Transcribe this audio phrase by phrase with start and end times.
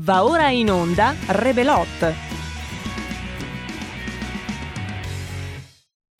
[0.00, 2.14] Va ora in onda Rebelot.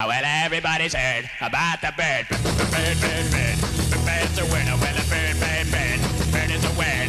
[0.01, 2.27] Well, everybody's heard about the bird.
[2.73, 3.59] Bird, bird, bird.
[4.05, 4.77] Bird's a winner.
[4.83, 6.01] Well, a bird, bird, bird.
[6.33, 7.08] Bird is a winner.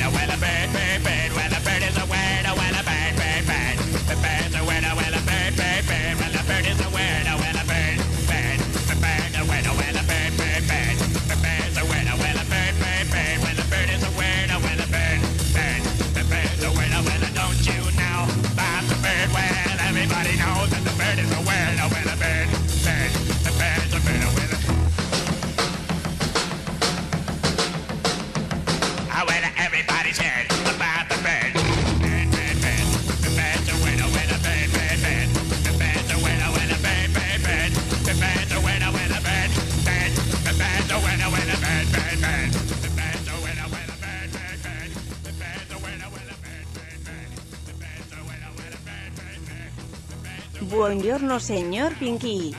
[50.69, 52.53] Buongiorno signor Pinky.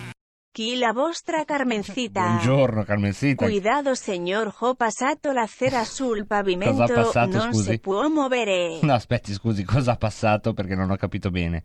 [0.51, 2.27] Chi la vostra Carmencita.
[2.27, 3.45] Buongiorno Carmencita.
[3.45, 7.71] Cuidado signor, ho passato la cera sul pavimento, Cosa ha passato, non scusi?
[7.71, 8.81] si può muovere.
[8.83, 10.53] No, aspetti, scusi, cosa ha passato?
[10.55, 11.63] Perché non ho capito bene.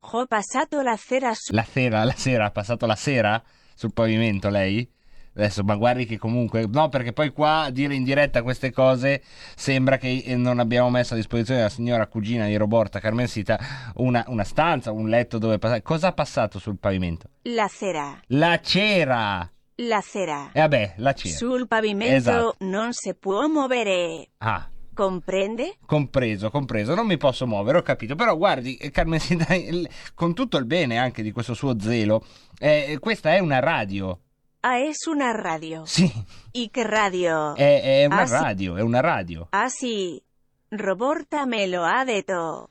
[0.00, 1.54] Ho passato la cera su...
[1.54, 3.40] La sera, la sera, ha passato la sera
[3.72, 4.90] sul pavimento lei?
[5.34, 6.66] Adesso, ma guardi che comunque...
[6.66, 9.22] No, perché poi qua dire in diretta queste cose
[9.54, 13.58] sembra che eh, non abbiamo messo a disposizione della signora cugina di Roborta Carmensita
[13.96, 15.82] una, una stanza, un letto dove passare.
[15.82, 17.28] Cosa ha passato sul pavimento?
[17.42, 18.18] La cera.
[18.28, 19.50] La cera!
[19.82, 20.50] La cera.
[20.52, 21.34] E vabbè, la cera.
[21.36, 22.56] Sul pavimento Esatto.
[22.60, 24.28] non si può muovere.
[24.38, 25.76] Ah, Comprende?
[25.86, 28.16] Compreso, compreso, non mi posso muovere, ho capito.
[28.16, 32.22] Però guardi, eh, Carmen Sida, il- con tutto il bene anche di questo suo zelo,
[32.58, 34.18] eh, questa è una radio.
[34.62, 35.86] Ah, es una radio.
[35.86, 36.12] Sì,
[36.52, 37.54] ¿Y qué radio?
[37.56, 38.32] è, è una Ah, sì.
[38.34, 39.46] radio, è una radio.
[39.52, 40.22] Ah, sí.
[40.68, 42.68] Roborta me lo ha detto.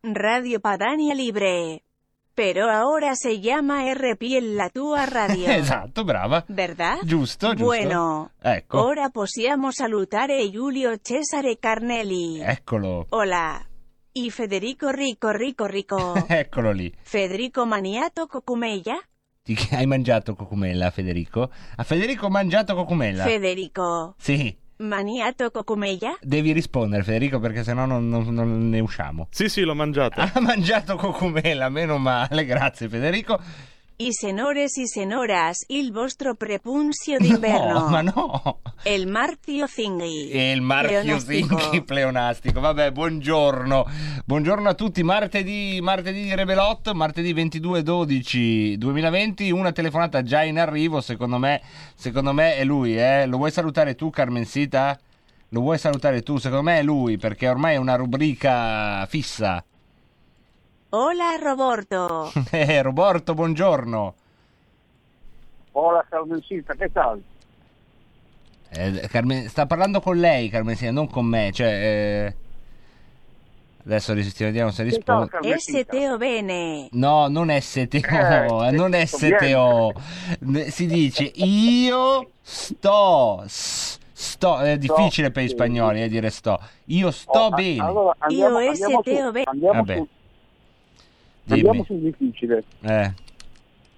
[0.00, 1.82] Radio Padania Libre.
[2.34, 5.46] Pero ahora se llama RP en la tua radio.
[5.50, 6.44] Esatto, brava.
[6.48, 6.98] ¿Verdad?
[7.04, 7.64] Giusto, giusto.
[7.64, 12.40] Bueno, Ecco, ora possiamo salutare Giulio Cesare Carnelli.
[12.42, 13.64] eccolo, Hola.
[14.12, 16.14] Y Federico Rico Rico Rico.
[16.28, 16.92] eccolo lì.
[17.02, 18.96] Federico Maniato Cocumella.
[19.44, 21.50] Ti- Hai mangiato cocumella, Federico?
[21.76, 23.24] A Federico ho mangiato cocumella.
[23.24, 26.16] Federico sì, Maniato Cocumella.
[26.20, 29.28] devi rispondere, Federico, perché sennò non, non, non ne usciamo.
[29.30, 30.20] Sì, sì, l'ho mangiato.
[30.34, 33.38] Ha mangiato cocumella, meno male, grazie Federico.
[33.96, 37.74] Y senores y senoras, il vostro prepunzio d'inverno.
[37.74, 38.58] No, ma no.
[38.82, 40.30] El martio Zinghi.
[40.30, 41.20] E il marchio.
[41.20, 42.58] Zinchi pleonastico.
[42.58, 43.86] Vabbè, buongiorno.
[44.24, 45.04] Buongiorno a tutti.
[45.04, 49.52] Martedì, martedì di Rebelot, martedì 22-12-2020.
[49.52, 51.62] Una telefonata già in arrivo, secondo me,
[51.94, 52.98] secondo me è lui.
[52.98, 53.26] Eh?
[53.26, 54.98] Lo vuoi salutare tu, Carmensita?
[55.50, 56.38] Lo vuoi salutare tu?
[56.38, 59.64] Secondo me è lui, perché ormai è una rubrica fissa.
[60.98, 62.30] Hola Roberto.
[62.52, 64.14] Eh, Roberto, buongiorno.
[65.72, 67.20] Hola Carmencita, che tal?
[68.68, 71.50] Eh, Carmen- sta parlando con lei, Carmensita, non con me.
[71.52, 72.36] Cioè, eh,
[73.86, 75.28] Adesso resistiamo, vediamo se risponde.
[75.30, 75.96] Carmencita?
[75.96, 76.88] STO bene.
[76.92, 79.92] No, non STO, Eh, non STO.
[80.68, 85.54] Si dice io sto, s- sto, è difficile per gli sì.
[85.54, 86.58] spagnoli eh, dire sto.
[86.86, 87.82] Io sto Oh, bene.
[87.82, 89.44] Allora, andiamo, Io andiamo, STO su, bene.
[89.50, 90.02] andiamo, Vabbè.
[91.48, 92.64] Andiamo sul difficile.
[92.82, 93.12] Eh,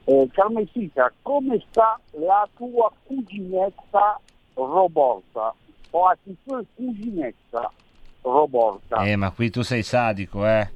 [0.08, 4.20] Eh, Carmencita, come sta la tua cuginetta
[4.54, 5.52] Roborta?
[5.90, 7.72] O a tua cuginetta
[8.22, 9.04] Roborta?
[9.04, 10.70] eh, ma qui tu sei sadico, eh.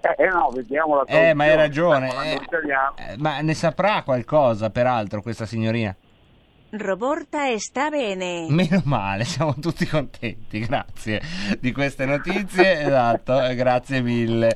[0.00, 2.08] Eh, eh, no, vediamo la Eh, ma hai ragione.
[2.32, 2.40] eh.
[2.96, 5.94] Eh, ma ne saprà qualcosa, peraltro, questa signorina?
[6.74, 8.46] Roborta sta bene.
[8.48, 11.20] Meno male, siamo tutti contenti, grazie
[11.60, 12.80] di queste notizie.
[12.80, 14.54] Esatto, eh, grazie mille.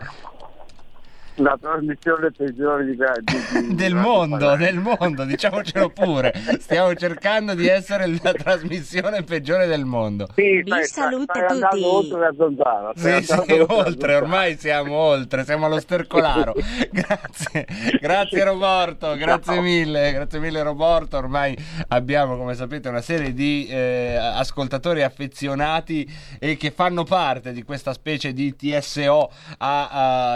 [1.39, 6.33] La trasmissione peggiore di, di- di- del mondo, del mondo, diciamocelo pure.
[6.61, 10.29] Stiamo cercando di essere la trasmissione peggiore del mondo.
[10.35, 12.13] Sì, Vi stai, saluta stai andando tutti.
[12.15, 12.93] oltre la zanzara.
[12.95, 16.55] Sì, sì, oltre ormai siamo oltre, siamo allo stercolaro.
[16.91, 17.67] Grazie,
[18.01, 19.63] grazie Roborto, grazie Ciao.
[19.63, 21.19] mille, grazie mille Roborto.
[21.19, 21.55] Ormai
[21.89, 27.93] abbiamo, come sapete, una serie di eh, ascoltatori affezionati e che fanno parte di questa
[27.93, 29.89] specie di TSO a,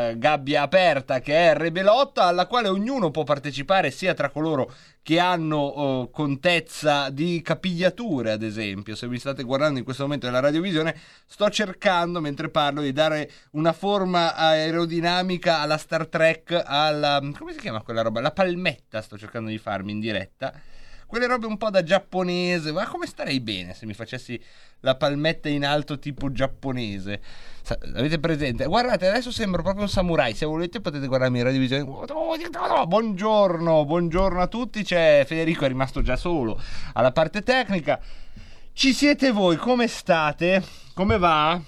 [0.09, 0.89] a gabbia aperta
[1.23, 4.73] che è Rebelotta, alla quale ognuno può partecipare sia tra coloro
[5.03, 8.95] che hanno eh, contezza di capigliature, ad esempio.
[8.95, 10.97] Se mi state guardando in questo momento nella radiovisione,
[11.27, 17.59] sto cercando mentre parlo di dare una forma aerodinamica alla Star Trek, alla come si
[17.59, 18.21] chiama quella roba?
[18.21, 20.53] La palmetta sto cercando di farmi in diretta.
[21.11, 22.71] Quelle robe un po' da giapponese.
[22.71, 24.41] Ma come starei bene se mi facessi
[24.81, 27.21] la palmetta in alto tipo giapponese?
[27.63, 28.65] Sa- avete presente?
[28.65, 30.35] Guardate, adesso sembro proprio un samurai.
[30.35, 31.85] Se volete potete guardarmi in radiovisione.
[32.87, 34.85] Buongiorno, buongiorno a tutti.
[34.85, 36.59] C'è Federico, è rimasto già solo
[36.93, 38.01] alla parte tecnica.
[38.73, 39.57] Ci siete voi?
[39.57, 40.63] Come state?
[40.95, 41.61] Come va?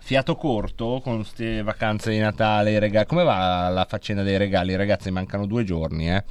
[0.00, 3.04] Fiato corto con queste vacanze di Natale, i regali.
[3.06, 4.74] Come va la faccenda dei regali?
[4.74, 6.24] Ragazzi, mancano due giorni, eh.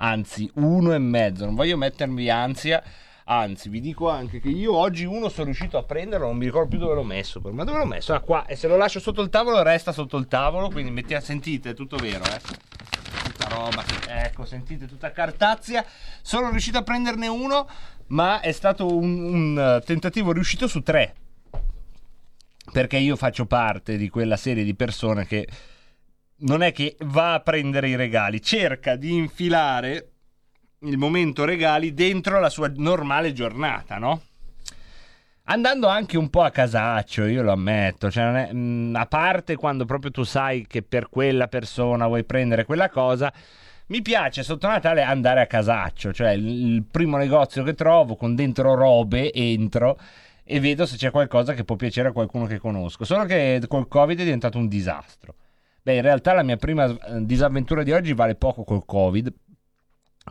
[0.00, 1.44] Anzi, uno e mezzo.
[1.44, 2.82] Non voglio mettermi ansia.
[3.24, 6.68] Anzi, vi dico anche che io oggi uno sono riuscito a prenderlo, non mi ricordo
[6.68, 7.40] più dove l'ho messo.
[7.40, 8.14] Ma dove l'ho messo?
[8.14, 8.46] Ah, qua.
[8.46, 10.70] E se lo lascio sotto il tavolo, resta sotto il tavolo.
[10.70, 12.40] Quindi metti, sentite, è tutto vero, eh.
[13.24, 13.84] Tutta roba.
[14.08, 15.84] Ecco, sentite, tutta cartazia.
[16.22, 17.68] Sono riuscito a prenderne uno,
[18.08, 21.14] ma è stato un, un, eh, tentativo riuscito su tre
[22.70, 25.48] perché io faccio parte di quella serie di persone che
[26.40, 30.12] non è che va a prendere i regali, cerca di infilare
[30.80, 34.22] il momento regali dentro la sua normale giornata, no?
[35.50, 39.86] Andando anche un po' a casaccio, io lo ammetto, cioè è- mh, a parte quando
[39.86, 43.32] proprio tu sai che per quella persona vuoi prendere quella cosa,
[43.86, 48.74] mi piace sotto Natale andare a casaccio, cioè il primo negozio che trovo con dentro
[48.74, 49.98] robe entro
[50.44, 53.04] e vedo se c'è qualcosa che può piacere a qualcuno che conosco.
[53.04, 55.34] Solo che col Covid è diventato un disastro.
[55.88, 59.32] Beh, in realtà la mia prima eh, disavventura di oggi vale poco col Covid,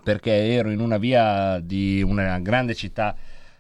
[0.04, 3.16] perché ero in una via di una grande città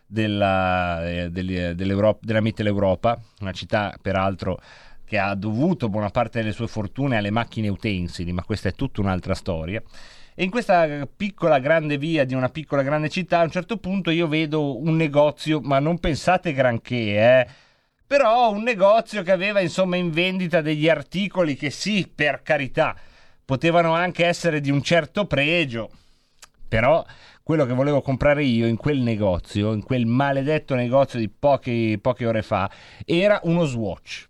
[0.05, 4.59] della, eh, dell'Europa- della Mitteleuropa, una città peraltro
[5.05, 9.01] che ha dovuto buona parte delle sue fortune alle macchine utensili, ma questa è tutta
[9.01, 9.81] un'altra storia.
[10.35, 14.11] E in questa piccola grande via di una piccola grande città, a un certo punto
[14.11, 17.47] io vedo un negozio, ma non pensate granché, eh.
[18.07, 22.95] Però un negozio che aveva insomma in vendita degli articoli che sì, per carità,
[23.43, 25.89] potevano anche essere di un certo pregio.
[26.69, 27.05] Però
[27.43, 32.25] quello che volevo comprare io in quel negozio, in quel maledetto negozio di poche, poche
[32.25, 32.71] ore fa,
[33.03, 34.25] era uno Swatch.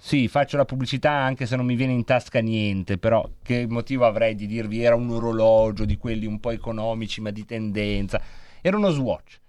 [0.00, 4.06] Sì, faccio la pubblicità anche se non mi viene in tasca niente, però che motivo
[4.06, 8.22] avrei di dirvi era un orologio di quelli un po' economici ma di tendenza?
[8.62, 9.40] Era uno Swatch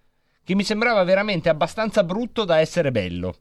[0.47, 3.39] che mi sembrava veramente abbastanza brutto da essere bello.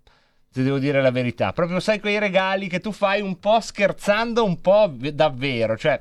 [0.50, 4.44] Se devo dire la verità, proprio sai quei regali che tu fai un po' scherzando,
[4.44, 6.00] un po' davvero, cioè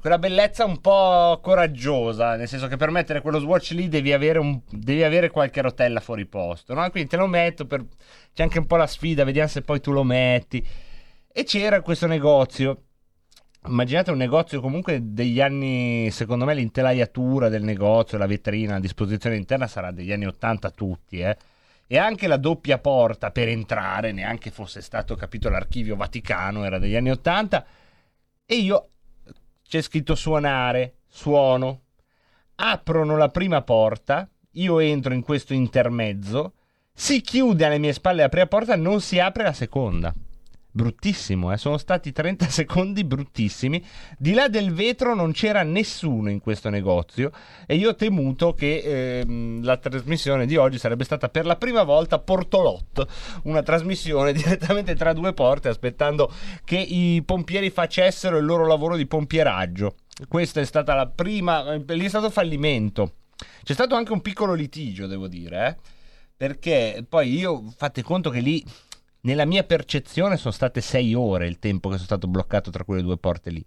[0.00, 4.38] quella bellezza un po' coraggiosa, nel senso che per mettere quello Swatch lì devi avere,
[4.38, 6.88] un- devi avere qualche rotella fuori posto, no?
[6.88, 7.84] Quindi te lo metto per...
[8.32, 10.66] c'è anche un po' la sfida, vediamo se poi tu lo metti.
[11.30, 12.84] E c'era questo negozio.
[13.66, 19.36] Immaginate un negozio comunque degli anni, secondo me l'intelaiatura del negozio, la vetrina a disposizione
[19.36, 21.36] interna sarà degli anni 80 tutti, eh.
[21.86, 26.94] E anche la doppia porta per entrare, neanche fosse stato capito l'archivio Vaticano, era degli
[26.94, 27.66] anni 80.
[28.44, 28.90] E io
[29.66, 31.82] c'è scritto suonare, suono,
[32.56, 36.54] aprono la prima porta, io entro in questo intermezzo,
[36.92, 40.14] si chiude alle mie spalle la prima porta, non si apre la seconda.
[40.78, 41.56] Bruttissimo, eh?
[41.56, 43.84] sono stati 30 secondi bruttissimi.
[44.16, 47.32] Di là del vetro non c'era nessuno in questo negozio
[47.66, 51.82] e io ho temuto che ehm, la trasmissione di oggi sarebbe stata per la prima
[51.82, 53.06] volta Portolot,
[53.42, 56.32] una trasmissione direttamente tra due porte aspettando
[56.64, 59.96] che i pompieri facessero il loro lavoro di pompieraggio.
[60.28, 63.14] Questa è stata la prima, eh, lì è stato fallimento.
[63.64, 65.96] C'è stato anche un piccolo litigio, devo dire, eh?
[66.36, 68.64] perché poi io fate conto che lì
[69.22, 73.02] nella mia percezione sono state sei ore il tempo che sono stato bloccato tra quelle
[73.02, 73.64] due porte lì.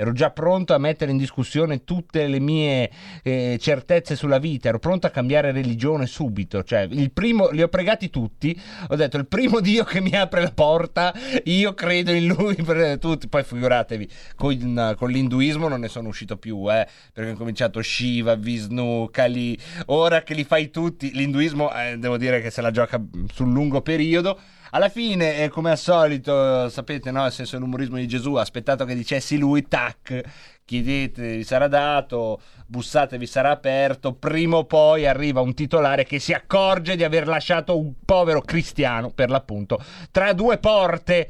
[0.00, 2.90] Ero già pronto a mettere in discussione tutte le mie
[3.22, 6.62] eh, certezze sulla vita, ero pronto a cambiare religione subito.
[6.62, 8.58] Cioè, il primo, li ho pregati tutti.
[8.88, 11.12] Ho detto: il primo Dio che mi apre la porta,
[11.44, 12.54] io credo in lui.
[12.70, 13.28] Per tutti.
[13.28, 18.36] Poi figuratevi, con, con l'induismo non ne sono uscito più, eh, perché ho cominciato Shiva,
[18.36, 19.58] Vishnu, Kali.
[19.86, 22.98] Ora che li fai tutti, l'induismo eh, devo dire che se la gioca
[23.34, 24.40] sul lungo periodo.
[24.72, 27.26] Alla fine, eh, come al solito, sapete, no?
[27.26, 30.22] Il senso dell'umorismo di Gesù, aspettato che dicessi lui, tac,
[30.64, 34.12] chiedete, vi sarà dato, bussate, vi sarà aperto.
[34.12, 39.10] Prima o poi arriva un titolare che si accorge di aver lasciato un povero cristiano,
[39.10, 41.28] per l'appunto, tra due porte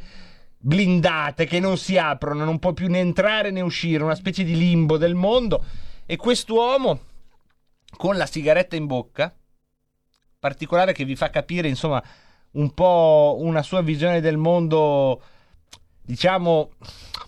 [0.59, 4.55] blindate che non si aprono, non può più né entrare né uscire, una specie di
[4.55, 5.65] limbo del mondo.
[6.05, 7.01] E quest'uomo,
[7.97, 9.35] con la sigaretta in bocca,
[10.39, 12.03] particolare che vi fa capire, insomma,
[12.53, 15.23] un po' una sua visione del mondo,
[16.03, 16.73] diciamo,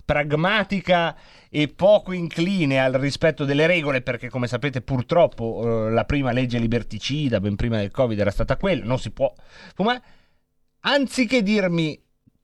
[0.05, 1.17] pragmatica
[1.49, 6.59] e poco incline al rispetto delle regole, perché come sapete purtroppo eh, la prima legge
[6.59, 9.33] liberticida, ben prima del Covid, era stata quella, non si può
[9.75, 10.03] fumare.
[10.81, 12.01] Anziché dirmi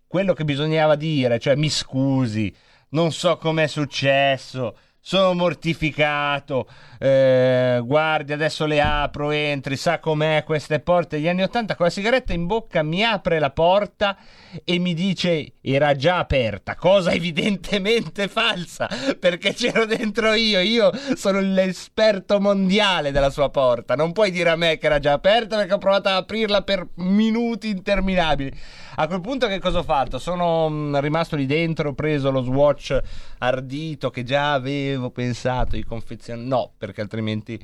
[0.06, 2.54] quello che bisognava dire, cioè mi scusi,
[2.90, 4.76] non so com'è successo,
[5.08, 6.68] sono mortificato.
[6.98, 11.90] Eh, guardi, adesso le apro, entri, sa com'è queste porte degli anni 80 con la
[11.90, 14.18] sigaretta in bocca mi apre la porta
[14.64, 18.86] e mi dice era già aperta, cosa evidentemente falsa,
[19.18, 23.94] perché c'ero dentro io, io sono l'esperto mondiale della sua porta.
[23.94, 26.86] Non puoi dire a me che era già aperta perché ho provato ad aprirla per
[26.96, 28.52] minuti interminabili.
[29.00, 30.18] A quel punto che cosa ho fatto?
[30.18, 33.00] Sono mh, rimasto lì dentro, ho preso lo swatch
[33.38, 36.46] ardito che già avevo pensato di confezionare.
[36.46, 37.58] No, perché altrimenti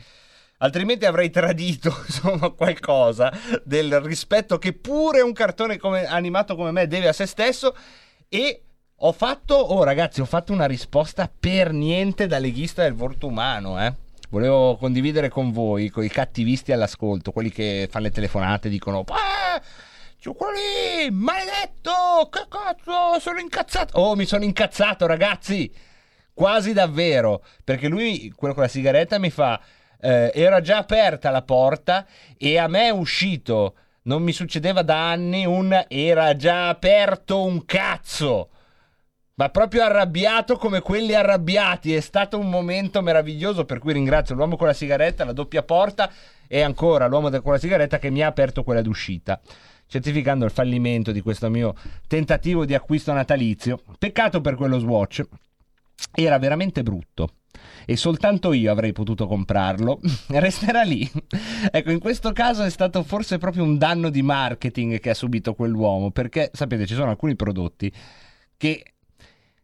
[0.59, 3.33] altrimenti avrei tradito insomma qualcosa
[3.65, 7.77] del rispetto che pure un cartone come- animato come me deve a se stesso
[8.29, 8.63] e
[8.97, 13.85] ho fatto, oh ragazzi, ho fatto una risposta per niente da leghista del volto umano,
[13.85, 13.93] eh.
[14.31, 19.61] Volevo condividere con voi, con i cattivisti all'ascolto, quelli che fanno le telefonate dicono "Ah,
[20.19, 25.71] Ciucoli, maledetto, che cazzo, sono incazzato." Oh, mi sono incazzato, ragazzi.
[26.35, 29.61] Quasi davvero, perché lui, quello con la sigaretta mi fa
[30.01, 33.77] eh, era già aperta la porta e a me è uscito.
[34.03, 38.51] Non mi succedeva da anni un era già aperto un cazzo.
[39.37, 41.95] Ma proprio arrabbiato come quelli arrabbiati.
[41.95, 43.65] È stato un momento meraviglioso.
[43.65, 46.11] Per cui ringrazio l'uomo con la sigaretta, la doppia porta
[46.47, 49.41] e ancora l'uomo con la sigaretta che mi ha aperto quella d'uscita.
[49.87, 51.75] Certificando il fallimento di questo mio
[52.07, 53.81] tentativo di acquisto natalizio.
[53.99, 55.23] Peccato per quello Swatch.
[56.13, 57.29] Era veramente brutto
[57.87, 61.09] e soltanto io avrei potuto comprarlo, resterà lì.
[61.71, 65.55] ecco, in questo caso è stato forse proprio un danno di marketing che ha subito
[65.55, 67.93] quell'uomo, perché sapete, ci sono alcuni prodotti
[68.57, 68.95] che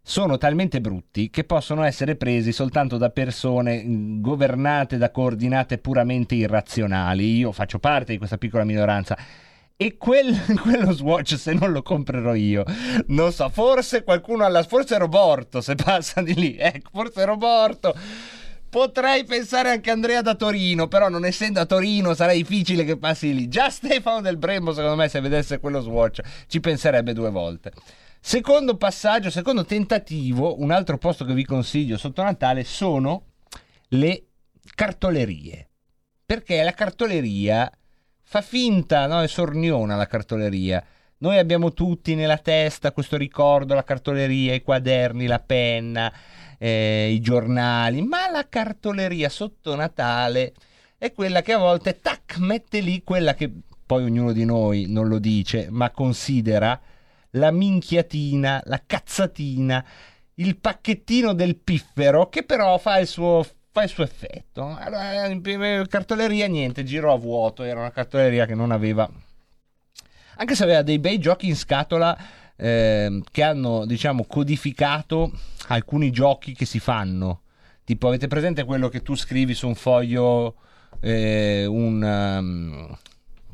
[0.03, 6.35] sono talmente brutti che possono essere presi soltanto da persone mh, governate da coordinate puramente
[6.35, 7.37] irrazionali.
[7.37, 9.17] Io faccio parte di questa piccola minoranza.
[9.83, 12.65] E quel, quello Swatch, se non lo comprerò io,
[13.07, 14.63] non so, forse qualcuno alla...
[14.63, 16.55] Forse Roborto, se passa di lì.
[16.61, 17.95] Ecco, forse Roborto.
[18.69, 23.35] Potrei pensare anche Andrea da Torino, però non essendo a Torino sarà difficile che passi
[23.35, 23.49] lì.
[23.49, 27.73] Già Stefano del Brembo, secondo me, se vedesse quello Swatch, ci penserebbe due volte.
[28.21, 33.29] Secondo passaggio, secondo tentativo, un altro posto che vi consiglio sotto Natale sono
[33.89, 34.25] le
[34.75, 35.71] cartolerie.
[36.27, 37.73] Perché la cartoleria
[38.31, 39.23] fa finta, no?
[39.23, 40.81] È sorniona la cartoleria.
[41.19, 46.13] Noi abbiamo tutti nella testa questo ricordo, la cartoleria, i quaderni, la penna,
[46.57, 50.55] eh, i giornali, ma la cartoleria sotto Natale
[50.97, 53.51] è quella che a volte, tac, mette lì quella che
[53.85, 56.81] poi ognuno di noi non lo dice, ma considera
[57.31, 59.85] la minchiatina, la cazzatina,
[60.35, 64.77] il pacchettino del piffero che però fa il suo, fa il suo effetto.
[64.79, 69.09] Allora, in cartoleria niente, giro a vuoto, era una cartoleria che non aveva...
[70.37, 72.17] Anche se aveva dei bei giochi in scatola
[72.57, 75.33] ehm, che hanno, diciamo, codificato
[75.69, 77.43] alcuni giochi che si fanno.
[77.85, 80.57] Tipo, avete presente quello che tu scrivi su un foglio,
[81.01, 82.03] eh, un...
[82.03, 82.99] um,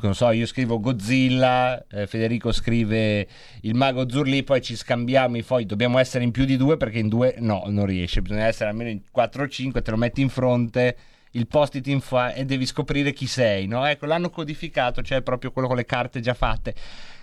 [0.04, 3.26] non so, io scrivo Godzilla, eh, Federico scrive
[3.62, 6.98] il mago Zurli, poi ci scambiamo i fogli, dobbiamo essere in più di due perché
[6.98, 10.20] in due no, non riesce, bisogna essere almeno in 4 o 5, te lo metti
[10.20, 10.96] in fronte,
[11.32, 13.84] il post-it in fa e devi scoprire chi sei, no?
[13.86, 16.74] Ecco, l'hanno codificato, cioè proprio quello con le carte già fatte,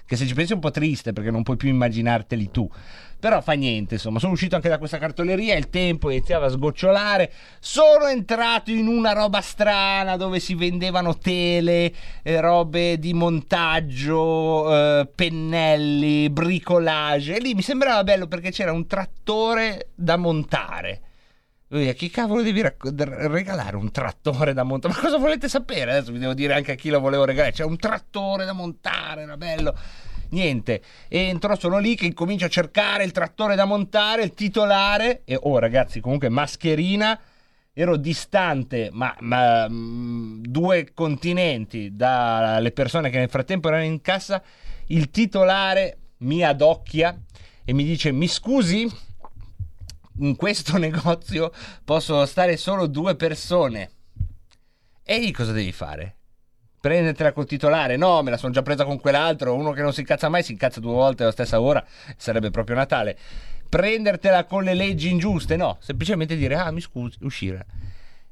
[0.06, 2.70] che se ci pensi è un po' triste perché non puoi più immaginarteli tu.
[3.20, 7.32] Però fa niente, insomma, sono uscito anche da questa cartoleria, il tempo iniziava a sgocciolare,
[7.60, 15.08] sono entrato in una roba strana dove si vendevano tele, eh, robe di montaggio, eh,
[15.16, 21.02] pennelli, bricolage, e lì mi sembrava bello perché c'era un trattore da montare.
[21.74, 24.94] Lui, a chi cavolo devi racco- regalare un trattore da montare?
[24.94, 25.94] Ma cosa volete sapere?
[25.94, 27.52] Adesso vi devo dire anche a chi lo volevo regalare.
[27.52, 29.76] C'è un trattore da montare, era bello
[30.30, 30.84] niente.
[31.08, 35.24] Entro, sono lì che incomincio a cercare il trattore da montare, il titolare.
[35.26, 37.20] E oh, ragazzi, comunque mascherina.
[37.74, 44.44] Ero distante, ma, ma mh, due continenti dalle persone che nel frattempo erano in cassa.
[44.88, 47.20] Il titolare mi adocchia
[47.66, 48.88] e mi dice: Mi scusi,
[50.20, 51.52] in questo negozio
[51.84, 53.92] possono stare solo due persone.
[55.04, 56.18] E lì cosa devi fare?
[56.84, 57.96] prendetela col titolare.
[57.96, 59.54] No, me la sono già presa con quell'altro.
[59.54, 61.82] Uno che non si incazza mai si incazza due volte alla stessa ora.
[62.18, 63.18] Sarebbe proprio Natale.
[63.70, 65.56] Prendertela con le leggi ingiuste.
[65.56, 67.66] No, semplicemente dire: Ah, mi scusi, uscire.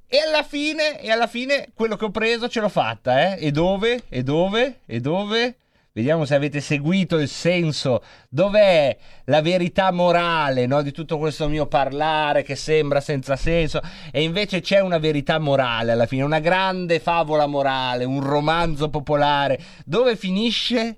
[0.05, 3.45] E alla fine, e alla fine, quello che ho preso ce l'ho fatta, eh?
[3.45, 4.03] E dove?
[4.09, 4.79] E dove?
[4.85, 5.55] E dove?
[5.93, 8.01] Vediamo se avete seguito il senso.
[8.29, 10.81] Dov'è la verità morale no?
[10.81, 13.81] di tutto questo mio parlare che sembra senza senso?
[14.09, 19.59] E invece c'è una verità morale alla fine, una grande favola morale, un romanzo popolare.
[19.83, 20.95] Dove finisce?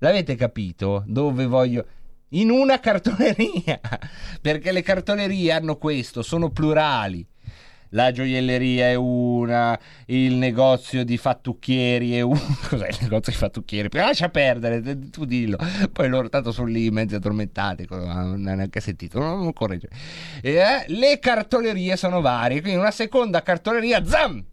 [0.00, 1.02] L'avete capito?
[1.06, 1.86] Dove voglio.
[2.30, 3.80] in una cartoleria,
[4.42, 7.26] perché le cartolerie hanno questo, sono plurali.
[7.96, 9.76] La gioielleria è una,
[10.08, 12.38] il negozio di fattucchieri è uno.
[12.68, 13.88] Cos'è il negozio di fattucchieri?
[13.90, 15.56] Lascia perdere, tu dillo.
[15.90, 19.88] Poi loro tanto sono lì mezzi addormentati, non hanno neanche sentito, non, non corregge.
[20.42, 24.44] Eh, le cartolerie sono varie, quindi una seconda cartoleria, zam!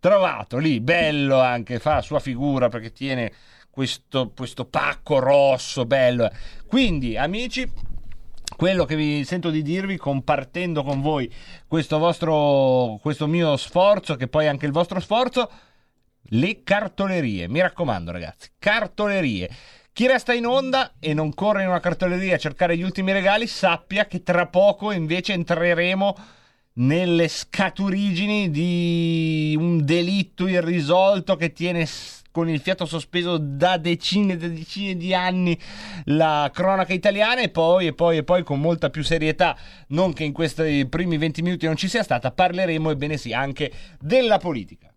[0.00, 3.30] Trovato lì, bello anche, fa la sua figura perché tiene
[3.70, 6.28] questo, questo pacco rosso, bello.
[6.66, 7.70] Quindi, amici,
[8.62, 11.28] quello che vi sento di dirvi compartendo con voi
[11.66, 15.50] questo vostro questo mio sforzo che poi è anche il vostro sforzo
[16.26, 17.48] le cartolerie.
[17.48, 19.50] Mi raccomando ragazzi cartolerie.
[19.92, 23.48] Chi resta in onda e non corre in una cartoleria a cercare gli ultimi regali
[23.48, 26.14] sappia che tra poco invece entreremo
[26.74, 31.84] nelle scaturigini di un delitto irrisolto che tiene
[32.32, 35.56] con il fiato sospeso da decine e decine di anni
[36.06, 39.56] la cronaca italiana e poi, e poi, e poi con molta più serietà,
[39.88, 43.70] non che in questi primi 20 minuti non ci sia stata, parleremo, ebbene sì, anche
[44.00, 44.92] della politica.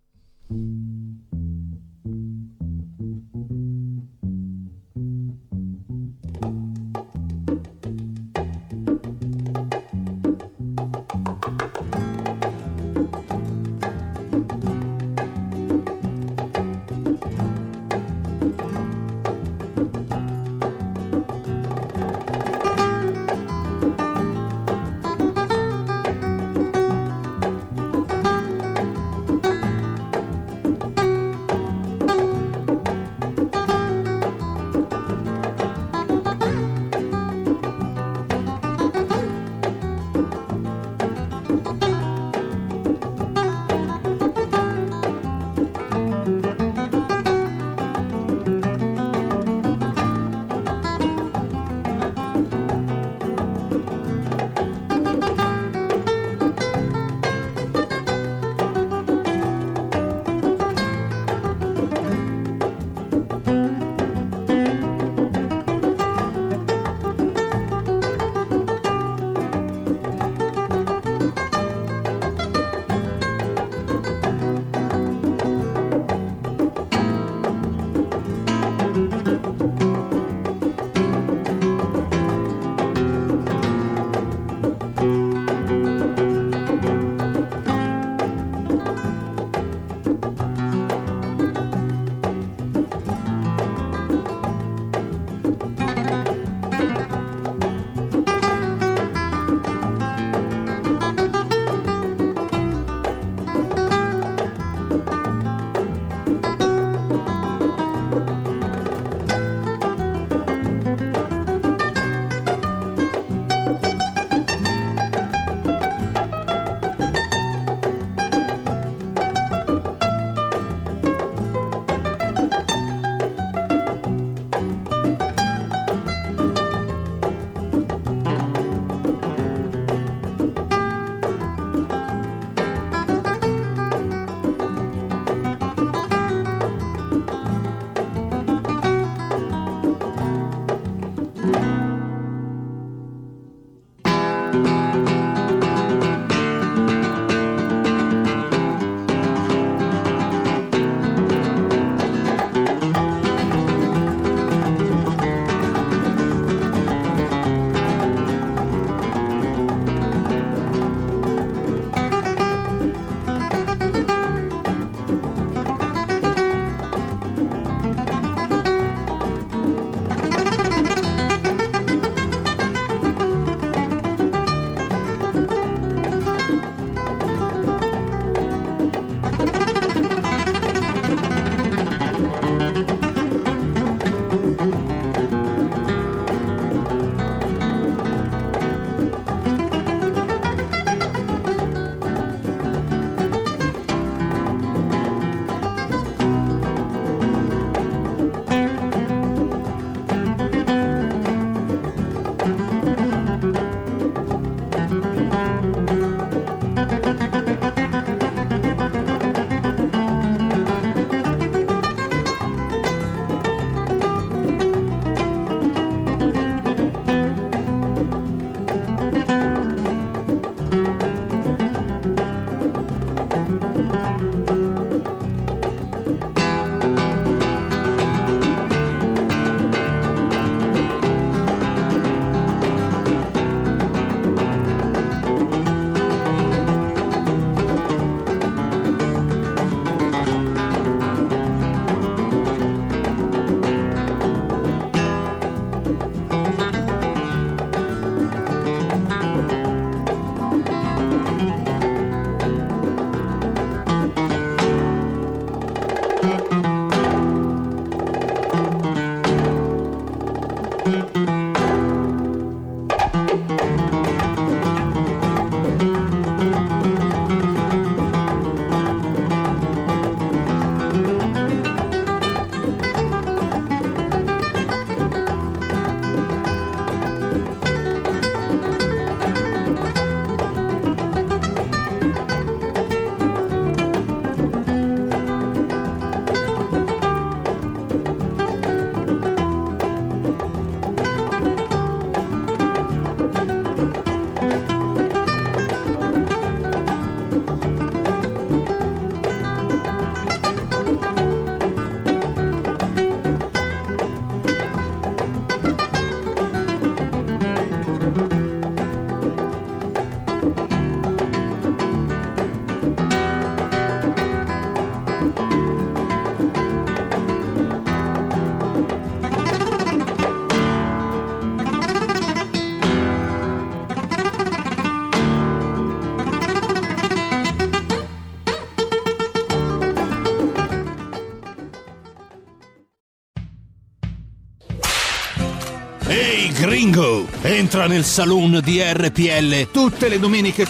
[336.95, 340.65] Gringo, entra nel saloon di RPL tutte le domeniche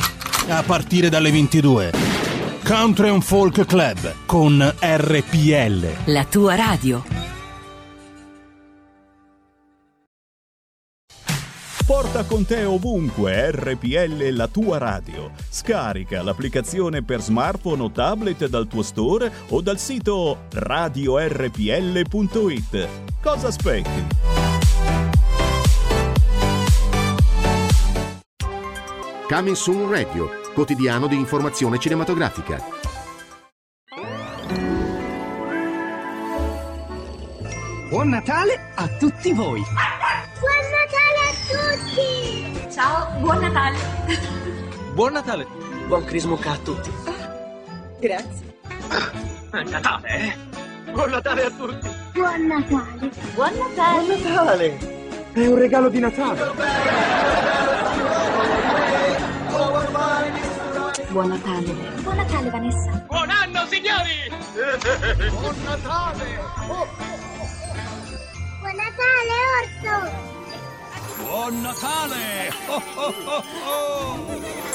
[0.48, 1.92] a partire dalle 22.
[2.64, 5.88] Country and Folk Club con RPL.
[6.06, 7.04] La tua radio.
[11.86, 15.30] Porta con te ovunque RPL la tua radio.
[15.48, 22.08] Scarica l'applicazione per smartphone o tablet dal tuo store o dal sito radiorpl.it.
[23.22, 24.25] Cosa aspetti?
[29.28, 32.62] Coming Soon Radio, quotidiano di informazione cinematografica.
[37.90, 39.64] Buon Natale a tutti voi!
[40.40, 41.34] Buon Natale a
[41.82, 42.72] tutti!
[42.72, 43.78] Ciao, buon Natale!
[44.94, 45.48] Buon Natale!
[45.88, 46.92] Buon Crismuca a tutti!
[48.00, 48.58] Grazie!
[49.50, 50.92] È Natale, eh?
[50.92, 51.90] Buon Natale a tutti!
[52.14, 53.10] Buon Natale!
[53.34, 54.06] Buon Natale!
[54.06, 54.78] Buon Natale!
[55.34, 57.55] È un regalo di Natale!
[61.16, 61.72] Buon Natale!
[62.04, 63.06] Buon Natale, Vanessa!
[63.08, 64.30] Buon anno, signori!
[65.30, 66.40] Buon Natale!
[66.68, 66.88] Oh.
[68.60, 69.96] Buon Natale, Orso!
[71.24, 72.52] Buon Natale!
[72.68, 74.75] Oh, oh, oh, oh.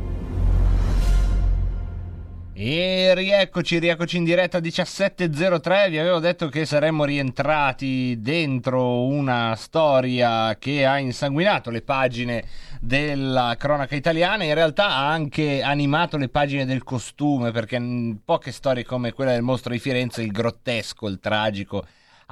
[2.63, 10.55] E rieccoci, rieccoci in diretta 17.03, vi avevo detto che saremmo rientrati dentro una storia
[10.59, 12.43] che ha insanguinato le pagine
[12.79, 17.81] della cronaca italiana, in realtà ha anche animato le pagine del costume, perché
[18.23, 21.83] poche storie come quella del mostro di Firenze, il grottesco, il tragico,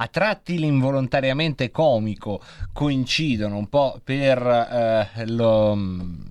[0.01, 4.37] a tratti l'involontariamente comico coincidono un po' per
[5.17, 5.77] eh, lo,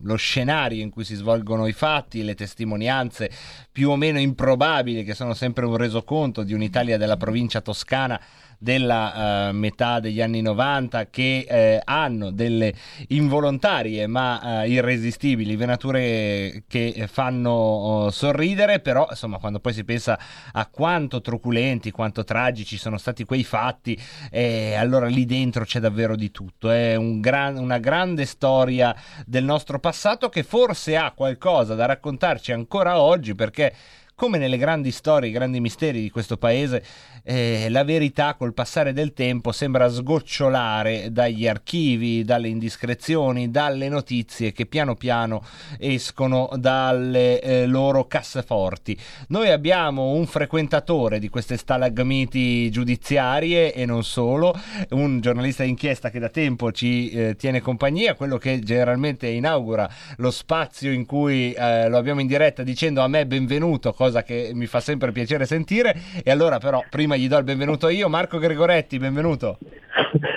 [0.00, 3.30] lo, scenario in cui si svolgono i fatti, le testimonianze
[3.70, 8.18] più o meno improbabili che sono sempre un resoconto di un'Italia della provincia toscana
[8.58, 12.74] della uh, metà degli anni 90 che eh, hanno delle
[13.08, 20.18] involontarie ma uh, irresistibili venature che fanno uh, sorridere però insomma quando poi si pensa
[20.52, 23.96] a quanto truculenti quanto tragici sono stati quei fatti
[24.30, 26.70] eh, allora lì dentro c'è davvero di tutto.
[26.70, 28.94] È un gran, una grande storia
[29.26, 33.74] del nostro passato che forse ha qualcosa da raccontarci ancora oggi perché
[34.18, 36.82] come nelle grandi storie, i grandi misteri di questo paese,
[37.22, 44.50] eh, la verità col passare del tempo sembra sgocciolare dagli archivi, dalle indiscrezioni, dalle notizie
[44.50, 45.44] che piano piano
[45.78, 48.98] escono dalle eh, loro casseforti.
[49.28, 54.52] Noi abbiamo un frequentatore di queste stalagmiti giudiziarie e non solo,
[54.90, 60.32] un giornalista d'inchiesta che da tempo ci eh, tiene compagnia, quello che generalmente inaugura lo
[60.32, 64.66] spazio in cui eh, lo abbiamo in diretta dicendo a me benvenuto, cosa che mi
[64.66, 65.94] fa sempre piacere sentire.
[66.22, 69.58] E allora, però, prima gli do il benvenuto io, Marco Gregoretti, benvenuto.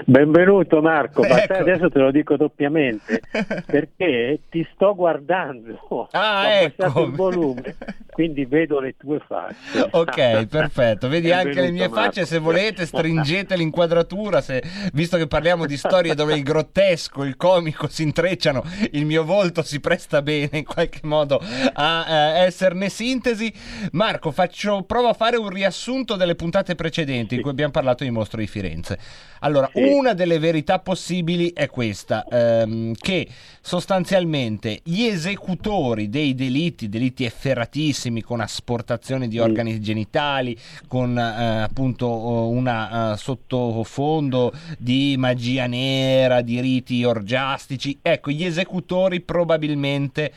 [0.06, 1.54] Benvenuto Marco, ma Ecco.
[1.54, 3.22] adesso te lo dico doppiamente
[3.66, 7.04] perché ti sto guardando, Ah, ho ecco.
[7.04, 7.76] il volume,
[8.12, 9.88] quindi vedo le tue facce.
[9.92, 11.08] Ok, perfetto.
[11.08, 12.20] Vedi anche le Benvenuto, mie facce.
[12.22, 12.26] Marco.
[12.26, 14.42] Se volete, stringete l'inquadratura.
[14.42, 14.62] Se,
[14.94, 19.62] visto che parliamo di storie dove il grottesco, il comico si intrecciano, il mio volto
[19.62, 21.40] si presta bene in qualche modo
[21.74, 23.54] a eh, esserne sintesi.
[23.92, 28.10] Marco, faccio, provo a fare un riassunto delle puntate precedenti in cui abbiamo parlato di
[28.10, 28.98] Mostro di Firenze.
[29.40, 33.28] Allora, una delle verità possibili è questa, ehm, che
[33.60, 42.06] sostanzialmente gli esecutori dei delitti, delitti efferatissimi con asportazione di organi genitali, con eh, appunto
[42.06, 50.32] oh, una eh, sottofondo di magia nera, di riti orgiastici, ecco, gli esecutori probabilmente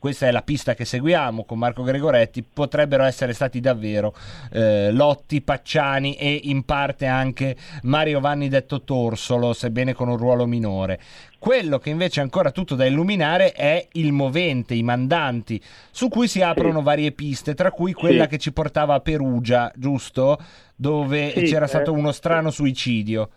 [0.00, 4.14] questa è la pista che seguiamo con Marco Gregoretti, potrebbero essere stati davvero
[4.50, 10.46] eh, Lotti, Pacciani e in parte anche Mario Vanni detto Torsolo, sebbene con un ruolo
[10.46, 10.98] minore.
[11.38, 16.28] Quello che invece è ancora tutto da illuminare è il movente, i mandanti, su cui
[16.28, 18.28] si aprono varie piste, tra cui quella Sì.
[18.30, 20.38] che ci portava a Perugia, giusto?
[20.74, 23.28] Dove Sì, c'era eh, stato uno strano suicidio.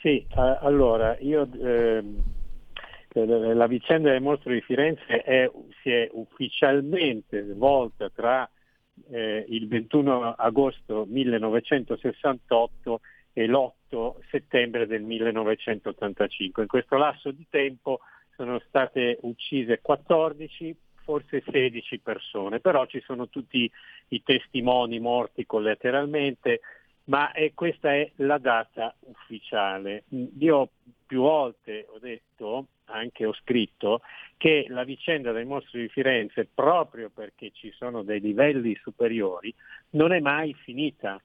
[0.00, 2.02] Sì, eh, allora io eh,
[3.14, 5.50] la vicenda del mostro di Firenze è-
[5.82, 8.48] si è ufficialmente svolta tra
[9.10, 13.00] eh, il 21 agosto 1968
[13.32, 16.62] e l'8 settembre del 1985.
[16.62, 18.00] In questo lasso di tempo
[18.36, 23.70] sono state uccise 14, forse 16 persone, però ci sono tutti
[24.08, 26.60] i testimoni morti collateralmente,
[27.04, 30.04] ma è- questa è la data ufficiale.
[30.38, 30.68] Io
[31.06, 34.00] più volte ho detto, anche ho scritto,
[34.36, 39.52] che la vicenda del mostro di Firenze, proprio perché ci sono dei livelli superiori,
[39.90, 41.20] non è mai finita,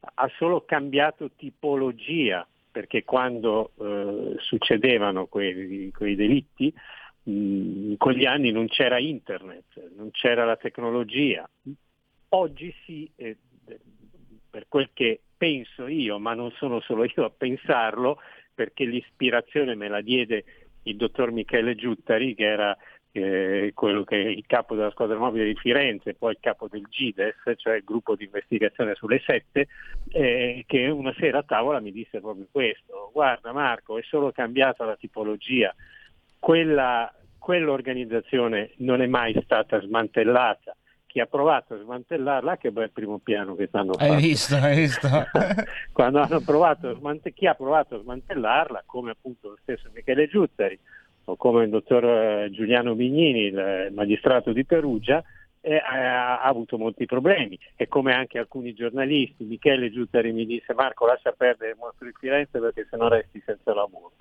[0.00, 6.72] ha solo cambiato tipologia, perché quando eh, succedevano quei, quei delitti,
[7.24, 7.30] mh,
[7.90, 11.48] in quegli anni non c'era internet, non c'era la tecnologia.
[12.30, 13.36] Oggi sì, eh,
[14.50, 18.18] per quel che penso io, ma non sono solo io a pensarlo,
[18.54, 20.44] perché l'ispirazione me la diede
[20.82, 22.76] il dottor Michele Giuttari, che era
[23.12, 26.86] eh, quello che è il capo della squadra mobile di Firenze, poi il capo del
[26.88, 29.68] GIDES, cioè il gruppo di investigazione sulle sette,
[30.10, 34.84] eh, che una sera a tavola mi disse proprio questo, guarda Marco, è solo cambiata
[34.84, 35.74] la tipologia,
[36.38, 40.76] quella, quell'organizzazione non è mai stata smantellata,
[41.10, 45.08] chi ha provato a smantellarla, che bel primo piano che stanno Hai visto, hai visto?
[45.92, 50.78] quando hanno provato smante- chi ha provato a smantellarla, come appunto lo stesso Michele Giuttari
[51.24, 55.20] o come il dottor eh, Giuliano Bignini, il magistrato di Perugia,
[55.62, 60.74] eh, ha, ha avuto molti problemi e come anche alcuni giornalisti, Michele Giuttari mi disse
[60.74, 64.12] Marco lascia perdere il mostro di Firenze perché sennò resti senza lavoro.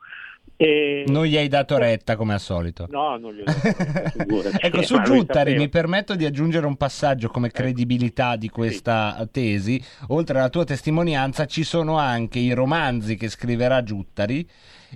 [0.61, 1.05] E...
[1.07, 2.85] Non gli hai dato retta come al solito.
[2.89, 4.59] No, non gli ho dato retta.
[4.59, 9.81] Ecco, su Giuttari mi permetto di aggiungere un passaggio come credibilità di questa tesi.
[10.07, 14.47] Oltre alla tua testimonianza, ci sono anche i romanzi che scriverà Giuttari.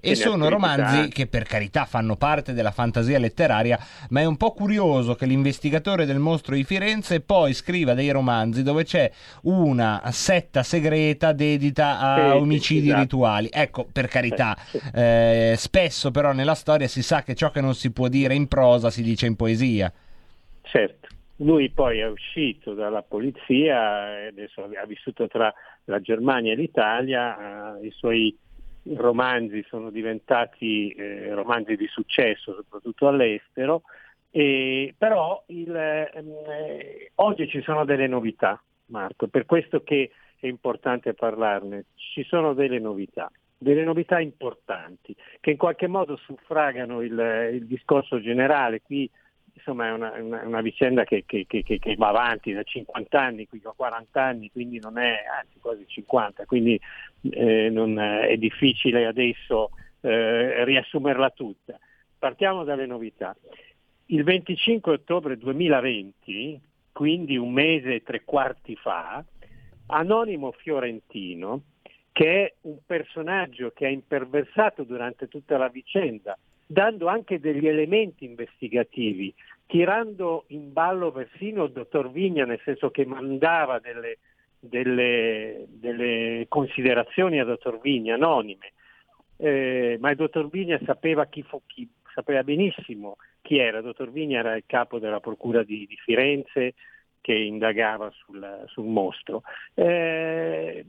[0.02, 3.80] E sono romanzi che per carità fanno parte della fantasia letteraria,
[4.10, 8.64] ma è un po' curioso che l'investigatore del mostro di Firenze poi scriva dei romanzi
[8.64, 9.12] dove c'è
[9.44, 13.02] una setta segreta dedita a Sì, sì, omicidi esatto.
[13.02, 13.50] rituali.
[13.52, 14.90] Ecco, per carità, Sì, sì.
[15.34, 18.48] Eh, spesso però nella storia si sa che ciò che non si può dire in
[18.48, 19.92] prosa si dice in poesia.
[20.62, 25.54] Certo, lui poi è uscito dalla polizia adesso ha vissuto tra
[25.86, 28.38] la Germania e l'Italia, eh, i suoi
[28.96, 33.84] romanzi sono diventati eh, romanzi di successo, soprattutto all'estero,
[34.30, 40.48] e, però il, ehm, eh, oggi ci sono delle novità, Marco, per questo che è
[40.48, 43.32] importante parlarne, ci sono delle novità
[43.64, 48.82] delle novità importanti che in qualche modo suffragano il, il discorso generale.
[48.82, 49.10] Qui
[49.54, 53.48] insomma è una, una, una vicenda che, che, che, che, va avanti da 50 anni,
[53.48, 56.80] qui ho 40 anni, quindi non è, anzi quasi 50, quindi
[57.32, 59.72] eh, non, è difficile adesso
[60.02, 61.80] eh, riassumerla tutta.
[62.18, 63.36] Partiamo dalle novità.
[64.08, 66.60] Il 25 ottobre 2020,
[66.92, 69.24] quindi un mese e tre quarti fa,
[69.88, 71.62] Anonimo Fiorentino,
[72.14, 78.24] che è un personaggio che ha imperversato durante tutta la vicenda, dando anche degli elementi
[78.24, 79.34] investigativi,
[79.66, 84.20] tirando in ballo persino il dottor Vigna, nel senso che mandava delle,
[84.60, 88.72] delle, delle considerazioni al dottor Vigna anonime,
[89.38, 94.12] eh, ma il dottor Vigna sapeva, chi fu, chi, sapeva benissimo chi era, il dottor
[94.12, 96.76] Vigna era il capo della procura di, di Firenze
[97.20, 99.44] che indagava sul, sul mostro.
[99.74, 100.86] Eh,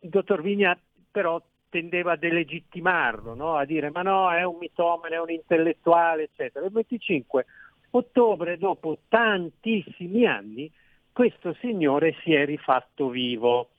[0.00, 0.78] il dottor Vigna
[1.10, 3.54] però tendeva a delegittimarlo, no?
[3.56, 6.66] a dire ma no, è un mitomane, è un intellettuale, eccetera.
[6.66, 7.46] Il 25
[7.90, 10.70] ottobre, dopo tantissimi anni,
[11.12, 13.70] questo signore si è rifatto vivo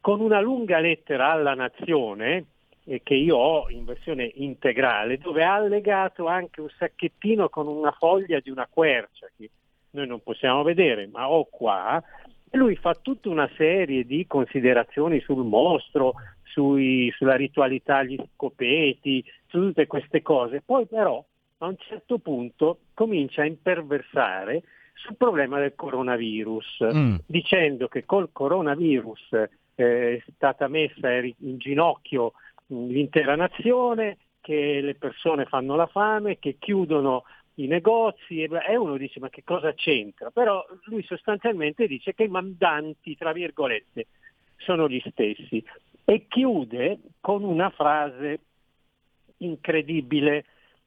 [0.00, 2.44] con una lunga lettera alla nazione,
[2.84, 7.90] eh, che io ho in versione integrale, dove ha allegato anche un sacchettino con una
[7.90, 9.50] foglia di una quercia, che
[9.90, 12.02] noi non possiamo vedere, ma ho qua,
[12.48, 19.24] e lui fa tutta una serie di considerazioni sul mostro, sui, sulla ritualità agli scopeti,
[19.46, 20.62] su tutte queste cose.
[20.64, 21.24] Poi però
[21.58, 24.62] a un certo punto comincia a imperversare
[24.94, 27.14] sul problema del coronavirus, mm.
[27.26, 32.32] dicendo che col coronavirus eh, è stata messa in ginocchio
[32.68, 37.24] l'intera nazione, che le persone fanno la fame, che chiudono
[37.56, 40.30] i negozi e, uno dice ma che cosa c'entra?
[40.30, 44.06] Però lui sostanzialmente dice che i mandanti, tra virgolette,
[44.56, 45.64] sono gli stessi
[46.04, 48.40] e chiude con una frase
[49.38, 50.44] incredibile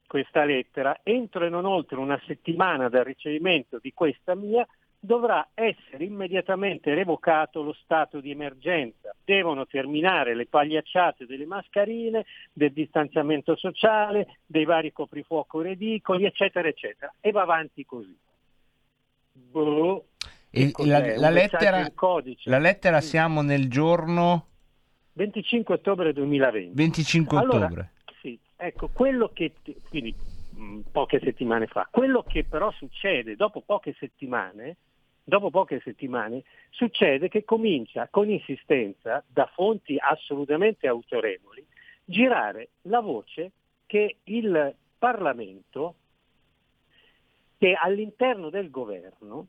[0.08, 1.00] questa lettera.
[1.04, 4.68] Entro e non oltre una settimana dal ricevimento di questa mia
[5.00, 9.16] dovrà essere immediatamente revocato lo stato di emergenza.
[9.24, 17.14] Devono terminare le pagliacciate delle mascherine, del distanziamento sociale, dei vari coprifuoco ridicoli, eccetera, eccetera.
[17.22, 18.16] E va avanti così.
[19.32, 20.06] Boh,
[20.52, 21.16] E cos'è?
[21.16, 21.88] la, la lettera,
[22.44, 24.48] la lettera siamo nel giorno
[25.14, 26.76] 25 ottobre 2020.
[26.76, 27.92] 25 Allora, ottobre.
[28.22, 29.54] Sì, ecco, quello che,
[29.90, 30.14] quindi
[30.56, 34.78] mh, poche settimane fa, quello che però succede dopo poche settimane,
[35.30, 41.66] dopo poche settimane, succede che comincia con insistenza, da fonti assolutamente autorevoli,
[42.04, 43.52] girare la voce
[43.86, 45.96] che il Parlamento,
[47.58, 49.48] che all'interno del governo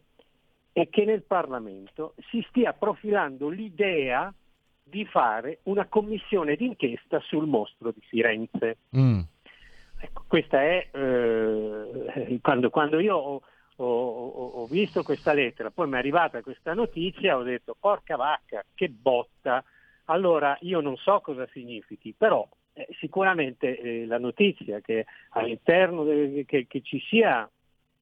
[0.72, 4.32] e che nel Parlamento si stia profilando l'idea
[4.82, 8.78] di fare una commissione d'inchiesta sul mostro di Firenze.
[8.96, 9.20] Mm.
[10.02, 13.42] Ecco, questa è eh, quando, quando io ho,
[13.84, 18.64] ho- ho- visto questa lettera, poi mi è arrivata questa notizia, ho detto porca vacca,
[18.74, 19.62] che botta.
[20.06, 26.44] Allora io non so cosa significhi, però eh, sicuramente eh, la notizia che all'interno de-
[26.46, 27.48] che, che ci sia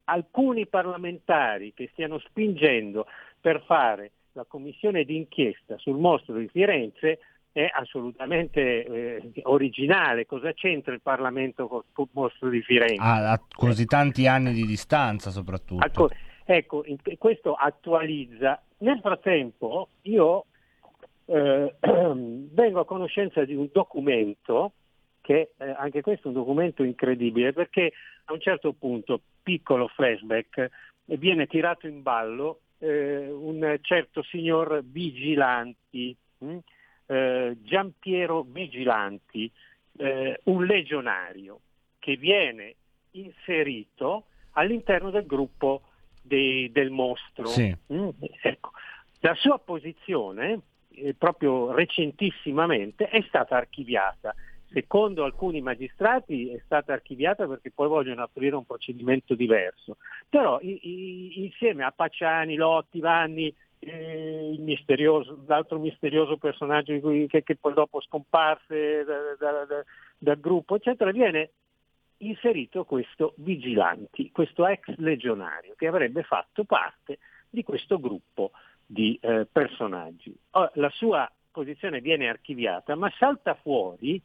[0.05, 3.07] alcuni parlamentari che stiano spingendo
[3.41, 7.19] per fare la commissione d'inchiesta sul mostro di Firenze
[7.53, 10.27] è assolutamente eh, originale.
[10.27, 13.01] Cosa c'entra il Parlamento con il mostro di Firenze?
[13.01, 15.85] A, a così tanti anni di distanza soprattutto.
[15.85, 16.11] Ecco,
[16.45, 16.85] ecco,
[17.19, 18.63] questo attualizza.
[18.79, 20.45] Nel frattempo io
[21.27, 24.73] eh, vengo a conoscenza di un documento
[25.21, 27.93] che eh, anche questo è un documento incredibile perché
[28.25, 30.71] a un certo punto, piccolo flashback,
[31.05, 36.57] viene tirato in ballo eh, un certo signor Vigilanti, mh?
[37.11, 39.51] Eh, Giampiero Vigilanti,
[39.97, 41.61] eh, un legionario
[41.99, 42.75] che viene
[43.13, 45.83] inserito all'interno del gruppo
[46.23, 47.47] dei- del mostro.
[47.47, 47.75] Sì.
[47.93, 48.09] Mm,
[48.43, 48.73] ecco.
[49.21, 54.35] La sua posizione, eh, proprio recentissimamente, è stata archiviata.
[54.71, 59.97] Secondo alcuni magistrati è stata archiviata perché poi vogliono aprire un procedimento diverso.
[60.29, 67.57] Però i- i- insieme a Pacciani, Lotti, Vanni, misterioso, l'altro misterioso personaggio cui- che, che
[67.57, 69.85] poi dopo scomparse da- da- da-
[70.19, 71.51] dal gruppo, eccetera, viene
[72.19, 78.51] inserito questo Vigilanti, questo ex legionario che avrebbe fatto parte di questo gruppo
[78.85, 80.35] di eh, personaggi.
[80.51, 84.21] Ora, la sua posizione viene archiviata, ma salta fuori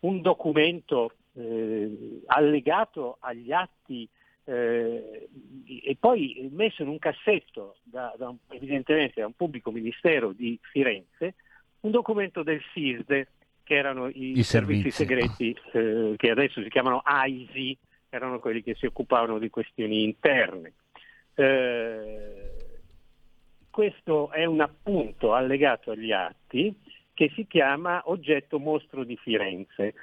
[0.00, 4.08] un documento eh, allegato agli atti
[4.50, 5.28] eh,
[5.84, 10.58] e poi messo in un cassetto da, da un- evidentemente da un pubblico ministero di
[10.60, 11.34] Firenze,
[11.80, 13.28] un documento del SISDE,
[13.62, 14.90] che erano i, I servizi servizi.
[14.90, 17.78] segreti eh, che adesso si chiamano AISI,
[18.08, 20.72] erano quelli che si occupavano di questioni interne.
[21.34, 22.50] Eh,
[23.70, 26.74] questo è un appunto allegato agli atti
[27.14, 29.94] che si chiama Oggetto Mostro di Firenze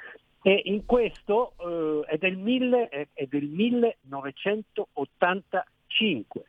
[0.41, 6.43] e in questo eh, è, del mille- è- del 1985,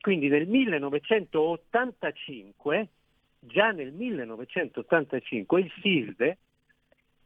[0.00, 2.88] quindi nel 1985,
[3.40, 6.38] già nel 1985 il SISDE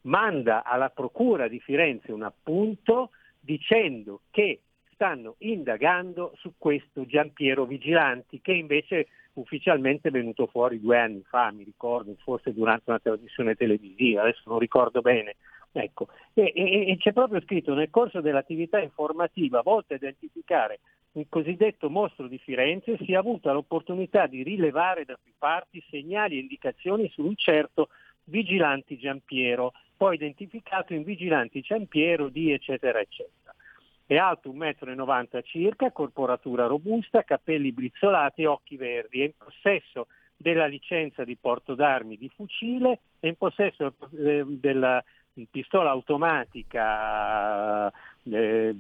[0.02, 4.60] manda alla Procura di Firenze un appunto dicendo che
[4.92, 11.50] stanno indagando su questo Giampiero Vigilanti che invece ufficialmente è venuto fuori due anni fa,
[11.52, 15.36] mi ricordo, forse durante una trasmissione televisiva, adesso non ricordo bene.
[15.79, 16.09] Ecco.
[16.33, 20.81] E, e- e c'è proprio scritto nel corso dell'attività informativa volta a identificare
[21.12, 26.37] il cosiddetto mostro di Firenze si è avuta l'opportunità di rilevare da più parti segnali
[26.37, 27.89] e indicazioni su un certo
[28.24, 33.55] Vigilanti Giampiero, poi identificato in Vigilanti Giampiero di eccetera eccetera.
[34.05, 39.20] È alto 1,90 m circa, corporatura robusta, capelli brizzolati e occhi verdi.
[39.20, 45.03] È in possesso della licenza di porto d'armi di fucile, è in possesso eh, della
[45.51, 48.74] pistola automatica eh,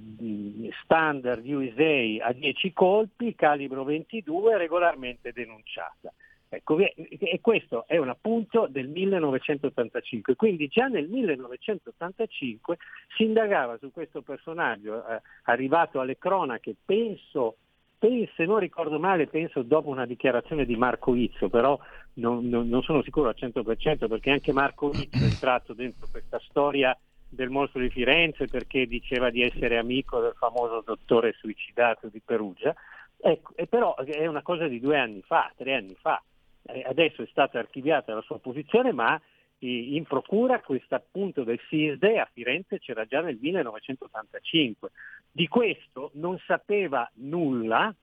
[0.82, 6.12] standard USA a 10 colpi, calibro 22, regolarmente denunciata.
[6.48, 12.78] Ecco, e questo è un appunto del 1985, quindi già nel 1985
[13.16, 17.56] si indagava su questo personaggio eh, arrivato alle cronache, penso,
[17.98, 21.78] se non ricordo male, penso dopo una dichiarazione di Marco Izzo, però
[22.14, 26.38] non, non- non sono sicuro al 100% perché anche Marco Izzo è entrato dentro questa
[26.48, 26.96] storia
[27.28, 32.74] del mostro di Firenze perché diceva di essere amico del famoso dottore suicidato di Perugia,
[33.18, 36.22] ecco, e però è una cosa di due anni fa, tre anni fa.
[36.68, 39.20] Eh, adesso è stata archiviata la sua posizione, ma
[39.58, 44.90] in procura questo appunto del SISDE a Firenze c'era già nel 1985.
[45.30, 47.94] Di questo non sapeva nulla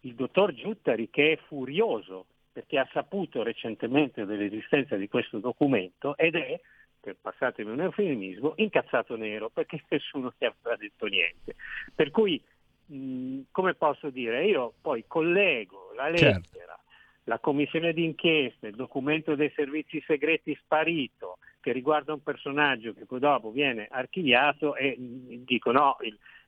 [0.00, 6.36] il dottor Giuttari che è furioso perché ha saputo recentemente dell'esistenza di questo documento ed
[6.36, 6.60] è,
[7.00, 11.56] per passatemi un eufemismo, incazzato nero perché nessuno gli aveva detto niente.
[11.92, 12.40] Per cui,
[12.86, 16.83] mh, come posso dire, io poi collego la lettera, certo.
[17.24, 23.18] La commissione d'inchiesta, il documento dei servizi segreti sparito che riguarda un personaggio che poi
[23.18, 25.96] dopo viene archiviato e mh, dico no,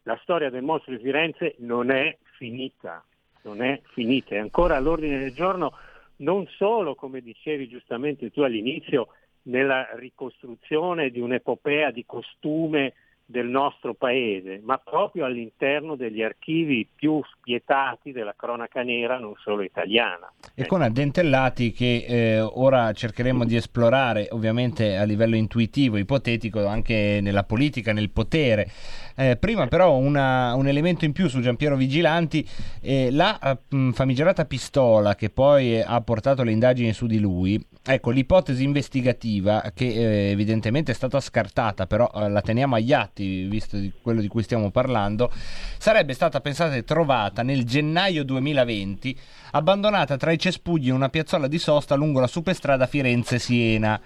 [0.03, 3.03] la storia del mostro di Firenze non è finita
[3.47, 5.73] non è finita, è ancora all'ordine del giorno
[6.17, 9.09] non solo, come dicevi giustamente tu all'inizio,
[9.43, 12.95] nella ricostruzione di un'epopea di costume
[13.29, 19.63] del nostro paese, ma proprio all'interno degli archivi più spietati della cronaca nera, non solo
[19.63, 20.33] italiana.
[20.55, 27.19] E con addentellati che eh, ora cercheremo di esplorare, ovviamente a livello intuitivo, ipotetico, anche
[27.21, 28.71] nella politica, nel potere.
[29.17, 32.47] Eh, prima però una, un elemento in più su Giampiero Vigilanti,
[32.81, 38.11] eh, la mh, famigerata pistola che poi ha portato le indagini su di lui, ecco
[38.11, 43.45] l'ipotesi investigativa che eh, evidentemente è stata scartata, però eh, la teniamo agli atti fatti,
[43.45, 45.33] visto di quello di cui stiamo parlando,
[45.79, 49.19] sarebbe stata pensata e trovata nel gennaio 2020,
[49.53, 54.01] abbandonata tra i cespugli in una piazzola di sosta lungo la superstrada Firenze-Siena.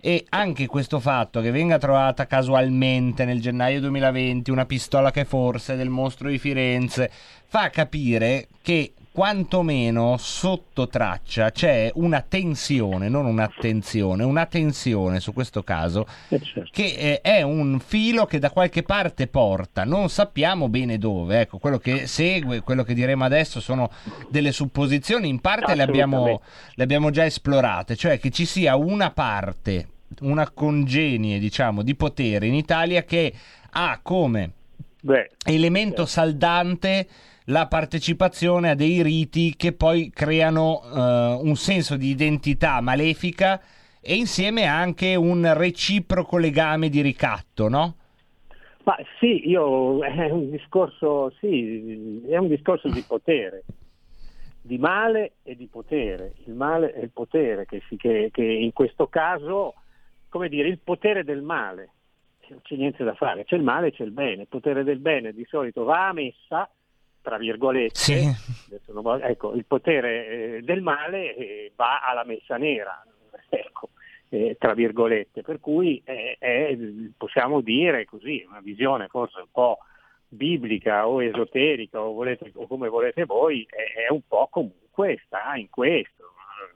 [0.00, 5.72] E anche questo fatto che venga trovata casualmente nel gennaio 2020 una pistola che forse
[5.72, 7.10] è del mostro di Firenze
[7.46, 15.62] fa capire che quantomeno sotto traccia c'è una tensione, non un'attenzione, una tensione su questo
[15.62, 16.68] caso eh certo.
[16.72, 21.58] che eh, è un filo che da qualche parte porta, non sappiamo bene dove, ecco,
[21.58, 23.88] quello che segue, quello che diremo adesso sono
[24.30, 26.42] delle supposizioni, in parte le abbiamo,
[26.74, 29.90] le abbiamo già esplorate, cioè che ci sia una parte,
[30.22, 33.32] una congenie diciamo di potere in Italia che
[33.70, 34.50] ha come
[35.02, 36.06] Beh, elemento certo.
[36.06, 37.06] saldante
[37.46, 43.60] la partecipazione a dei riti che poi creano uh, un senso di identità malefica
[44.00, 47.96] e insieme anche un reciproco legame di ricatto, no?
[48.84, 53.64] Ma sì, io è un discorso, sì, è un discorso di potere,
[54.60, 56.34] di male e di potere.
[56.46, 59.74] Il male e il potere, che, si, che, che in questo caso,
[60.28, 61.90] come dire, il potere del male,
[62.48, 64.42] non c'è niente da fare, c'è il male e c'è il bene.
[64.42, 66.68] Il potere del bene di solito va a messa
[67.24, 68.30] tra virgolette, sì.
[68.92, 73.02] voglio, ecco, il potere eh, del male eh, va alla messa nera,
[73.48, 73.88] ecco,
[74.28, 76.76] eh, tra virgolette, per cui è,
[77.16, 79.78] possiamo dire così, una visione forse un po'
[80.28, 85.56] biblica o esoterica o, volete, o come volete voi, è, è, un po' comunque sta
[85.56, 86.24] in questo,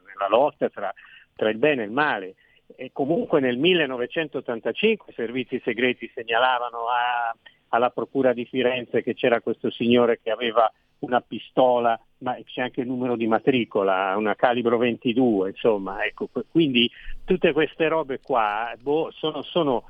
[0.07, 0.91] nella lotta tra,
[1.37, 2.37] tra il bene e il male.
[2.75, 7.37] E comunque nel 1985 i servizi segreti segnalavano a
[7.69, 12.81] alla Procura di Firenze che c'era questo signore che aveva una pistola, ma c'è anche
[12.81, 16.91] il numero di matricola, una calibro 22, insomma, ecco, quindi
[17.25, 19.85] tutte queste robe qua boh, sono, sono,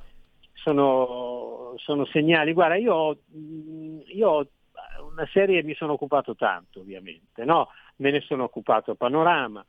[0.53, 2.53] sono, sono, segnali.
[2.53, 3.16] Guarda, io ho,
[4.07, 4.49] io
[5.11, 7.68] una serie mi sono occupato tanto, ovviamente, no?
[7.97, 9.64] Me ne sono occupato a Panorama,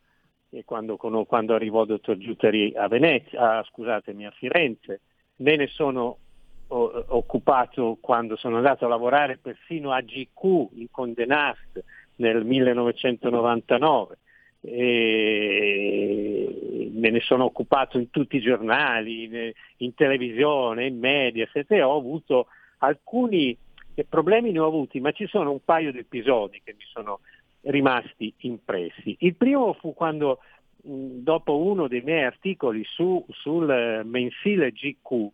[0.65, 5.01] quando, quando arrivò il dottor Giuttari a Venezia, ah, scusatemi, a Firenze,
[5.37, 6.17] me ne sono
[6.69, 11.83] occupato quando sono andato a lavorare persino a GQ in Conde Nast
[12.17, 14.17] nel 1999
[14.61, 16.09] e
[16.91, 22.47] me ne sono occupato in tutti i giornali, in, televisione, in media, e ho avuto
[22.79, 23.57] alcuni
[24.07, 27.19] problemi ne ho avuti, ma ci sono un paio di episodi che mi sono
[27.63, 29.15] rimasti impressi.
[29.19, 30.39] Il primo fu quando
[30.81, 35.29] dopo uno dei miei articoli su, sul eh, mensile GQ,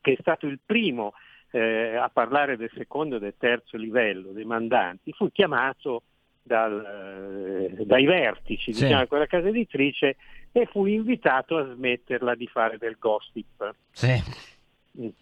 [0.00, 1.14] che è stato il primo
[1.50, 6.02] eh, a parlare del secondo e del terzo livello dei mandanti, fu chiamato
[6.42, 8.82] dal, eh, dai vertici sì.
[8.82, 10.16] diciamo, di quella casa editrice
[10.52, 13.74] e fu invitato a smetterla di fare del gossip.
[13.90, 14.48] Sì.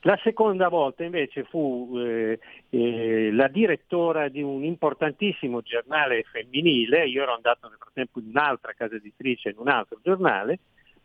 [0.01, 2.39] La seconda volta invece fu eh,
[2.71, 8.73] eh, la direttora di un importantissimo giornale femminile, io ero andato nel frattempo in un'altra
[8.73, 10.59] casa editrice, in un altro giornale,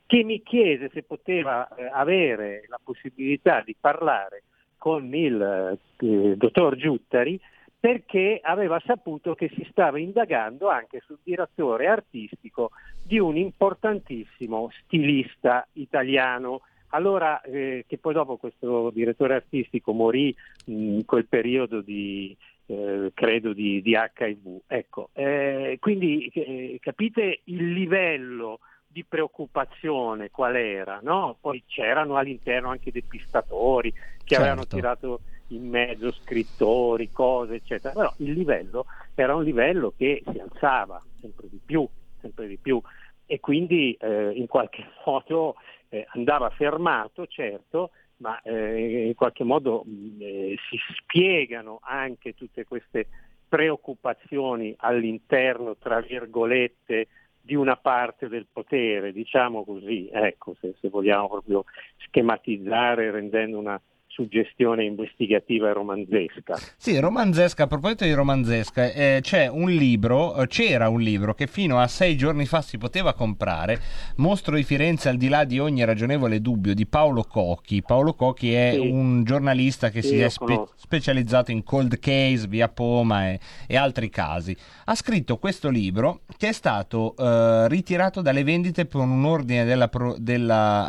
[0.05, 4.43] che mi chiese se poteva eh, avere la possibilità di parlare
[4.77, 7.39] con il eh, dottor Giuttari
[7.77, 12.71] perché aveva saputo che si stava indagando anche sul direttore artistico
[13.05, 16.61] di un importantissimo stilista italiano
[16.93, 20.33] allora eh, che poi dopo questo direttore artistico morì
[20.65, 22.35] in quel periodo di,
[22.67, 24.61] eh, credo di, di, HIV.
[24.67, 31.35] Ecco, eh, quindi eh, capite il livello di preoccupazione qual era, no?
[31.41, 34.43] Poi c'erano all'interno anche depistatori che Certo.
[34.43, 38.85] avevano tirato in mezzo scrittori, cose, eccetera, però il livello
[39.15, 41.87] era un livello che si alzava sempre di più,
[42.21, 42.79] sempre di più
[43.25, 45.55] e quindi eh, in qualche modo
[45.93, 52.65] eh, andava fermato, certo, ma eh, in qualche modo mh, eh, si spiegano anche tutte
[52.65, 53.07] queste
[53.47, 57.07] preoccupazioni all'interno, tra virgolette,
[57.39, 61.65] di una parte del potere, diciamo così, ecco, se, se vogliamo proprio
[61.97, 63.79] schematizzare rendendo una
[64.13, 66.55] suggestione investigativa e romanzesca.
[66.77, 71.47] Sì, romanzesca, a proposito di romanzesca, eh, c'è un libro, eh, c'era un libro che
[71.47, 73.79] fino a sei giorni fa si poteva comprare,
[74.17, 77.81] Mostro di Firenze al di là di ogni ragionevole dubbio, di Paolo Cocchi.
[77.81, 78.87] Paolo Cocchi è Sì.
[78.87, 83.75] un giornalista che Sì, si è spe- specializzato in cold case, via Poma e, e
[83.75, 84.55] altri casi.
[84.85, 89.87] Ha scritto questo libro che è stato eh, ritirato dalle vendite per un ordine della,
[89.87, 90.87] pro- della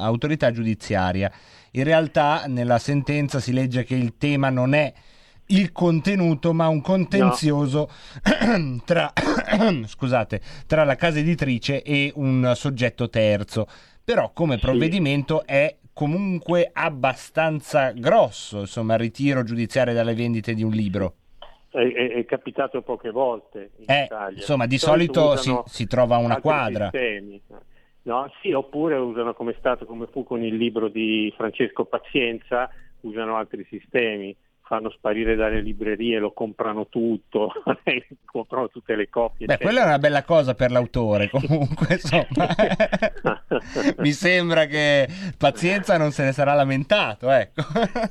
[0.52, 1.32] giudiziaria.
[1.76, 4.92] In realtà nella sentenza si legge che il tema non è
[5.46, 7.90] il contenuto, ma un contenzioso
[8.84, 9.12] tra,
[9.84, 13.66] scusate, tra la casa editrice e un soggetto terzo.
[14.04, 20.70] Però come provvedimento è comunque abbastanza grosso, insomma, il ritiro giudiziario dalle vendite di un
[20.72, 21.14] libro.
[21.70, 24.38] È, è- è capitato poche volte in Eh, Italia.
[24.38, 26.90] insomma, di solito si, usano si trova una quadra.
[26.92, 27.42] sistemi.
[28.04, 32.68] No, sì, oppure usano come è stato, come fu con il libro di Francesco Pazienza,
[33.00, 37.52] usano altri sistemi, fanno sparire dalle librerie, lo comprano tutto,
[38.24, 39.46] comprano tutte le copie.
[39.46, 39.70] Beh, eccetera.
[39.70, 42.48] quella è una bella cosa per l'autore, comunque, insomma.
[43.98, 47.62] Mi sembra che Pazienza non se ne sarà lamentato, ecco.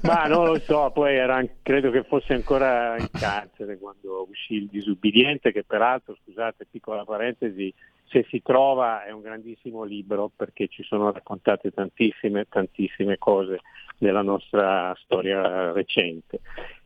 [0.01, 4.67] Ma non lo so, poi era, credo che fosse ancora in carcere quando uscì il
[4.67, 7.73] disubbidiente, che peraltro, scusate, piccola parentesi,
[8.07, 13.61] se si trova è un grandissimo libro perché ci sono raccontate tantissime, tantissime cose
[13.97, 16.41] della nostra storia recente.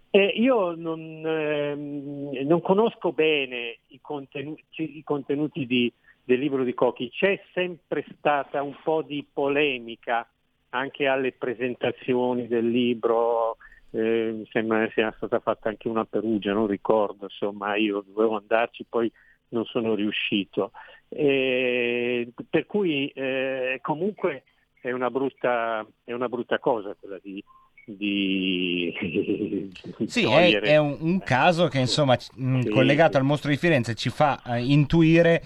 [0.10, 5.92] E io non, ehm, non conosco bene i contenuti, i contenuti di-
[6.24, 10.28] del libro di Cocchi, c'è sempre stata un po' di polemica
[10.70, 13.58] anche alle presentazioni del libro,
[13.92, 18.86] eh, mi sembra sia stata fatta anche una Perugia, non ricordo, insomma io dovevo andarci,
[18.88, 19.12] poi
[19.50, 20.72] non sono riuscito.
[21.10, 24.44] E per cui eh, comunque
[24.82, 27.44] è una brutta, è una brutta cosa quella di,
[27.86, 28.94] di
[30.06, 33.18] Sì, è, è un, un caso che, insomma, mh, Sì, collegato sì.
[33.18, 35.42] al mostro di Firenze ci fa eh, intuire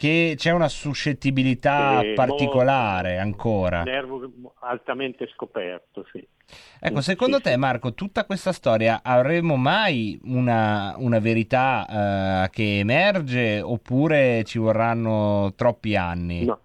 [0.00, 3.22] che c'è una suscettibilità Sì, particolare molto.
[3.22, 3.82] ancora.
[3.82, 6.26] nervo altamente scoperto, sì.
[6.80, 13.60] Ecco, secondo te, Marco, tutta questa storia avremo mai una, una verità eh, che emerge
[13.60, 16.46] oppure ci vorranno troppi anni?
[16.46, 16.60] No.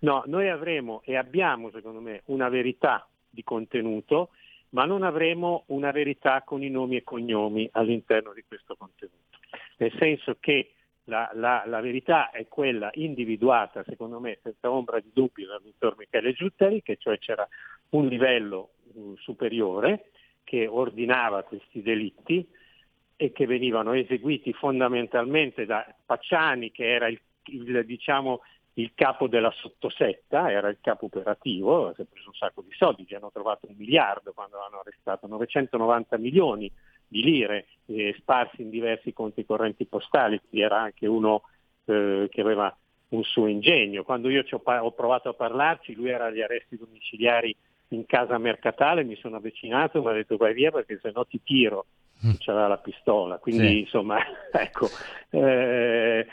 [0.00, 4.30] No, noi avremo e abbiamo, secondo me, una verità di contenuto,
[4.70, 9.38] ma non avremo una verità con i nomi e cognomi all'interno di questo contenuto.
[9.76, 10.72] Nel senso che
[11.04, 15.96] la, la- la verità è quella individuata, secondo me, senza ombra di dubbio dal dottor
[15.96, 17.46] Michele Giuttari, che cioè c'era
[17.90, 20.10] un livello mm, superiore
[20.44, 22.46] che ordinava questi delitti
[23.16, 28.40] e che venivano eseguiti fondamentalmente da Pacciani, che era il, il, diciamo,
[28.74, 33.04] il capo della sottosetta, era il capo operativo, si è preso un sacco di soldi,
[33.06, 36.72] gli hanno trovato un miliardo quando l'hanno arrestato, 990 milioni
[37.10, 41.42] di lire eh, sparsi in diversi conti correnti postali, quindi era anche uno
[41.86, 42.74] eh, che aveva
[43.08, 44.04] un suo ingegno.
[44.04, 47.54] Quando io ci ho, pa- ho provato a parlarci, lui era agli arresti domiciliari
[47.88, 51.42] in casa mercatale, mi sono avvicinato, mi ha detto vai via perché se no ti
[51.42, 51.86] tiro,
[52.38, 53.78] c'aveva la pistola, quindi Sì.
[53.80, 54.18] insomma
[54.52, 54.92] ecco,
[55.30, 56.28] eh, mm,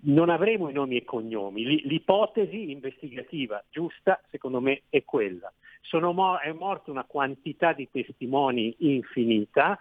[0.00, 5.52] non avremo i nomi e cognomi, l'ipotesi investigativa giusta secondo me è quella.
[5.92, 9.78] Mo- è morta una quantità di testimoni infinita,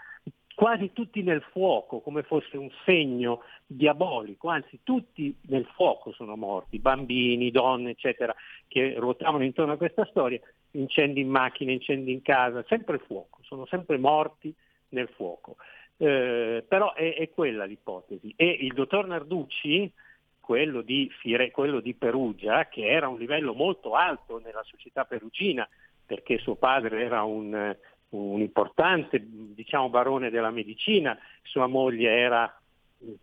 [0.56, 6.80] quasi tutti nel fuoco, come fosse un segno diabolico, anzi tutti nel fuoco sono morti,
[6.80, 8.34] bambini, donne, eccetera,
[8.68, 10.40] che ruotavano intorno a questa storia,
[10.72, 14.54] incendi in macchina, incendi in casa, sempre fuoco, sono sempre morti
[14.90, 15.58] nel fuoco.
[15.98, 18.34] Eh, però è, è quella l'ipotesi.
[18.36, 19.92] E il dottor Narducci,
[20.40, 25.06] quello di, Fire- quello di Perugia, che era a un livello molto alto nella società
[25.06, 25.68] perugina,
[26.06, 27.80] perché suo padre era un, eh,
[28.10, 32.60] un importante diciamo, barone della medicina, sua moglie era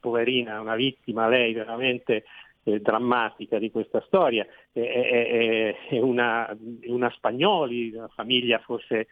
[0.01, 2.25] poverina, una vittima, lei veramente
[2.65, 4.47] eh, drammatica di questa storia.
[4.73, 6.57] È, è, è una,
[6.87, 9.09] una Spagnoli, una famiglia forse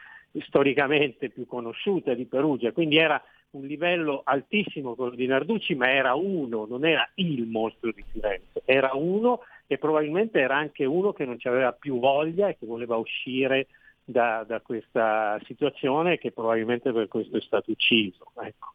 [0.47, 6.15] storicamente più conosciuta di Perugia, quindi era un livello altissimo quello di Narducci, ma era
[6.15, 11.25] uno, non era il mostro di Firenze, era uno e probabilmente era anche uno che
[11.25, 13.67] non ci aveva più voglia e che voleva uscire
[14.05, 18.33] da, da questa situazione e che probabilmente per questo è stato ucciso.
[18.41, 18.75] Ecco.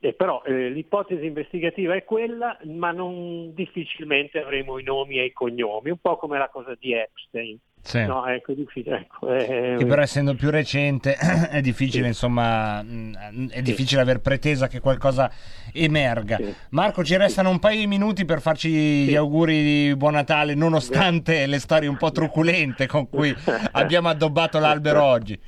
[0.00, 5.32] Eh, però eh, l'ipotesi investigativa è quella, ma non difficilmente avremo i nomi e i
[5.32, 7.58] cognomi, un po' come la cosa di Epstein.
[7.86, 8.04] Sì.
[8.04, 8.96] No, ecco, è difficile.
[8.98, 9.76] Ecco, è...
[9.78, 11.14] Che però essendo più recente
[11.48, 12.08] è difficile, Sì.
[12.08, 15.30] insomma, mh, è difficile aver pretesa che qualcosa
[15.72, 16.36] emerga.
[16.36, 16.52] Sì.
[16.70, 21.46] Marco, ci restano un paio di minuti per farci gli auguri di buon Natale, nonostante
[21.46, 23.32] le storie un po' truculente con cui
[23.72, 25.38] abbiamo addobbato l'albero oggi.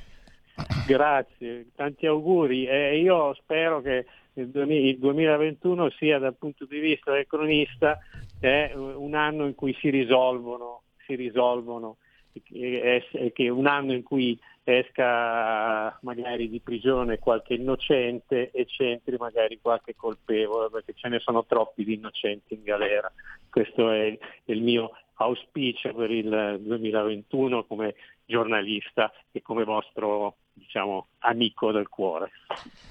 [0.86, 2.66] Grazie, tanti auguri.
[2.66, 7.98] Eh, io spero che il 2000 il 2021 sia dal punto di vista del cronista
[8.38, 12.07] eh, un anno in cui si risolvono, si risolvono e e
[12.42, 19.94] che un anno in cui esca magari di prigione qualche innocente e c'entri magari qualche
[19.96, 23.10] colpevole, perché ce ne sono troppi di innocenti in galera.
[23.48, 31.72] Questo è il mio auspicio per il 2021 come giornalista e come vostro diciamo, amico
[31.72, 32.30] del cuore.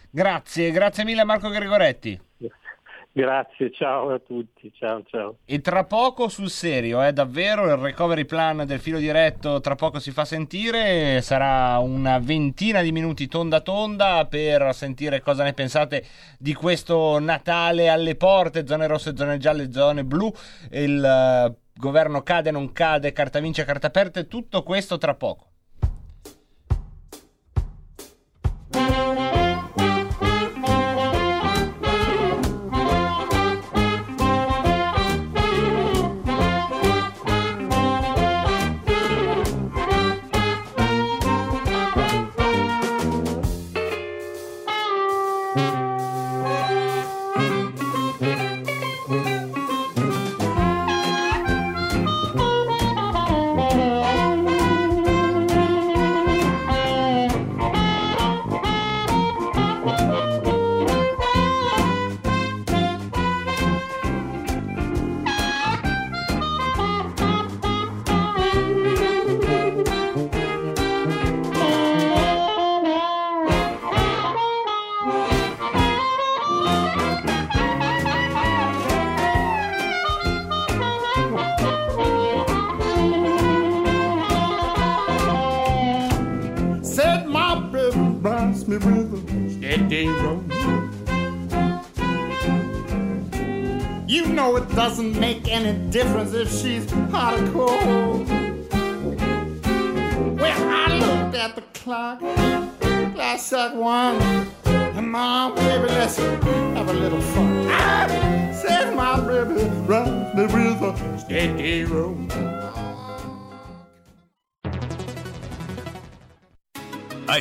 [0.10, 2.20] Grazie, grazie mille a Marco Gregoretti.
[3.18, 5.38] Grazie, ciao a tutti, ciao ciao.
[5.45, 9.97] E tra poco sul serio, eh, davvero, il recovery plan del filo diretto tra poco
[9.97, 16.05] si fa sentire, sarà una ventina di minuti tonda tonda per sentire cosa ne pensate
[16.38, 20.32] di questo Natale alle porte, zone rosse, zone gialle, zone blu,
[20.74, 25.53] il eh, governo cade, non cade, carta vince, carta aperte, tutto questo tra poco.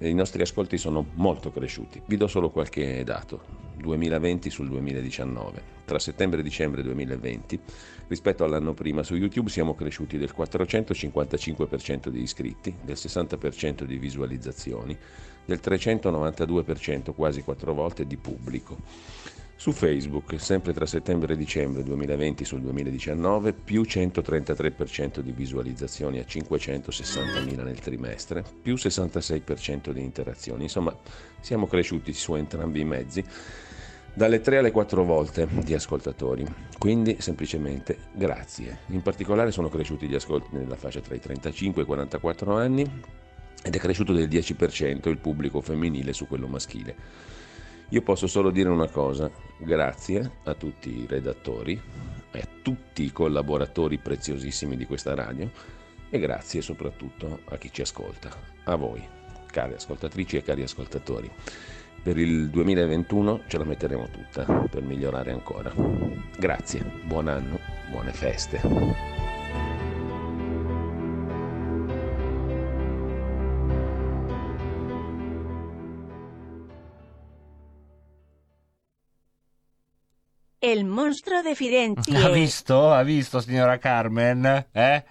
[0.00, 2.02] i nostri ascolti sono molto cresciuti.
[2.04, 3.64] Vi do solo qualche dato.
[3.76, 5.74] 2020 sul 2019.
[5.84, 7.60] Tra settembre e dicembre 2020,
[8.08, 14.96] rispetto all'anno prima, su YouTube siamo cresciuti del 455% di iscritti, del 60% di visualizzazioni,
[15.44, 18.76] del 392%, quasi quattro volte, di pubblico.
[19.58, 26.24] Su Facebook, sempre tra settembre e dicembre 2020 sul 2019, più 133% di visualizzazioni a
[26.28, 30.64] 560.000 nel trimestre, più 66% di interazioni.
[30.64, 30.94] Insomma,
[31.40, 33.24] siamo cresciuti su entrambi i mezzi
[34.12, 36.44] dalle 3 alle 4 volte di ascoltatori.
[36.78, 38.80] Quindi semplicemente grazie.
[38.88, 43.02] In particolare sono cresciuti gli ascolti nella fascia tra i 35 e i 44 anni
[43.62, 47.34] ed è cresciuto del 10% il pubblico femminile su quello maschile.
[47.90, 51.80] Io posso solo dire una cosa, grazie a tutti i redattori,
[52.32, 55.48] a tutti i collaboratori preziosissimi di questa radio
[56.10, 58.28] e grazie soprattutto a chi ci ascolta,
[58.64, 59.06] a voi,
[59.46, 61.30] cari ascoltatrici e cari ascoltatori.
[62.02, 65.72] Per il 2021 ce la metteremo tutta per migliorare ancora.
[66.38, 67.58] Grazie, buon anno,
[67.90, 69.15] buone feste.
[80.66, 82.16] El monstruo de Firenze.
[82.16, 82.92] Ha visto?
[82.92, 84.66] Ha visto, signora Carmen?
[84.72, 85.04] Eh?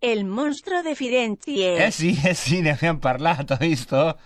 [0.00, 1.76] El monstruo de Firenze.
[1.76, 4.18] Eh sì, eh sì, ne abbiamo parlato, ha visto?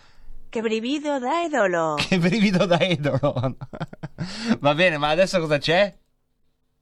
[0.49, 1.97] Che brivido da idolo.
[1.97, 3.59] Che brivido da idolo.
[4.61, 5.95] Va bene, ma adesso cosa c'è?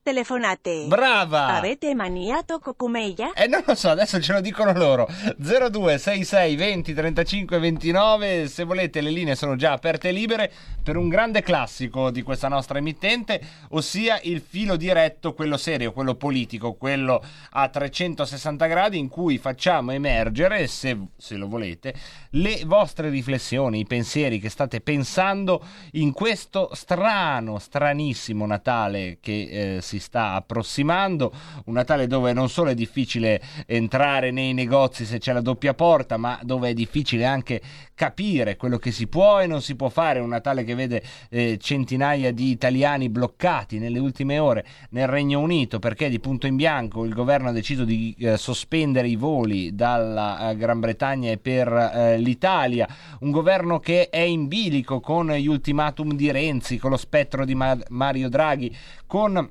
[0.07, 0.85] Telefonate.
[0.87, 1.47] Brava!
[1.47, 3.33] Avete maniato Cocumella?
[3.33, 5.05] Eh non lo so, adesso ce lo dicono loro.
[5.35, 8.47] 0266 20 35 29.
[8.47, 10.49] Se volete, le linee sono già aperte e libere
[10.81, 13.41] per un grande classico di questa nostra emittente,
[13.71, 19.91] ossia il filo diretto, quello serio, quello politico, quello a 360 gradi in cui facciamo
[19.91, 21.93] emergere, se, se lo volete,
[22.29, 25.61] le vostre riflessioni, i pensieri che state pensando
[25.93, 31.31] in questo strano, stranissimo Natale che eh, si sta approssimando,
[31.65, 36.17] un Natale dove non solo è difficile entrare nei negozi se c'è la doppia porta,
[36.17, 37.61] ma dove è difficile anche
[37.93, 41.57] capire quello che si può e non si può fare, un Natale che vede eh,
[41.59, 47.05] centinaia di italiani bloccati nelle ultime ore nel Regno Unito perché di punto in bianco
[47.05, 51.67] il governo ha deciso di eh, sospendere i voli dalla eh, Gran Bretagna e per
[51.71, 52.87] eh, l'Italia,
[53.21, 57.55] un governo che è in bilico con gli ultimatum di Renzi, con lo spettro di
[57.55, 58.75] Ma- Mario Draghi,
[59.05, 59.49] con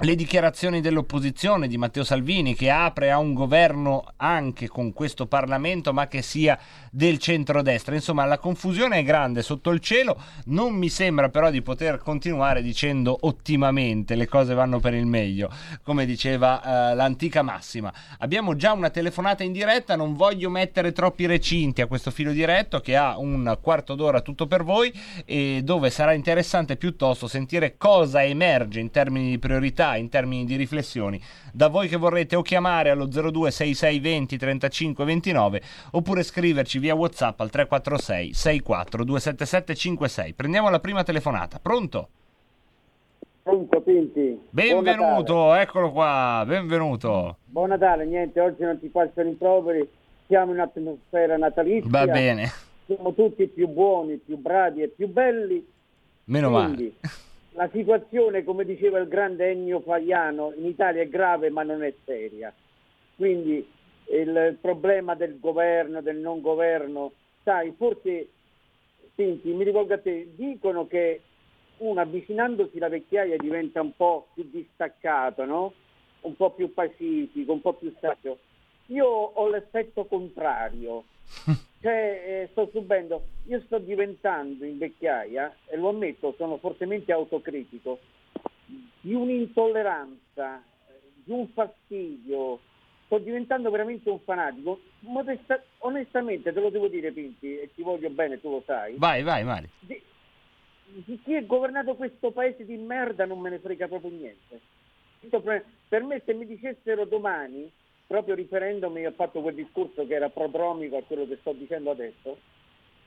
[0.00, 5.92] le dichiarazioni dell'opposizione di Matteo Salvini che apre a un governo anche con questo Parlamento
[5.92, 6.56] ma che sia
[6.92, 7.96] del centrodestra.
[7.96, 12.62] Insomma, la confusione è grande sotto il cielo, non mi sembra però di poter continuare
[12.62, 15.50] dicendo ottimamente le cose vanno per il meglio,
[15.82, 17.92] come diceva eh, l'antica massima.
[18.18, 22.78] Abbiamo già una telefonata in diretta, non voglio mettere troppi recinti a questo filo diretto
[22.80, 24.92] che ha un quarto d'ora tutto per voi
[25.24, 30.56] e dove sarà interessante piuttosto sentire cosa emerge in termini di priorità in termini di
[30.56, 31.20] riflessioni.
[31.52, 35.62] Da voi che vorrete o chiamare allo 026620 35 29
[35.92, 41.58] oppure scriverci via whatsapp al 346 64 277 56 prendiamo la prima telefonata.
[41.60, 42.08] Pronto?
[43.42, 44.38] Pronto Pinti?
[44.50, 46.44] Benvenuto eccolo qua.
[46.46, 47.38] Benvenuto.
[47.44, 49.88] Buon Natale niente oggi non ti faccio rimproveri
[50.26, 51.88] siamo in atmosfera natalizia.
[51.90, 52.50] Va bene.
[52.86, 55.66] Siamo tutti più buoni più bravi e più belli.
[56.24, 57.26] Meno Quindi, male
[57.58, 61.92] la situazione, come diceva il grande Ennio Fagliano, in Italia è grave ma non è
[62.04, 62.54] seria.
[63.16, 63.68] Quindi
[64.10, 68.28] il problema del governo, del non governo, sai, forse,
[69.16, 71.22] senti, mi rivolgo a te, dicono che
[71.78, 75.72] uno avvicinandosi alla vecchiaia diventa un po' più distaccato, no?
[76.20, 78.38] Un po' più pacifico, un po' più saggio.
[78.86, 81.02] Io ho l'effetto contrario.
[81.80, 88.00] Cioè, eh, sto subendo, io sto diventando in vecchiaia, e lo ammetto, sono fortemente autocritico,
[89.00, 90.60] di un'intolleranza,
[91.22, 92.58] di un fastidio,
[93.06, 94.80] sto diventando veramente un fanatico.
[95.00, 98.96] Modesta- onestamente, te lo devo dire, Pinti, e ti voglio bene, tu lo sai.
[98.96, 99.68] Vai, vai, Mari.
[99.78, 100.02] Di,
[100.84, 104.60] di chi ha governato questo paese di merda non me ne frega proprio niente.
[105.88, 107.70] Per me, se mi dicessero domani,
[108.08, 112.38] proprio riferendomi, ho fatto quel discorso che era prodromico a quello che sto dicendo adesso,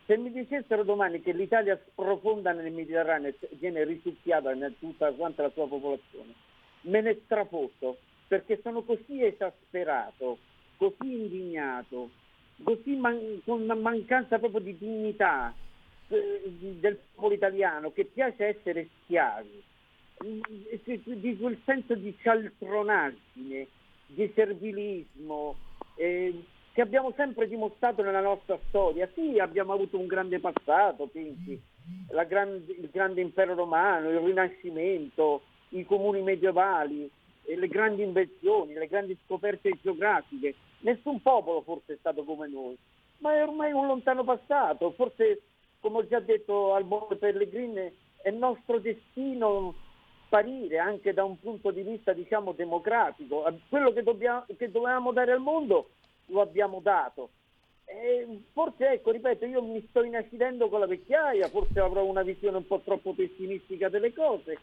[0.06, 5.42] se mi dicessero domani che l'Italia sprofonda nel Mediterraneo e viene risucchiata in tutta quanta
[5.42, 6.34] la sua popolazione,
[6.82, 7.98] me ne strafotto
[8.28, 10.38] perché sono così esasperato,
[10.78, 12.12] così indignato,
[12.64, 15.54] così man- con una mancanza proprio di dignità
[16.10, 16.42] eh,
[16.80, 19.64] del popolo italiano che piace essere schiavi,
[20.26, 20.42] mm,
[21.06, 23.68] di quel senso di cialtronaggine,
[24.14, 25.56] di servilismo,
[25.96, 26.44] eh,
[26.74, 29.10] che abbiamo sempre dimostrato nella nostra storia.
[29.14, 31.60] Sì, abbiamo avuto un grande passato, Pinti,
[32.10, 37.10] la gran- il grande impero romano, il rinascimento, i comuni medievali,
[37.44, 40.56] le grandi invenzioni, le grandi scoperte geografiche.
[40.80, 42.78] Nessun popolo forse è stato come noi,
[43.20, 44.92] ma è ormai un lontano passato.
[44.92, 45.42] Forse,
[45.80, 47.92] come ho già detto al buon Pellegrini,
[48.22, 49.74] è nostro destino
[50.32, 53.44] sparire anche da un punto di vista diciamo democratico.
[53.68, 55.90] Quello che, dobbiamo, che dovevamo dare al mondo
[56.28, 57.32] lo abbiamo dato.
[57.84, 62.56] E forse ecco, ripeto, io mi sto inacidendo con la vecchiaia, forse avrò una visione
[62.56, 64.58] un po' troppo pessimistica delle cose,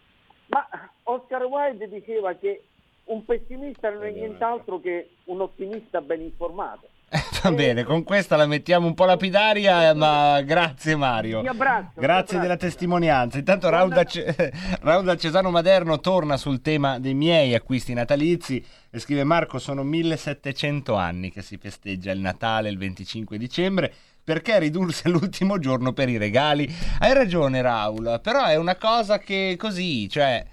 [0.47, 0.67] ma
[1.03, 2.63] Oscar Wilde diceva che
[3.05, 6.89] un pessimista non è nient'altro che un ottimista ben informato.
[7.43, 11.41] Va bene, con questa la mettiamo un po' lapidaria, ma grazie Mario.
[11.41, 13.39] Abbraccio, Grazie della testimonianza.
[13.39, 14.53] Intanto Raul da, Ce-
[14.83, 19.83] Raul da Cesano Maderno torna sul tema dei miei acquisti natalizi e scrive Marco sono
[19.85, 23.93] 1700 anni che si festeggia il Natale il 25 dicembre.
[24.23, 26.71] Perché ridursi all'ultimo giorno per i regali?
[26.99, 30.45] Hai ragione Raul, però è una cosa che così, cioè...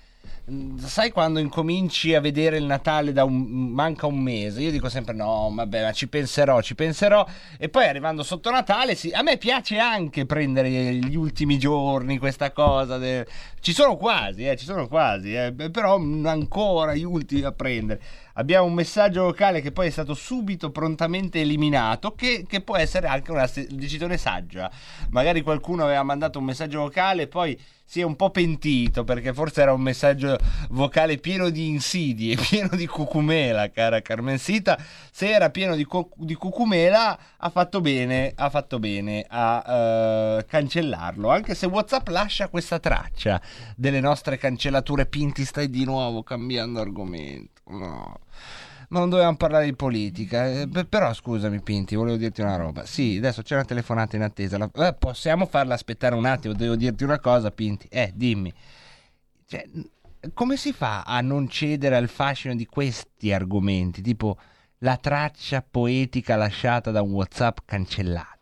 [0.77, 3.35] Sai quando incominci a vedere il Natale da un
[3.71, 4.61] manca un mese?
[4.61, 7.25] Io dico sempre no, vabbè, ma ci penserò, ci penserò.
[7.57, 12.51] E poi arrivando sotto Natale, sì, a me piace anche prendere gli ultimi giorni, questa
[12.51, 12.99] cosa.
[12.99, 13.25] de-
[13.59, 17.99] Ci sono quasi, eh, ci sono quasi, eh, però ancora gli ultimi a prendere.
[18.37, 23.07] Abbiamo un messaggio vocale che poi è stato subito prontamente eliminato, che, che può essere
[23.07, 24.69] anche una decisione saggia.
[25.09, 27.57] Magari qualcuno aveva mandato un messaggio vocale e poi
[27.87, 30.37] si è un po' pentito perché forse era un messaggio
[30.71, 34.77] vocale pieno di insidie, pieno di cucumela, cara Carmensita.
[35.11, 40.45] Se era pieno di, cu- di cucumela, ha fatto bene, ha fatto bene a eh,
[40.45, 41.29] cancellarlo.
[41.29, 43.39] Anche se WhatsApp lascia questa traccia
[43.77, 45.05] delle nostre cancellature.
[45.05, 47.61] Pinti, stai di nuovo cambiando argomento.
[47.67, 48.19] No.
[48.89, 50.47] Ma non dovevamo parlare di politica.
[50.47, 52.85] eh, però scusami, Pinti, volevo dirti una roba.
[52.85, 54.57] Sì, adesso c'è una telefonata in attesa.
[54.57, 56.53] La- eh, possiamo farla aspettare un attimo.
[56.53, 57.87] Devo dirti una cosa, Pinti.
[57.89, 58.53] Eh, dimmi.
[59.47, 59.67] Cioè,
[60.33, 64.01] come si fa a non cedere al fascino di questi argomenti?
[64.01, 64.37] Tipo
[64.79, 68.33] la traccia poetica lasciata da un WhatsApp cancellato.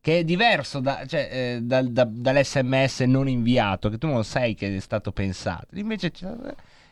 [0.00, 4.54] Che è diverso da- cioè, eh, dal- da- dall'SMS non inviato, che tu non sai
[4.54, 5.76] che è stato pensato.
[5.78, 6.28] Invece c'è-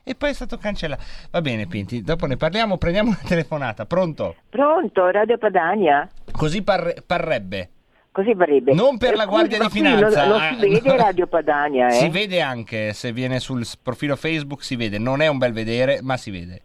[0.04, 1.02] e poi è stato cancellato.
[1.30, 2.76] Va bene, Pinti, dopo ne parliamo.
[2.76, 3.86] Prendiamo una telefonata.
[3.86, 4.36] Pronto?
[4.50, 6.08] Pronto, Radio Padania?
[6.30, 7.70] Così parre- parrebbe.
[8.12, 8.72] Così parrebbe.
[8.74, 10.20] Non per Eh, la Guardia di Finanza.
[10.26, 10.96] Non, non ah, si vede no.
[10.96, 11.92] Radio Padania, eh?
[11.92, 14.98] Si vede anche se viene sul profilo Facebook, si vede.
[14.98, 16.62] Non è un bel vedere, ma si vede.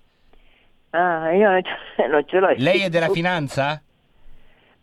[0.92, 2.54] Ah, io non ce- non ce l'ho.
[2.58, 3.82] Lei è della finanza?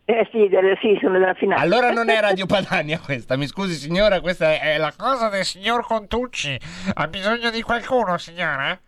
[0.09, 0.49] Eh sì,
[0.81, 1.65] sì, sono della finanza.
[1.65, 5.85] Allora non è Radio Padania questa, mi scusi signora, questa è, la cosa del signor
[5.85, 6.57] Contucci.
[6.95, 8.79] Ha bisogno di qualcuno, signora?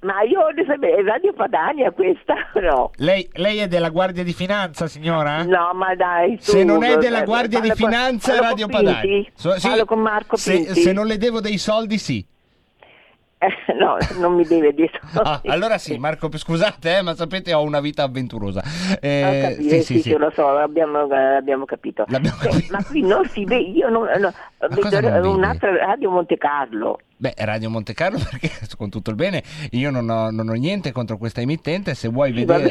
[0.00, 2.90] Ma io è Radio Padania questa no?
[2.96, 5.44] Lei, lei è della Guardia di Finanza, signora?
[5.44, 8.92] No, ma dai, tu, Se non è della Guardia di con- Finanza Radio con Pinti?
[8.92, 9.24] Padania.
[9.34, 10.80] So- sì, Parlo con Marco se, Pinti?
[10.82, 12.22] se non le devo dei soldi, sì.
[13.46, 14.92] Eh, no, non mi deve dire.
[15.24, 18.62] Ah, allora sì, Marco, scusate, eh, ma sapete ho una vita avventurosa.
[19.00, 20.16] Eh, capito, sì, sì, sì, sì.
[20.16, 22.04] lo so, abbiamo, eh, abbiamo capito.
[22.06, 22.20] Eh,
[22.70, 24.32] ma qui non si vede, io non, no,
[24.90, 26.98] vedo un'altra radio Monte Carlo.
[27.16, 30.92] Beh, Radio Monte Carlo, perché con tutto il bene, io non ho, non ho niente
[30.92, 31.94] contro questa emittente.
[31.94, 32.68] Se vuoi Sì, vedere,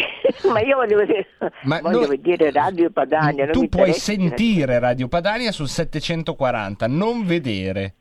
[0.52, 1.28] ma io voglio vedere,
[1.64, 3.48] Ma voglio noi- vedere Radio Padania.
[3.50, 7.96] tu puoi sentire Radio Padania sul 740, non vedere.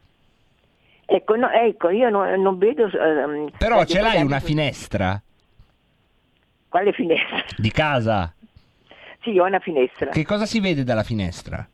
[1.15, 2.87] Ecco, no, ecco, io non, non vedo...
[2.87, 5.21] ehm, Però Radio ce l'hai una finestra
[6.69, 7.45] Quale finestra?
[7.57, 8.33] di casa.
[9.21, 10.09] Sì, ho una finestra.
[10.11, 11.69] Che cosa si vede dalla finestra?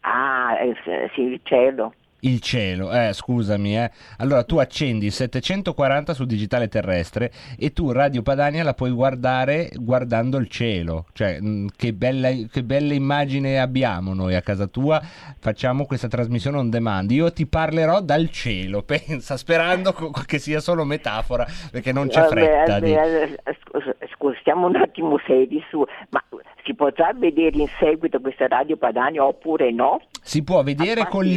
[0.00, 1.92] Ah, eh, sì, il cielo.
[2.20, 3.90] Il cielo, eh, scusami, eh.
[4.18, 9.70] Allora tu accendi il 740 sul digitale terrestre e tu Radio Padania la puoi guardare
[9.76, 11.06] guardando il cielo.
[11.12, 15.00] Cioè, mh, che bella, che bella immagine abbiamo noi a casa tua.
[15.38, 17.08] Facciamo questa trasmissione on demand.
[17.12, 19.92] Io ti parlerò dal cielo, pensa, sperando
[20.26, 22.80] che sia solo metafora, perché non c'è fretta.
[22.80, 26.22] di- vabbè, eh, scusa, scusa, stiamo un attimo seri su, ma
[26.64, 30.00] si potrà vedere in seguito questa Radio Padania oppure no?
[30.20, 31.34] Si può vedere con il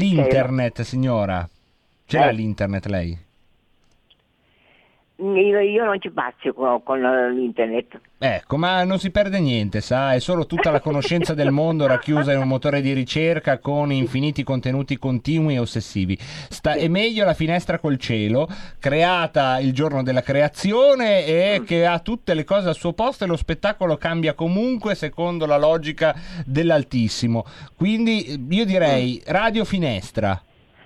[0.72, 0.80] cielo.
[0.80, 1.50] l'internet, signora.
[2.06, 2.34] Ce l'ha Eh.
[2.34, 3.18] l'internet lei?
[5.24, 8.00] Io, io non ci pazzo con, con l'internet.
[8.18, 12.34] Ecco, ma non si perde niente, sa, è solo tutta la conoscenza del mondo racchiusa
[12.34, 16.18] in un motore di ricerca con infiniti contenuti continui e ossessivi.
[16.20, 18.48] Sta- è meglio la finestra col cielo,
[18.80, 23.28] creata il giorno della creazione e che ha tutte le cose al suo posto e
[23.28, 26.16] lo spettacolo cambia comunque secondo la logica
[26.48, 27.46] dell'altissimo.
[27.76, 30.42] Quindi io direi radio finestra.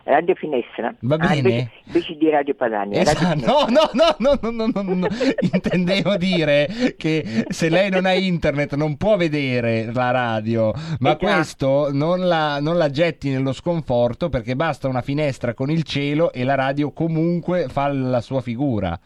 [0.06, 0.94] Radio Finestra.
[1.02, 1.36] Va Ah, bene.
[1.38, 3.04] invece, invece di Radio Padania.
[3.04, 3.54] Radio Esatto, Finestra.
[3.54, 5.08] no, no, no, no, no, no, no, no.
[5.52, 11.18] intendevo dire che se lei non ha internet non può vedere la radio, ma già.
[11.18, 16.32] questo non la, non la getti nello sconforto perché basta una finestra con il cielo
[16.32, 18.98] e la radio comunque fa la sua figura.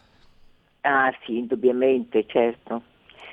[0.82, 2.82] Ah sì, indubbiamente, certo.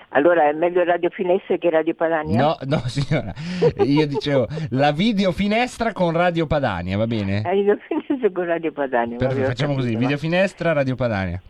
[0.09, 2.39] Allora è meglio Radio Finestra che Radio Padania?
[2.39, 3.33] No, no signora,
[3.83, 7.41] io dicevo la videofinestra con Radio Padania, va bene?
[7.43, 9.17] Radio Finestra con Radio Padania.
[9.17, 11.41] Per- vabbè, ho facciamo così, videofinestra, Radio Padania.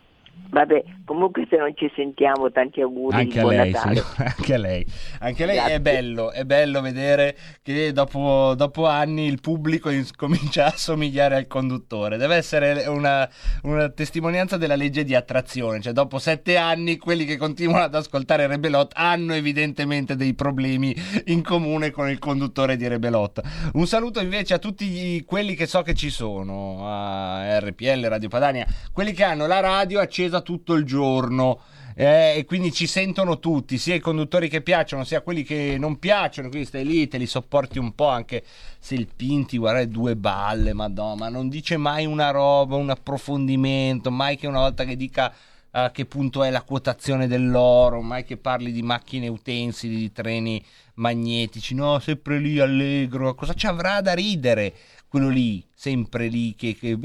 [0.49, 3.95] Vabbè, comunque se non ci sentiamo, tanti auguri Anche a lei, Natale.
[3.95, 4.85] signora, anche a lei.
[5.19, 10.65] Anche a lei è bello, è bello vedere che dopo, dopo anni il pubblico comincia
[10.67, 12.17] a somigliare al conduttore.
[12.17, 13.29] Deve essere una,
[13.63, 18.47] una testimonianza della legge di attrazione, cioè dopo sette anni quelli che continuano ad ascoltare
[18.47, 23.41] Rebelot hanno evidentemente dei problemi in comune con il conduttore di Rebelot.
[23.73, 28.29] Un saluto invece a tutti gli- quelli che so che ci sono, a RPL, Radio
[28.29, 31.59] Padania, quelli che hanno la radio accesa tutto il giorno.
[31.99, 35.97] eh, e quindi ci sentono tutti, sia i conduttori che piacciono, sia quelli che non
[35.97, 36.49] piacciono.
[36.49, 38.07] Quindi stai lì, te li sopporti un po'.
[38.07, 38.43] Anche
[38.77, 44.11] se il Pinti, guarda, due balle, madonna, ma non dice mai una roba, un approfondimento,
[44.11, 45.33] mai che una volta che dica
[45.71, 50.63] a che punto è la quotazione dell'oro, mai che parli di macchine utensili, di treni
[50.95, 54.73] magnetici, no, sempre lì allegro, cosa ci avrà da ridere?
[55.07, 56.75] Quello lì, sempre lì che...
[56.75, 56.97] che...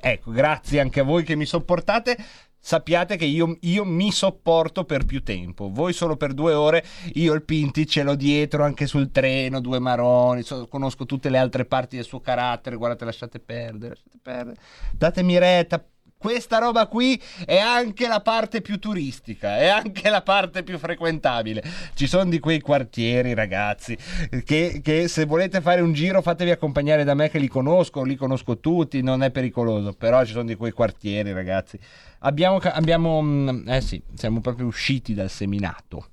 [0.00, 2.16] Ecco, grazie anche a voi che mi sopportate.
[2.60, 6.84] Sappiate che io, io mi sopporto per più tempo, voi solo per due ore,
[7.14, 11.38] io il Pinti ce l'ho dietro anche sul treno, due maroni, so- conosco tutte le
[11.38, 14.60] altre parti del suo carattere, guardate lasciate perdere, lasciate perdere,
[14.92, 15.82] datemi retta,
[16.18, 21.62] questa roba qui è anche la parte più turistica, è anche la parte più frequentabile.
[21.94, 23.96] Ci sono di quei quartieri, ragazzi,
[24.44, 28.16] che, che se volete fare un giro fatevi accompagnare da me che li conosco, li
[28.16, 31.78] conosco tutti, non è pericoloso, però ci sono di quei quartieri, ragazzi.
[32.20, 36.10] Abbiamo, abbiamo mm, eh sì, siamo proprio usciti dal seminato.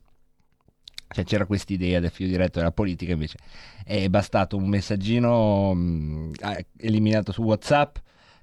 [1.07, 3.37] Cioè c'era questa idea del filo diretto della politica, invece
[3.85, 7.97] è bastato un messaggino mh, eh, eliminato su WhatsApp,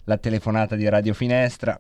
[0.05, 1.79] la telefonata di Radio Finestra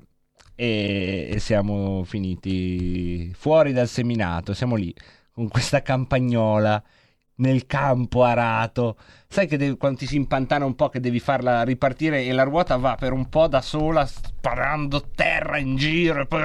[0.54, 4.54] e, e siamo finiti fuori dal seminato.
[4.54, 4.94] Siamo lì
[5.32, 6.82] con questa campagnola
[7.36, 8.96] nel campo arato.
[9.26, 12.42] Sai che devi- quando ti si impantana un po' che devi farla ripartire e la
[12.42, 16.42] ruota va per un po' da sola sparando terra in giro e poi,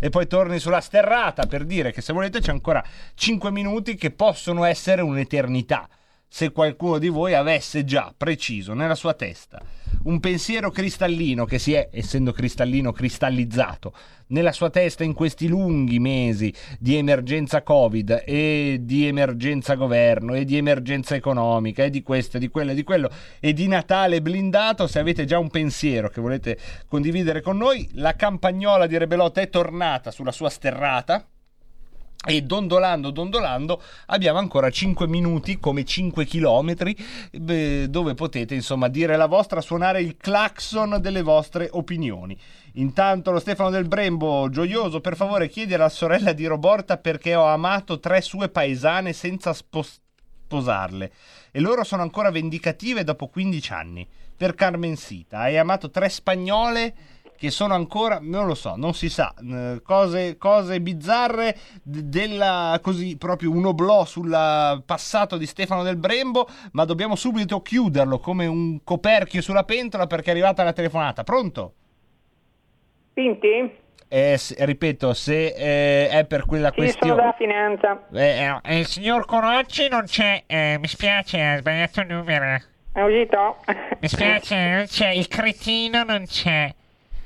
[0.00, 4.10] e poi torni sulla sterrata per dire che se volete c'è ancora 5 minuti che
[4.10, 5.88] possono essere un'eternità.
[6.32, 9.60] Se qualcuno di voi avesse già preciso nella sua testa
[10.04, 13.92] un pensiero cristallino che si è, essendo cristallino, cristallizzato
[14.28, 20.44] nella sua testa in questi lunghi mesi di emergenza Covid e di emergenza governo e
[20.44, 23.10] di emergenza economica e di questo di quello e di quello
[23.40, 26.56] e di Natale blindato, se avete già un pensiero che volete
[26.86, 31.26] condividere con noi, la campagnola di Rebelotta è tornata sulla sua sterrata
[32.26, 36.94] e dondolando, dondolando, abbiamo ancora 5 minuti come 5 chilometri
[37.30, 42.38] dove potete insomma dire la vostra, suonare il clacson delle vostre opinioni.
[42.74, 47.46] Intanto lo Stefano del Brembo, gioioso, per favore chiedi alla sorella di Roborta perché ho
[47.46, 50.00] amato tre sue paesane senza spos-
[50.44, 51.12] sposarle
[51.52, 54.08] e loro sono ancora vendicative dopo 15 anni.
[54.36, 56.94] Per Carmencita, hai amato tre spagnole
[57.40, 63.16] che sono ancora, non lo so, non si sa, eh, cose, cose bizzarre della, così,
[63.16, 64.28] proprio un oblò sul
[64.84, 70.28] passato di Stefano del Brembo, ma dobbiamo subito chiuderlo come un coperchio sulla pentola perché
[70.28, 71.24] è arrivata la telefonata.
[71.24, 71.72] Pronto?
[73.14, 73.74] Pinti?
[74.06, 77.14] Eh, ripeto, se eh, è per quella Sì, sono questione...
[77.14, 78.06] della finanza.
[78.12, 82.60] Eh, eh, il signor Conocci non c'è, eh, mi spiace, ha sbagliato il numero.
[82.92, 83.56] È uscito?
[83.98, 86.74] Mi spiace, non c'è, il cretino non c'è.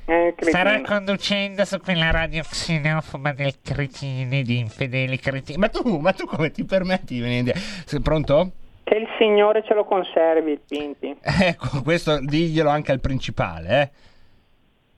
[0.07, 0.35] Eh.
[0.39, 5.59] Starà conducendo su quella radio xenofoba del cretini, di infedeli cretini.
[5.59, 7.55] Ma tu, ma tu come ti permetti di venire?
[7.57, 8.53] Sei pronto?
[8.85, 11.17] Che il Signore ce lo conservi, Pinti.
[11.23, 13.91] Ecco, questo diglielo anche al principale, eh.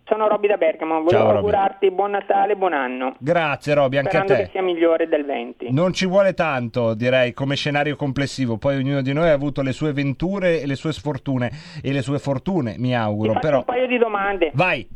[0.08, 1.36] Sono Robby da Bergamo, volevo Ciao, Robby.
[1.38, 3.16] augurarti buon Natale e buon anno.
[3.18, 4.42] Grazie Roby, anche a Sperando te.
[4.44, 5.72] che sia migliore del 20.
[5.72, 8.56] Non ci vuole tanto, direi, come scenario complessivo.
[8.56, 11.50] Poi ognuno di noi ha avuto le sue venture e le sue sfortune
[11.82, 13.32] e le sue fortune, mi auguro.
[13.32, 14.50] Faccio Però un paio di domande.
[14.54, 14.86] vai.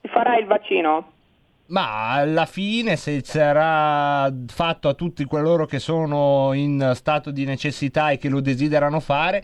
[0.00, 1.12] Ti farai il vaccino?
[1.66, 8.10] Ma alla fine, se sarà fatto a tutti coloro che sono in stato di necessità
[8.10, 9.40] e che lo desiderano fare,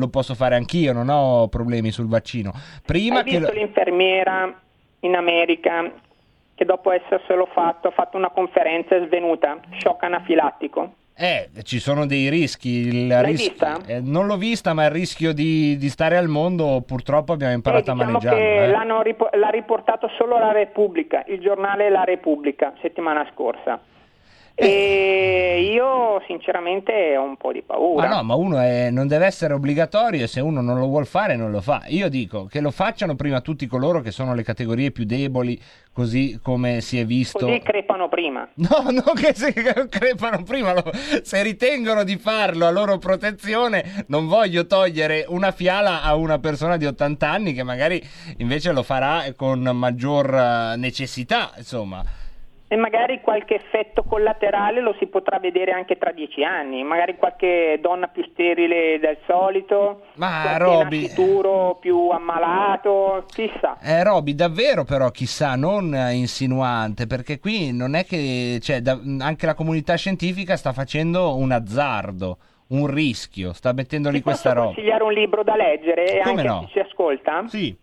[0.00, 2.52] lo posso fare anch'io, non ho problemi sul vaccino.
[2.84, 4.52] Prima Hai che visto l'infermiera
[5.00, 5.90] in America
[6.54, 9.58] che dopo esserselo fatto ha fatto una conferenza e svenuta?
[9.78, 10.94] Shock anafilattico.
[11.16, 12.68] Eh, ci sono dei rischi.
[12.86, 13.78] Il L'hai ris- vista?
[13.86, 17.88] eh, non l'ho vista, ma il rischio di, di stare al mondo purtroppo abbiamo imparato
[17.88, 18.38] Eh, a diciamo maneggiarlo.
[18.38, 18.70] che eh.
[18.70, 23.78] l'hanno ripo- l'ha riportato solo la Repubblica, il giornale La Repubblica, settimana scorsa.
[25.60, 28.06] E io sinceramente ho un po' di paura.
[28.08, 31.06] Ma no, ma uno è- non deve essere obbligatorio e se uno non lo vuol
[31.06, 31.82] fare non lo fa.
[31.88, 35.60] Io dico che lo facciano prima tutti coloro che sono le categorie più deboli,
[35.92, 37.38] così come si è visto.
[37.46, 38.48] Così crepano prima.
[38.70, 40.90] No, non che si crepano prima, lo-
[41.22, 46.76] se ritengono di farlo a loro protezione, non voglio togliere una fiala a una persona
[46.76, 48.02] di 80 anni che magari
[48.38, 52.02] invece lo farà con maggior eh, necessità, insomma.
[52.72, 57.80] E magari qualche effetto collaterale lo si potrà vedere anche tra dieci anni, magari qualche
[57.82, 63.76] donna più sterile del solito, Ma, Roby- nascituro più ammalato, chissà.
[63.82, 69.46] Eh, Roby, davvero però chissà, non insinuante, perché qui non è che, cioè, da- anche
[69.46, 74.74] la comunità scientifica sta facendo un azzardo, un rischio, sta mettendo lì questa posso roba.
[74.74, 76.68] consigliare un libro da leggere e Come anche no?
[76.70, 77.42] ci ascolta?
[77.48, 77.76] Sì.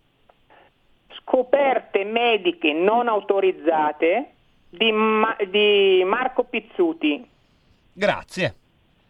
[1.20, 4.30] Scoperte mediche non autorizzate
[4.68, 7.26] di, Ma- di Marco Pizzuti.
[7.92, 8.54] Grazie.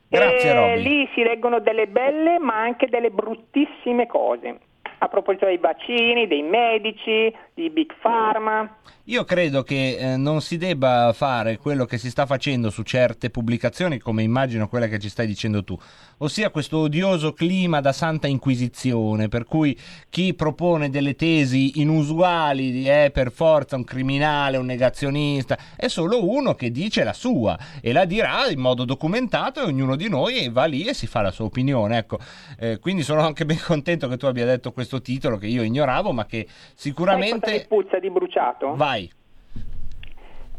[0.08, 0.82] Grazie Roby.
[0.82, 4.58] lì si leggono delle belle ma anche delle bruttissime cose.
[5.00, 8.78] A proposito dei vaccini, dei medici, di Big Pharma.
[9.08, 13.30] Io credo che eh, non si debba fare quello che si sta facendo su certe
[13.30, 15.78] pubblicazioni, come immagino quella che ci stai dicendo tu,
[16.18, 19.74] ossia questo odioso clima da santa inquisizione, per cui
[20.10, 26.28] chi propone delle tesi inusuali di è per forza un criminale, un negazionista, è solo
[26.28, 30.50] uno che dice la sua e la dirà in modo documentato e ognuno di noi
[30.50, 31.96] va lì e si fa la sua opinione.
[31.96, 32.18] Ecco,
[32.60, 36.12] Eh, quindi sono anche ben contento che tu abbia detto questo titolo che io ignoravo,
[36.12, 37.64] ma che Sai cosa sicuramente...
[37.66, 38.74] puzza di bruciato?
[38.74, 38.97] Vai.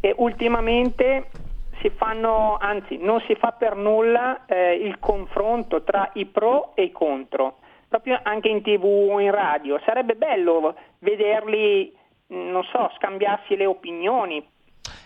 [0.00, 1.30] E ultimamente
[1.80, 6.84] si fanno, anzi non si fa per nulla eh, il confronto tra i pro e
[6.84, 7.58] i contro,
[7.88, 9.80] proprio anche in tv o in radio.
[9.84, 11.94] Sarebbe bello vederli,
[12.28, 14.46] non so, scambiarsi le opinioni.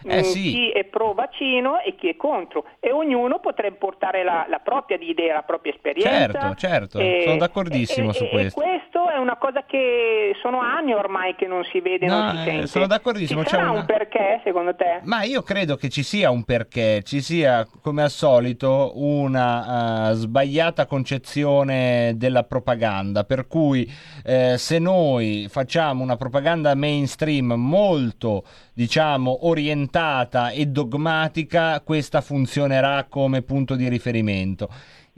[0.06, 0.43] Eh, mh, sì.
[0.52, 4.97] Chi è pro vaccino e chi è contro e ognuno potrebbe portare la, la propria
[5.01, 6.10] idea, la propria esperienza.
[6.10, 8.60] Certo, certo, E- sono d'accordissimo e- su e- questo.
[8.60, 12.36] E questo è una cosa che sono anni ormai che non si vede, No, non
[12.36, 12.66] si eh, sente.
[12.66, 15.01] sono d'accordissimo, Ci sarà una- un perché secondo te?
[15.05, 20.14] Ma io credo che ci sia un perché, ci sia come al solito una eh,
[20.14, 23.90] sbagliata concezione della propaganda, per cui
[24.24, 28.44] eh, se noi facciamo una propaganda mainstream molto,
[28.74, 34.68] diciamo, orientata e dogmatica, questa funzionerà come punto di riferimento.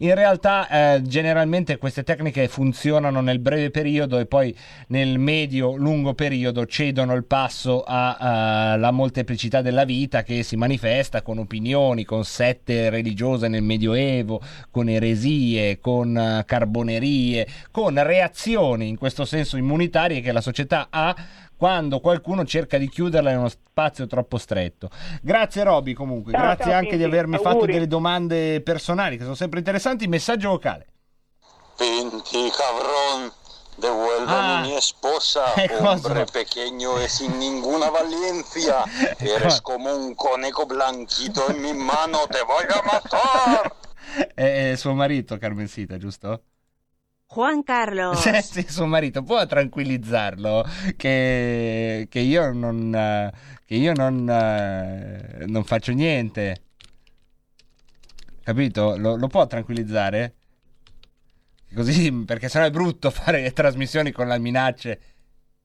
[0.01, 4.55] In realtà eh, generalmente queste tecniche funzionano nel breve periodo e poi
[4.89, 12.05] nel medio-lungo periodo cedono il passo alla molteplicità della vita che si manifesta con opinioni,
[12.05, 19.57] con sette religiose nel Medioevo, con eresie, con eh, carbonerie, con reazioni in questo senso
[19.57, 21.17] immunitarie che la società ha
[21.57, 24.91] quando qualcuno cerca di chiuderla in uno spazio troppo stretto.
[25.23, 27.73] Grazie Roby comunque, Ciao, grazie ciao, anche di Pinti, avermi fatto auguri.
[27.73, 30.07] delle domande personali che sono sempre interessanti.
[30.07, 30.87] Messaggio vocale.
[31.77, 33.31] Pinti, cabrón,
[33.77, 34.61] devuélveme Ah.
[34.63, 35.91] mi esposa, Eh, cosa?
[35.91, 38.85] hombre pequeño y sin ninguna valencia.
[39.19, 43.75] Eres como un conejo blanquito en mi mano, te voy a matar.
[44.35, 46.41] È, suo marito Carmensita, giusto?
[47.29, 48.21] Juan Carlos.
[48.43, 50.65] Sì, sì, suo marito, può tranquillizzarlo
[50.97, 53.31] che, che io non,
[53.65, 56.63] che io non, non faccio niente.
[58.43, 58.97] Capito?
[58.97, 60.35] Lo, lo può tranquillizzare?
[61.75, 65.01] Così, perché sennò è brutto fare trasmissioni con le minacce.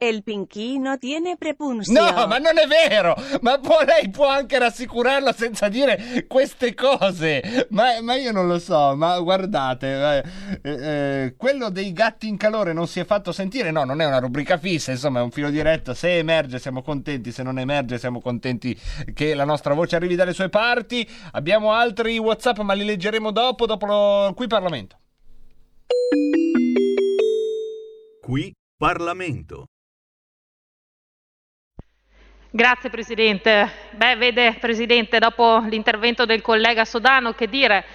[0.03, 1.93] El Pinky no tiene prepunción.
[1.93, 3.15] No, ma non è vero!
[3.41, 7.67] Ma può- lei può anche rassicurarlo senza dire queste cose!
[7.69, 10.23] Ma, ma io non lo so, ma guardate,
[10.63, 13.69] eh, eh, quello dei gatti in calore non si è fatto sentire?
[13.69, 15.93] No, non è una rubrica fissa, insomma è un filo diretto.
[15.93, 18.75] Se emerge siamo contenti, se non emerge siamo contenti
[19.13, 21.07] che la nostra voce arrivi dalle sue parti.
[21.33, 24.33] Abbiamo altri WhatsApp, ma li leggeremo dopo, dopo lo...
[24.33, 24.97] qui Parlamento.
[28.19, 29.67] Qui Parlamento.
[32.53, 33.71] Grazie Presidente.
[33.91, 37.85] Beh, vede Presidente, dopo l'intervento del collega Sodano, che dire,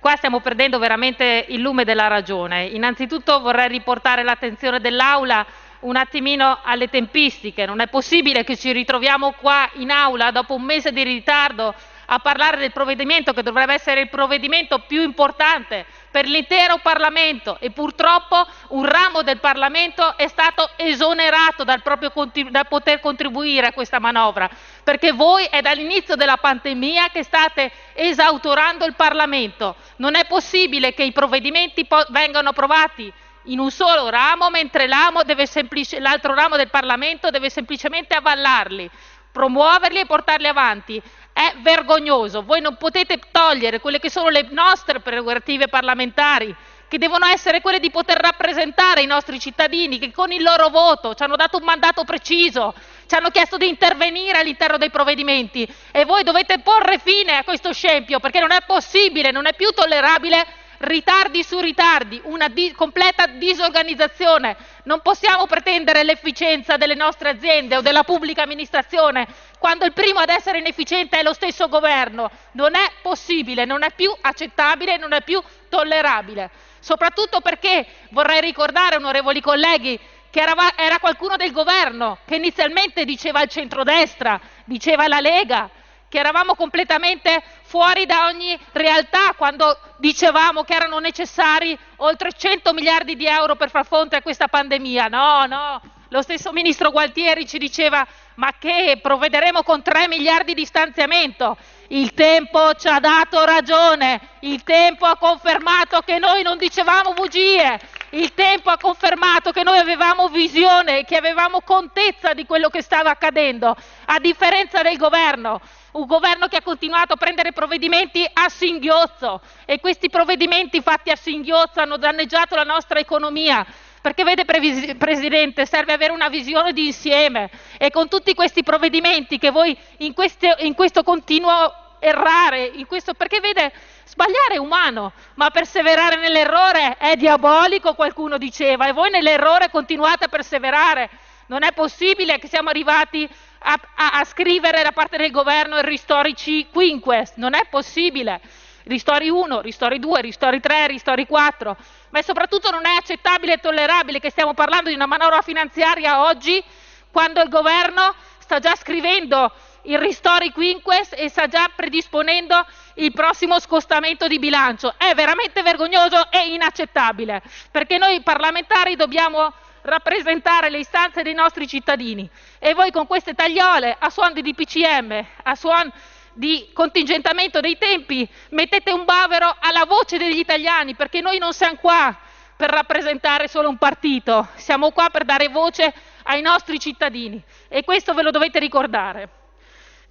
[0.00, 2.64] qua stiamo perdendo veramente il lume della ragione.
[2.64, 5.44] Innanzitutto vorrei riportare l'attenzione dell'Aula
[5.80, 7.66] un attimino alle tempistiche.
[7.66, 11.74] Non è possibile che ci ritroviamo qua in Aula dopo un mese di ritardo
[12.06, 17.70] a parlare del provvedimento che dovrebbe essere il provvedimento più importante per l'intero Parlamento e
[17.70, 23.98] purtroppo un ramo del Parlamento è stato esonerato dal, conti- dal poter contribuire a questa
[23.98, 24.48] manovra,
[24.82, 29.76] perché voi è dall'inizio della pandemia che state esautorando il Parlamento.
[29.96, 33.12] Non è possibile che i provvedimenti po- vengano approvati
[33.48, 38.88] in un solo ramo, mentre l'altro ramo del Parlamento deve semplicemente avvallarli,
[39.32, 41.02] promuoverli e portarli avanti.
[41.38, 42.42] È vergognoso.
[42.44, 46.56] Voi non potete togliere quelle che sono le nostre prerogative parlamentari,
[46.88, 51.14] che devono essere quelle di poter rappresentare i nostri cittadini, che con il loro voto
[51.14, 52.72] ci hanno dato un mandato preciso,
[53.06, 57.70] ci hanno chiesto di intervenire all'interno dei provvedimenti e voi dovete porre fine a questo
[57.74, 60.46] scempio, perché non è possibile, non è più tollerabile
[60.78, 64.56] ritardi su ritardi, una di- completa disorganizzazione.
[64.84, 69.26] Non possiamo pretendere l'efficienza delle nostre aziende o della pubblica amministrazione
[69.58, 72.30] quando il primo ad essere inefficiente è lo stesso governo.
[72.52, 76.50] Non è possibile, non è più accettabile, non è più tollerabile.
[76.78, 79.98] Soprattutto perché vorrei ricordare, onorevoli colleghi,
[80.30, 85.70] che era, era qualcuno del governo che inizialmente diceva il centrodestra, diceva la Lega,
[86.08, 87.42] che eravamo completamente
[87.76, 93.68] fuori da ogni realtà quando dicevamo che erano necessari oltre 100 miliardi di euro per
[93.68, 95.08] far fronte a questa pandemia.
[95.08, 100.64] No, no, lo stesso ministro Gualtieri ci diceva ma che provvederemo con 3 miliardi di
[100.64, 101.58] stanziamento.
[101.88, 107.78] Il tempo ci ha dato ragione, il tempo ha confermato che noi non dicevamo bugie,
[108.10, 113.10] il tempo ha confermato che noi avevamo visione, che avevamo contezza di quello che stava
[113.10, 113.74] accadendo,
[114.06, 115.60] a differenza del governo
[115.96, 121.16] un governo che ha continuato a prendere provvedimenti a singhiozzo e questi provvedimenti fatti a
[121.16, 123.64] singhiozzo hanno danneggiato la nostra economia.
[124.02, 129.38] Perché vede, Previs- Presidente, serve avere una visione di insieme e con tutti questi provvedimenti
[129.38, 133.72] che voi in, queste, in questo continuo errare, in questo, perché vede,
[134.04, 140.28] sbagliare è umano, ma perseverare nell'errore è diabolico, qualcuno diceva, e voi nell'errore continuate a
[140.28, 141.10] perseverare.
[141.46, 143.28] Non è possibile che siamo arrivati
[143.60, 148.40] a, a, a scrivere da parte del governo il ristori C quinques, non è possibile.
[148.84, 151.76] Ristori 1, ristori 2, ristori 3, ristori 4,
[152.10, 156.62] ma soprattutto non è accettabile e tollerabile che stiamo parlando di una manovra finanziaria oggi
[157.10, 159.50] quando il governo sta già scrivendo
[159.86, 162.64] il ristori quinques e sta già predisponendo
[162.94, 164.94] il prossimo scostamento di bilancio.
[164.96, 169.52] È veramente vergognoso e inaccettabile, perché noi parlamentari dobbiamo
[169.82, 175.26] rappresentare le istanze dei nostri cittadini e voi con queste tagliole a suon di DPCM,
[175.44, 175.92] a suon
[176.32, 181.76] di contingentamento dei tempi, mettete un bavero alla voce degli italiani perché noi non siamo
[181.76, 182.14] qua
[182.56, 185.94] per rappresentare solo un partito, siamo qua per dare voce
[186.24, 189.45] ai nostri cittadini e questo ve lo dovete ricordare.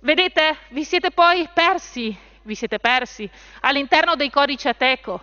[0.06, 3.28] Vedete, vi siete poi persi, vi siete persi
[3.62, 5.20] all'interno dei codici Ateco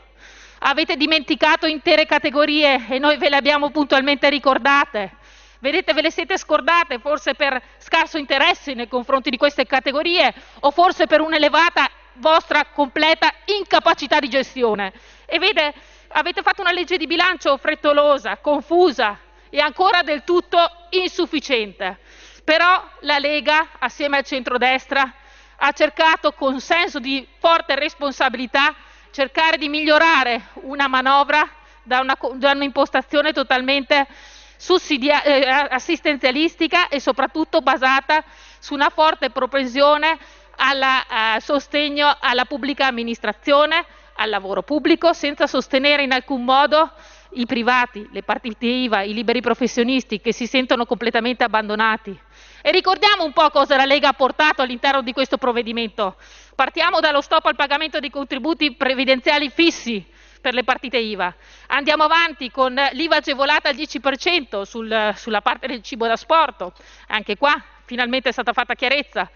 [0.59, 5.15] avete dimenticato intere categorie e noi ve le abbiamo puntualmente ricordate.
[5.61, 10.73] Vedete, ve le siete scordate forse per scarso interesse nei confronti di queste categorie o
[10.73, 14.93] forse per un'elevata vostra completa incapacità di gestione.
[15.27, 15.73] E vede,
[16.09, 19.17] avete fatto una legge di bilancio frettolosa, confusa
[19.49, 20.59] e ancora del tutto
[20.91, 21.99] insufficiente.
[22.45, 25.15] Però la Lega, assieme al centrodestra,
[25.57, 28.75] ha cercato con senso di forte responsabilità
[29.13, 31.49] cercare di migliorare una manovra
[31.83, 34.07] da, una, da un'impostazione totalmente
[34.57, 38.25] sussidia- eh, assistenzialistica e soprattutto basata
[38.59, 40.19] su una forte propensione
[40.57, 43.85] al sostegno alla pubblica amministrazione,
[44.17, 46.93] al lavoro pubblico, senza sostenere in alcun modo
[47.35, 52.19] i privati, le partite IVA, i liberi professionisti che si sentono completamente abbandonati.
[52.63, 56.17] E ricordiamo un po' cosa la Lega ha portato all'interno di questo provvedimento.
[56.55, 60.05] Partiamo dallo stop al pagamento dei contributi previdenziali fissi
[60.41, 61.35] per le partite IVA.
[61.69, 66.71] Andiamo avanti con l'IVA agevolata al 10% sul, sulla parte del cibo da sport.
[67.09, 69.31] Anche qua finalmente è stata fatta chiarezza.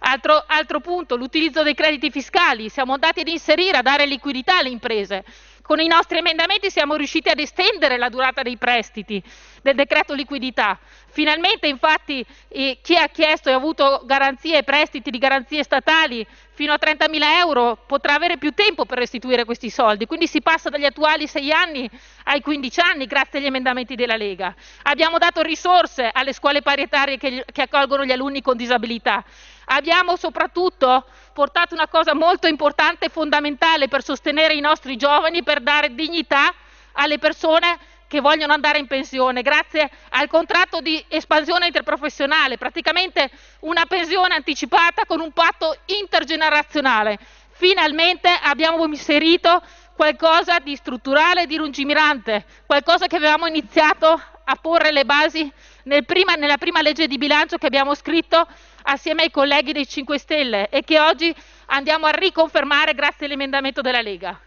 [0.00, 2.68] Altro, altro punto, l'utilizzo dei crediti fiscali.
[2.68, 5.24] Siamo andati ad inserire, a dare liquidità alle imprese.
[5.68, 9.22] Con i nostri emendamenti siamo riusciti ad estendere la durata dei prestiti
[9.60, 10.78] del decreto liquidità.
[11.10, 16.72] Finalmente, infatti, chi ha chiesto e ha avuto garanzie e prestiti di garanzie statali fino
[16.72, 20.06] a 30.000 euro potrà avere più tempo per restituire questi soldi.
[20.06, 21.90] Quindi si passa dagli attuali 6 anni
[22.24, 24.54] ai 15 anni grazie agli emendamenti della Lega.
[24.84, 29.22] Abbiamo dato risorse alle scuole parietarie che, che accolgono gli alunni con disabilità.
[29.70, 31.04] Abbiamo soprattutto
[31.34, 36.52] portato una cosa molto importante e fondamentale per sostenere i nostri giovani, per dare dignità
[36.92, 37.78] alle persone
[38.08, 43.30] che vogliono andare in pensione, grazie al contratto di espansione interprofessionale, praticamente
[43.60, 47.18] una pensione anticipata con un patto intergenerazionale.
[47.50, 49.62] Finalmente abbiamo inserito
[49.94, 55.52] qualcosa di strutturale di lungimirante, qualcosa che avevamo iniziato a porre le basi
[55.88, 58.46] nel prima, nella prima legge di bilancio che abbiamo scritto
[58.82, 61.34] assieme ai colleghi dei 5 Stelle e che oggi
[61.66, 64.38] andiamo a riconfermare grazie all'emendamento della Lega.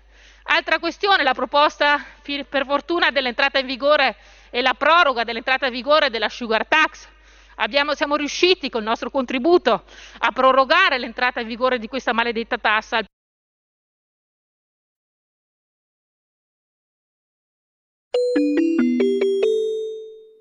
[0.43, 4.15] Altra questione, la proposta per fortuna dell'entrata in vigore
[4.51, 7.07] e la proroga dell'entrata in vigore della sugar tax.
[7.55, 9.83] Abbiamo, siamo riusciti col nostro contributo
[10.19, 13.03] a prorogare l'entrata in vigore di questa maledetta tassa.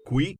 [0.05, 0.40] Qui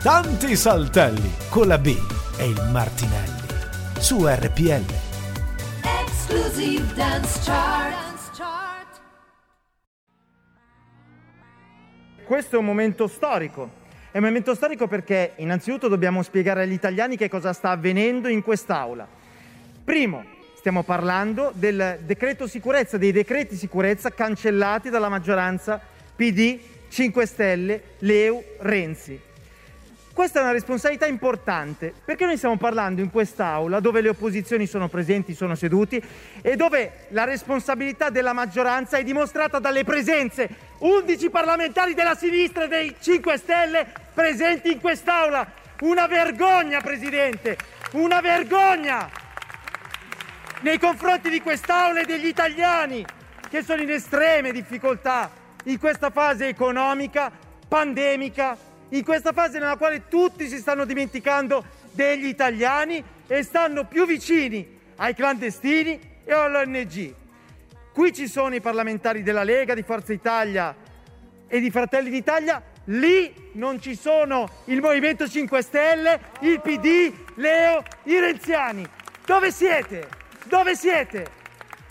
[0.00, 1.88] Tanti saltelli con la B
[2.38, 3.48] e il Martinelli
[3.98, 4.84] su RPL.
[6.04, 9.00] Exclusive Dance Chart.
[12.24, 13.70] Questo è un momento storico.
[14.12, 18.44] È un momento storico perché innanzitutto dobbiamo spiegare agli italiani che cosa sta avvenendo in
[18.44, 19.04] quest'Aula.
[19.82, 25.80] Primo, stiamo parlando del decreto sicurezza, dei decreti sicurezza cancellati dalla maggioranza
[26.14, 29.26] PD, 5 Stelle, Leu, Renzi.
[30.18, 34.88] Questa è una responsabilità importante perché noi stiamo parlando in quest'Aula dove le opposizioni sono
[34.88, 36.02] presenti, sono seduti
[36.42, 40.48] e dove la responsabilità della maggioranza è dimostrata dalle presenze.
[40.78, 45.52] 11 parlamentari della sinistra e dei 5 Stelle presenti in quest'Aula.
[45.82, 47.56] Una vergogna, Presidente,
[47.92, 49.08] una vergogna
[50.62, 53.04] nei confronti di quest'Aula e degli italiani
[53.48, 55.30] che sono in estreme difficoltà
[55.66, 57.30] in questa fase economica,
[57.68, 64.06] pandemica, in questa fase nella quale tutti si stanno dimenticando degli italiani e stanno più
[64.06, 67.14] vicini ai clandestini e all'ONG.
[67.92, 70.74] Qui ci sono i parlamentari della Lega, di Forza Italia
[71.46, 77.82] e di Fratelli d'Italia, lì non ci sono il Movimento 5 Stelle, il PD, Leo,
[78.04, 78.86] i renziani.
[79.24, 80.08] Dove siete?
[80.44, 81.36] Dove siete?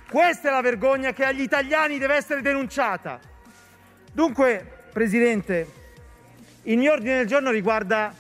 [0.10, 3.20] Questa è la vergogna che agli italiani deve essere denunciata.
[4.14, 5.77] Dunque, Presidente,
[6.68, 8.14] il mio ordine del giorno riguarda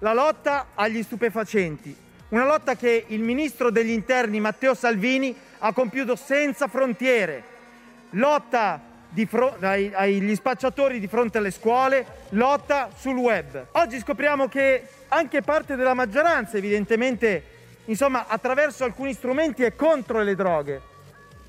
[0.00, 1.94] la lotta agli stupefacenti,
[2.30, 7.42] una lotta che il ministro degli interni Matteo Salvini ha compiuto senza frontiere,
[8.10, 8.80] lotta
[9.28, 13.68] fro- ai- agli spacciatori di fronte alle scuole, lotta sul web.
[13.72, 17.42] Oggi scopriamo che anche parte della maggioranza evidentemente,
[17.84, 20.80] insomma, attraverso alcuni strumenti è contro le droghe.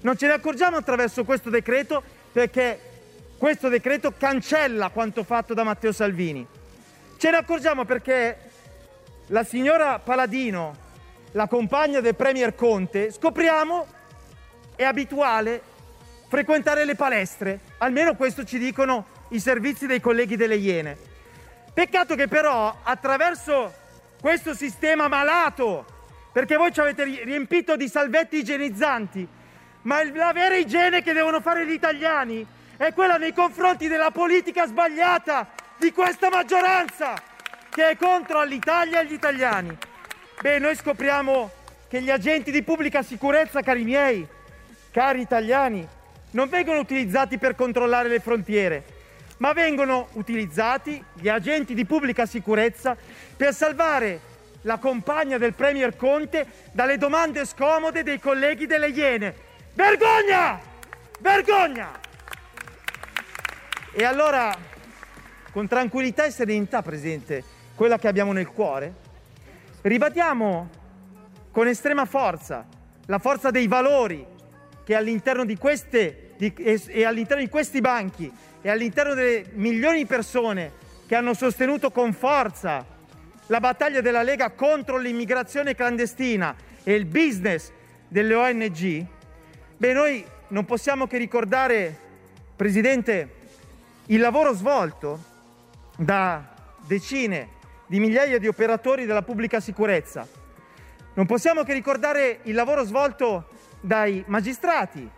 [0.01, 2.86] Non ce ne accorgiamo attraverso questo decreto perché
[3.37, 6.45] questo decreto cancella quanto fatto da Matteo Salvini.
[7.17, 8.37] Ce ne accorgiamo perché
[9.27, 10.75] la signora Paladino,
[11.31, 13.85] la compagna del Premier Conte, scopriamo
[14.75, 15.61] è abituale
[16.27, 20.97] frequentare le palestre, almeno questo ci dicono i servizi dei colleghi delle Iene.
[21.73, 23.73] Peccato che però attraverso
[24.19, 25.85] questo sistema malato,
[26.31, 29.27] perché voi ci avete riempito di salvetti igienizzanti,
[29.83, 32.45] ma la vera igiene che devono fare gli italiani
[32.77, 37.15] è quella nei confronti della politica sbagliata di questa maggioranza
[37.69, 39.75] che è contro l'Italia e gli italiani.
[40.41, 41.51] Beh, noi scopriamo
[41.87, 44.27] che gli agenti di pubblica sicurezza, cari miei,
[44.91, 45.87] cari italiani,
[46.31, 48.83] non vengono utilizzati per controllare le frontiere,
[49.37, 52.95] ma vengono utilizzati gli agenti di pubblica sicurezza
[53.35, 54.19] per salvare
[54.61, 59.33] la compagna del Premier Conte dalle domande scomode dei colleghi delle Iene.
[59.73, 60.59] Vergogna!
[61.19, 62.05] Vergogna!
[63.99, 64.55] E allora
[65.51, 67.43] con tranquillità e serenità, Presidente,
[67.73, 68.93] quella che abbiamo nel cuore.
[69.81, 70.69] Ribadiamo
[71.49, 72.67] con estrema forza
[73.07, 74.23] la forza dei valori
[74.83, 79.97] che all'interno di queste di- e, e all'interno di questi banchi e all'interno delle milioni
[79.97, 80.73] di persone
[81.07, 82.85] che hanno sostenuto con forza
[83.47, 87.71] la battaglia della Lega contro l'immigrazione clandestina e il business
[88.07, 89.05] delle ONG,
[89.75, 91.97] beh, noi non possiamo che ricordare,
[92.55, 93.36] Presidente,
[94.09, 95.19] il lavoro svolto
[95.97, 96.53] da
[96.85, 97.55] decine
[97.87, 100.25] di migliaia di operatori della pubblica sicurezza.
[101.13, 103.49] Non possiamo che ricordare il lavoro svolto
[103.81, 105.09] dai magistrati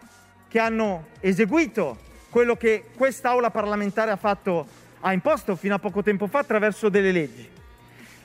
[0.47, 1.97] che hanno eseguito
[2.29, 4.67] quello che quest'Aula parlamentare ha fatto,
[5.01, 7.47] ha imposto fino a poco tempo fa attraverso delle leggi.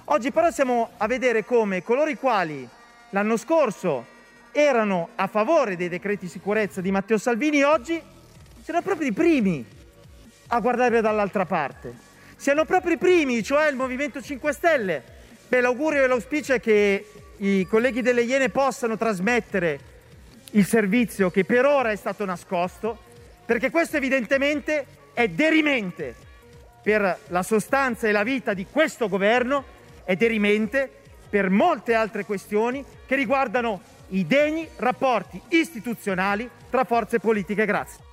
[0.04, 2.66] Oggi però siamo a vedere come coloro i quali
[3.10, 4.12] l'anno scorso
[4.52, 8.00] erano a favore dei decreti sicurezza di Matteo Salvini oggi
[8.62, 9.82] siano proprio i primi
[10.48, 11.92] a guardare dall'altra parte.
[12.36, 15.02] Siano proprio i primi, cioè il Movimento 5 Stelle.
[15.48, 17.06] Beh, l'augurio e l'auspicio è che
[17.38, 19.92] i colleghi delle Iene possano trasmettere
[20.52, 22.98] il servizio che per ora è stato nascosto,
[23.44, 26.14] perché questo evidentemente è derimente
[26.82, 29.64] per la sostanza e la vita di questo governo,
[30.04, 30.90] è derimente
[31.30, 37.64] per molte altre questioni che riguardano i degni rapporti istituzionali tra forze politiche.
[37.64, 38.03] Grazie.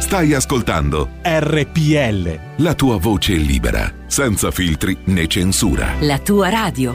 [0.00, 2.62] Stai ascoltando RPL.
[2.62, 5.94] la tua voce libera, senza filtri né censura.
[6.00, 6.94] La tua radio.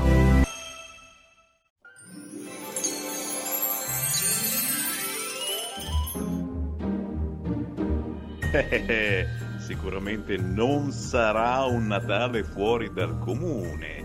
[8.51, 9.27] Eh,
[9.59, 14.03] Sicuramente non sarà un Natale fuori dal comune,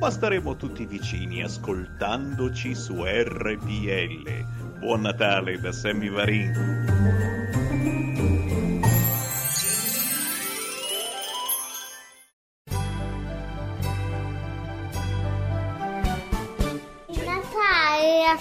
[0.00, 4.78] ma staremo tutti vicini ascoltandoci su RPL.
[4.80, 7.33] Buon Natale da Sammy Varin.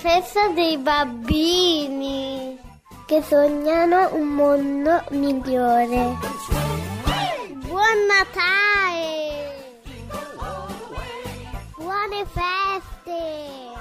[0.03, 2.59] Festa dei bambini
[3.05, 6.17] che sognano un mondo migliore.
[7.65, 9.81] Buon Natale!
[11.77, 13.72] Buone feste!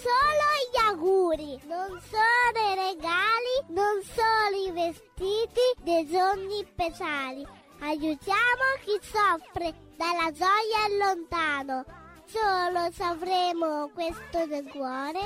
[0.00, 7.46] Solo gli auguri, non solo i regali, non solo i vestiti dei giorni speciali.
[7.80, 11.84] Aiutiamo chi soffre dalla gioia lontano.
[12.26, 15.20] Solo se avremo questo nel cuore,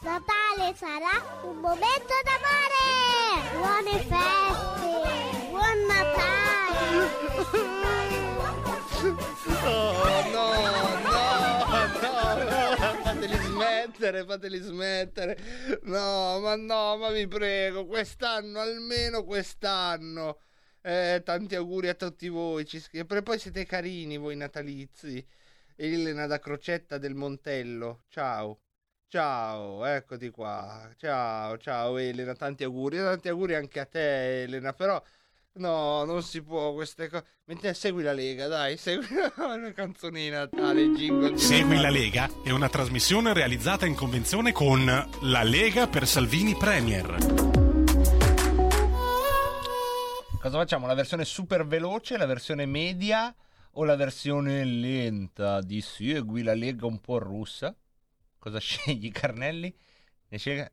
[0.00, 3.50] Natale sarà un momento d'amore!
[3.56, 5.50] Buone feste!
[5.50, 6.34] Buon Natale!
[9.68, 11.26] Oh, no, no, no,
[13.86, 15.38] smettere, fateli smettere.
[15.82, 20.40] No, ma no, ma vi prego, quest'anno, almeno quest'anno.
[20.80, 22.82] Eh, tanti auguri a tutti voi, ci
[23.22, 25.24] poi siete carini voi natalizi.
[25.76, 28.60] Elena da Crocetta del Montello, ciao.
[29.08, 30.90] Ciao, eccoti qua.
[30.96, 32.96] Ciao, ciao Elena, tanti auguri.
[32.98, 35.00] Tanti auguri anche a te Elena, però
[35.56, 37.24] no, non si può queste cose.
[37.44, 39.06] Mentre segui la Lega, dai, segui
[39.36, 41.36] una canzonina Natale, jingle.
[41.36, 41.90] Segui la.
[41.90, 44.84] Lega è una trasmissione realizzata in convenzione con
[45.22, 47.16] La Lega per Salvini Premier.
[50.40, 50.86] Cosa facciamo?
[50.86, 53.34] La versione super veloce, la versione media
[53.72, 57.74] o la versione lenta di Segui la Lega un po' russa?
[58.38, 59.74] Cosa scegli, Carnelli?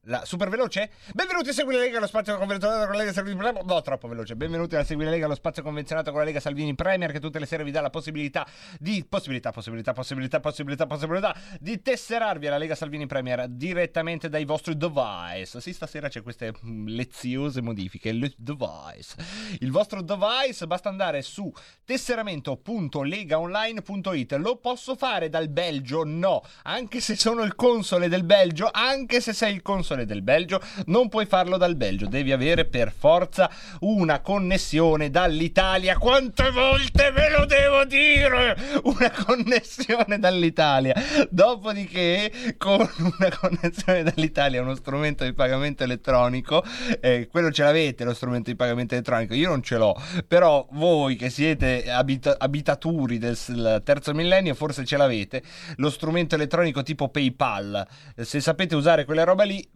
[0.02, 0.90] La super veloce?
[1.14, 3.64] Benvenuti a Segui la Lega, lo spazio convenzionato con la Lega Salvini Premier.
[3.64, 4.36] No, troppo veloce.
[4.36, 7.40] Benvenuti a Segui la Lega, lo spazio convenzionato con la Lega Salvini Premier, che tutte
[7.40, 8.46] le sere vi dà la possibilità
[8.78, 9.06] di.
[9.08, 15.62] Possibilità, possibilità, possibilità, possibilità, possibilità di tesserarvi alla Lega Salvini Premier direttamente dai vostri device.
[15.62, 18.12] Sì, stasera c'è queste mm, leziose modifiche.
[18.12, 19.16] Le device.
[19.60, 21.50] Il vostro device basta andare su
[21.86, 24.34] tesseramento.legaonline.it.
[24.34, 26.04] Lo posso fare dal Belgio?
[26.04, 26.44] No.
[26.64, 31.10] Anche se sono il console del Belgio, anche se sei il console del Belgio, non
[31.10, 32.08] puoi farlo dal Belgio.
[32.08, 33.50] Devi avere per forza
[33.82, 35.98] una connessione dall'Italia.
[35.98, 38.56] Quante volte ve lo devo dire?
[38.84, 40.94] Una connessione dall'Italia.
[41.30, 46.64] Dopodiché, con una connessione dall'Italia, uno strumento di pagamento elettronico,
[47.00, 49.34] eh, quello ce l'avete, lo strumento di pagamento elettronico.
[49.34, 49.96] Io non ce l'ho,
[50.28, 55.42] però voi che siete abita- abitaturi del terzo millennio, forse ce l'avete.
[55.78, 57.86] Lo strumento elettronico tipo PayPal.
[58.16, 59.68] Se sapete usare quella roba lì,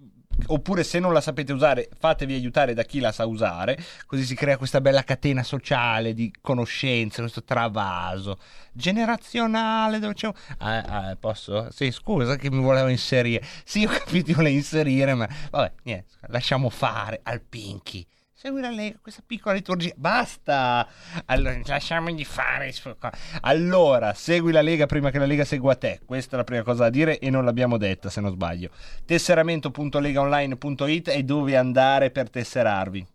[0.48, 4.36] oppure se non la sapete usare fatevi aiutare da chi la sa usare, così si
[4.36, 8.38] crea questa bella catena sociale di conoscenze, questo travaso
[8.72, 10.34] generazionale dove c'è un...
[10.60, 11.70] Ah, ah, posso?
[11.72, 13.44] Sì, scusa che mi volevo inserire.
[13.66, 18.06] Sì, ho capito, volevo inserire, ma vabbè, niente, lasciamo fare al Pinky.
[18.40, 19.94] Segui la Lega, questa piccola liturgia.
[19.96, 20.88] Basta!
[21.26, 22.68] Allora, lasciamogli fare.
[22.68, 23.10] il suo co-
[23.42, 26.02] Allora, segui la Lega prima che la Lega segua te.
[26.06, 28.70] Questa è la prima cosa da dire e non l'abbiamo detta, se non sbaglio.
[29.06, 33.08] Tesseramento.legaonline.it è dove andare per tesserarvi.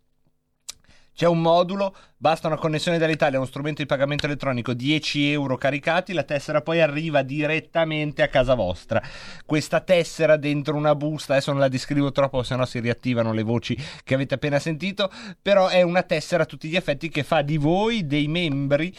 [1.15, 6.11] C'è un modulo, basta una connessione dall'Italia, uno strumento di pagamento elettronico, 10 euro caricati,
[6.11, 8.99] la tessera poi arriva direttamente a casa vostra.
[9.45, 13.43] Questa tessera dentro una busta, adesso non la descrivo troppo, se no si riattivano le
[13.43, 17.43] voci che avete appena sentito, però è una tessera a tutti gli effetti che fa
[17.43, 18.91] di voi dei membri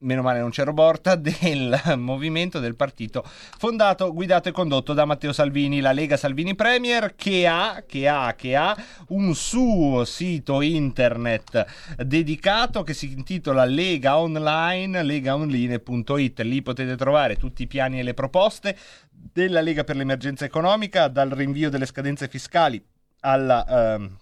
[0.00, 5.32] meno male non c'ero Borta, del movimento del partito fondato, guidato e condotto da Matteo
[5.32, 8.76] Salvini, la Lega Salvini Premier, che ha, che ha, che ha
[9.08, 16.40] un suo sito internet dedicato che si intitola Lega Online, legaonline.it.
[16.40, 18.76] Lì potete trovare tutti i piani e le proposte
[19.10, 22.82] della Lega per l'emergenza economica, dal rinvio delle scadenze fiscali
[23.20, 23.94] alla...
[23.94, 24.16] ehm,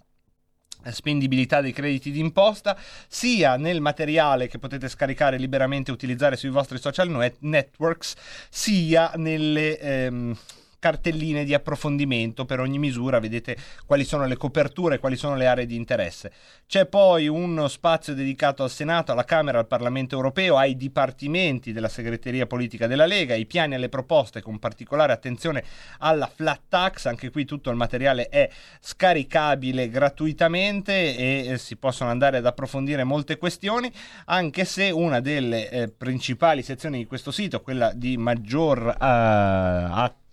[0.93, 2.77] spendibilità dei crediti d'imposta,
[3.09, 8.15] sia nel materiale che potete scaricare liberamente e utilizzare sui vostri social net- networks,
[8.51, 10.37] sia nelle ehm,
[10.79, 15.67] cartelline di approfondimento per ogni misura, vedete quali sono le coperture, quali sono le aree
[15.67, 16.33] di interesse.
[16.67, 21.89] C'è poi uno spazio dedicato al Senato, alla Camera, al Parlamento europeo, ai dipartimenti della
[21.89, 25.65] segreteria politica della Lega, ai piani e alle proposte, con particolare attenzione
[25.99, 28.49] alla flat tax, anche qui tutto il materiale è
[28.81, 33.91] scaricabile gratuitamente e eh, si possono andare ad approfondire molte questioni,
[34.27, 40.25] anche se una delle eh, principali sezioni di questo sito, quella di maggior eh, attenzione,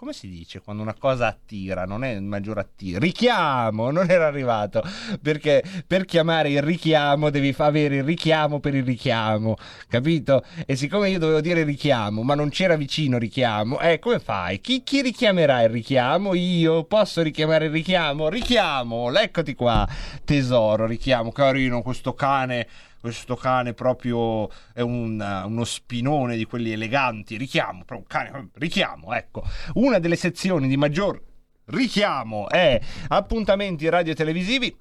[0.00, 1.84] come si dice quando una cosa attira?
[1.84, 2.98] Non è il maggior attiro.
[2.98, 4.82] Richiamo, non era arrivato.
[5.20, 9.56] Perché per chiamare il richiamo devi avere il richiamo per il richiamo,
[9.90, 10.42] capito?
[10.64, 14.62] E siccome io dovevo dire richiamo, ma non c'era vicino richiamo, eh, come fai?
[14.62, 16.32] Chi, chi richiamerà il richiamo?
[16.32, 18.30] Io posso richiamare il richiamo?
[18.30, 19.86] Richiamo, eccoti qua,
[20.24, 22.66] tesoro, richiamo, carino, questo cane
[23.00, 29.14] questo cane proprio è un, uh, uno spinone di quelli eleganti, richiamo, proprio cane, richiamo,
[29.14, 29.42] ecco.
[29.74, 31.20] Una delle sezioni di maggior
[31.66, 34.76] richiamo è appuntamenti radio televisivi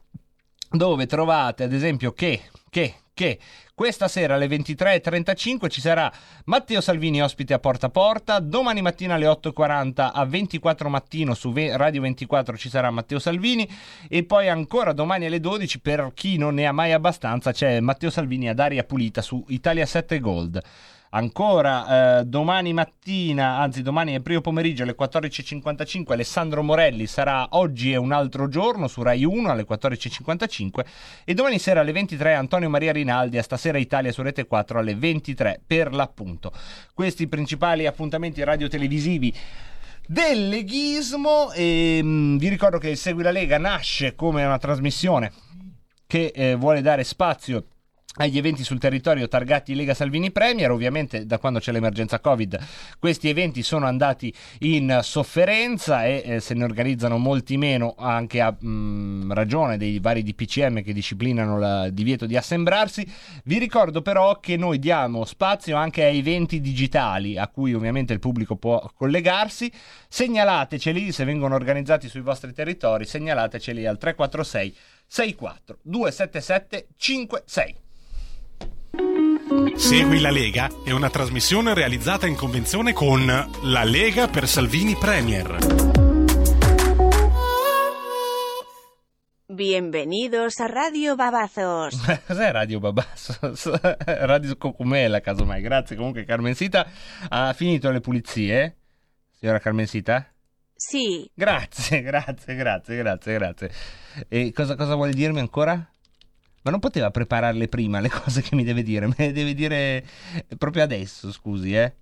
[0.71, 3.39] dove trovate ad esempio che, che, che
[3.79, 6.11] questa sera alle 23.35 ci sarà
[6.47, 11.53] Matteo Salvini ospite a Porta a Porta, domani mattina alle 8.40 a 24 mattino su
[11.55, 13.65] Radio 24 ci sarà Matteo Salvini
[14.09, 18.09] e poi ancora domani alle 12 per chi non ne ha mai abbastanza c'è Matteo
[18.09, 20.61] Salvini ad aria pulita su Italia 7 Gold.
[21.11, 27.91] Ancora eh, domani mattina, anzi domani è primo pomeriggio alle 14.55 Alessandro Morelli sarà Oggi
[27.91, 30.85] è un altro giorno su Rai 1 alle 14.55
[31.23, 34.93] e domani sera alle 23 Antonio Maria Rinaldi a Stasera Italia su Rete 4 alle
[34.93, 36.51] 23 per l'appunto.
[36.93, 39.33] Questi i principali appuntamenti radio-televisivi
[40.05, 45.31] del leghismo e mh, vi ricordo che Segui la Lega nasce come una trasmissione
[46.05, 47.65] che eh, vuole dare spazio
[48.19, 52.59] agli eventi sul territorio targati Lega Salvini Premier, ovviamente da quando c'è l'emergenza Covid
[52.99, 58.51] questi eventi sono andati in sofferenza e eh, se ne organizzano molti meno anche a
[58.51, 63.07] mh, ragione dei vari DPCM che disciplinano il divieto di assembrarsi.
[63.45, 68.19] Vi ricordo però che noi diamo spazio anche a eventi digitali a cui ovviamente il
[68.19, 69.71] pubblico può collegarsi.
[70.09, 74.75] Segnalateceli se vengono organizzati sui vostri territori, segnalateceli al 346
[75.07, 77.87] 64 277 56.
[79.59, 85.57] Segui la Lega è una trasmissione realizzata in convenzione con La Lega per Salvini Premier.
[89.47, 91.93] Bienvenidos a Radio Babazos.
[92.25, 93.69] Cos'è Radio Babassos?
[94.05, 95.61] Radio Cocumela, casomai.
[95.61, 96.87] Grazie comunque Carmensita.
[97.27, 98.77] Ha finito le pulizie?
[99.33, 100.25] Signora Carmensita?
[100.73, 103.71] Sì, Grazie, grazie, grazie, grazie, grazie.
[104.29, 105.85] E cosa, cosa vuole dirmi ancora?
[106.61, 110.03] Ma non poteva prepararle prima le cose che mi deve dire, me le deve dire
[110.57, 111.93] proprio adesso, scusi, eh?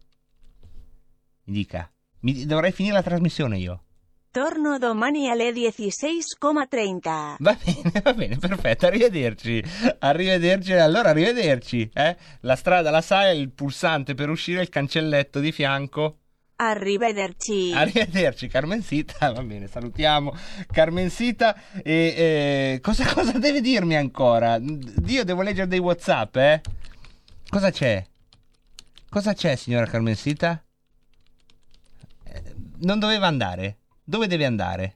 [1.46, 1.90] Mi dica.
[2.22, 3.84] Mi- dovrei finire la trasmissione io.
[4.32, 7.36] torno domani alle 16,30.
[7.40, 9.64] Va bene, va bene, perfetto, arrivederci.
[10.00, 12.16] Arrivederci, allora arrivederci, eh?
[12.42, 16.18] La strada la sai, il pulsante per uscire, il cancelletto di fianco.
[16.60, 17.72] Arrivederci.
[17.74, 20.36] Arrivederci Carmensita, va bene, salutiamo
[20.72, 24.60] Carmensita e eh, cosa, cosa deve dirmi ancora?
[25.06, 26.62] Io devo leggere dei Whatsapp, eh?
[27.48, 28.04] Cosa c'è?
[29.08, 30.62] Cosa c'è signora Carmensita?
[32.24, 32.44] Eh,
[32.80, 33.78] Non doveva andare?
[34.04, 34.96] Dove deve andare?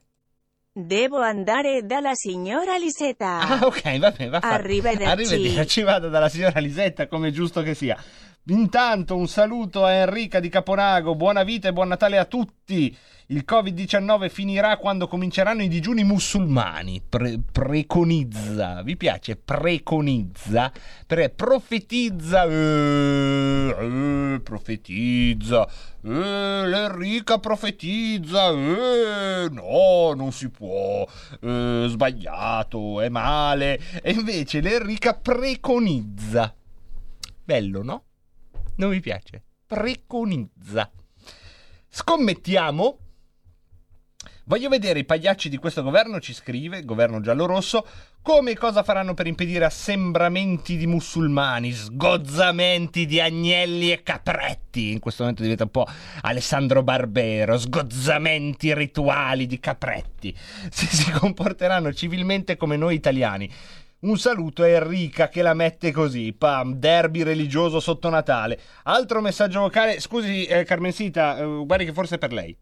[0.73, 3.39] Devo andare dalla signora Lisetta.
[3.39, 4.53] Ah, ok, va bene, va fatto.
[4.53, 5.03] Arrivederci.
[5.05, 8.01] Arrivederci, vado dalla signora Lisetta, come è giusto che sia.
[8.45, 12.97] Intanto un saluto a Enrica di Caponago, buona vita e buon Natale a tutti.
[13.27, 17.03] Il Covid-19 finirà quando cominceranno i digiuni musulmani.
[17.07, 19.35] Pre- preconizza, vi piace?
[19.35, 20.72] Preconizza,
[21.05, 25.68] pre- profetizza, eh, eh, profetizza,
[26.03, 26.09] eh,
[26.65, 31.07] l'Enrica profetizza, eh, no, non si può,
[31.41, 33.80] eh, sbagliato, è male.
[34.01, 36.51] E invece l'Enrica preconizza.
[37.43, 38.03] Bello, no?
[38.81, 39.43] Non mi piace.
[39.67, 40.89] Preconizza.
[41.87, 42.97] Scommettiamo.
[44.45, 47.85] Voglio vedere i pagliacci di questo governo, ci scrive, governo giallo-rosso,
[48.23, 54.91] come e cosa faranno per impedire assembramenti di musulmani, sgozzamenti di agnelli e capretti.
[54.91, 55.85] In questo momento diventa un po'
[56.21, 60.35] Alessandro Barbero, sgozzamenti rituali di capretti.
[60.71, 63.49] Se si comporteranno civilmente come noi italiani.
[64.02, 68.60] Un saluto a Enrica che la mette così, pam, derby religioso sotto Natale.
[68.84, 72.57] Altro messaggio vocale, scusi eh, Carmensita, eh, guardi che forse è per lei.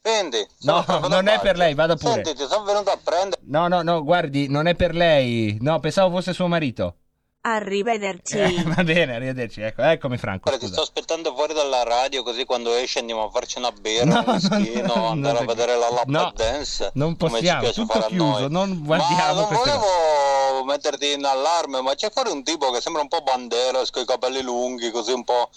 [0.00, 2.22] Senti, No, non è per lei, vada pure.
[2.24, 3.40] Senti, ti sono venuto a prendere.
[3.46, 5.58] No, no, no, guardi, non è per lei.
[5.60, 6.98] No, pensavo fosse suo marito.
[7.44, 8.38] Arrivederci.
[8.38, 9.62] Eh, va bene, arrivederci.
[9.62, 10.48] Ecco, eccomi Franco.
[10.48, 14.04] Guarda, ti sto aspettando fuori dalla radio così quando esce andiamo a farci una birra,
[14.04, 16.90] No, un whiskino, no, no, andare no, a vedere la lap no, dance.
[16.94, 18.50] non come ci possiamo, piace tutto fare a chiuso, noi.
[18.50, 23.02] non guardiamo Ma non volevo metterti in allarme, ma c'è fuori un tipo che sembra
[23.02, 25.50] un po' banderas, con i capelli lunghi, così un po'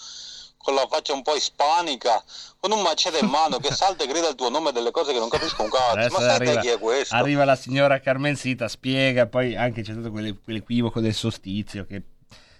[0.66, 2.20] con la faccia un po' ispanica,
[2.58, 5.20] con un macete in mano che salta e grida il tuo nome delle cose che
[5.20, 5.92] non capisco un cazzo.
[5.92, 7.14] Adesso Ma arriva, chi è questo?
[7.14, 12.02] arriva la signora Carmensita, spiega, poi anche c'è tutto quelle- quell'equivoco del sostizio che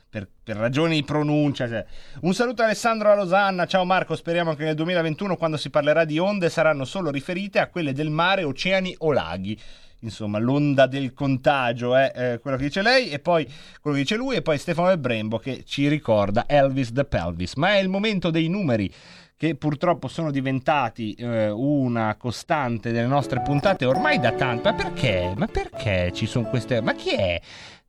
[0.08, 1.68] per, per ragioni di pronuncia.
[1.68, 1.84] cioè.
[2.20, 6.04] Un saluto a Alessandro a Losanna, ciao Marco, speriamo che nel 2021 quando si parlerà
[6.04, 9.58] di onde saranno solo riferite a quelle del mare, oceani o laghi.
[10.00, 13.44] Insomma, l'onda del contagio è eh, quello che dice lei, e poi
[13.80, 17.54] quello che dice lui, e poi Stefano del Brembo che ci ricorda Elvis the Pelvis.
[17.54, 18.92] Ma è il momento dei numeri
[19.38, 24.70] che purtroppo sono diventati eh, una costante delle nostre puntate ormai da tanto.
[24.70, 25.32] Ma perché?
[25.36, 26.80] Ma perché ci sono queste...
[26.80, 27.40] Ma chi è?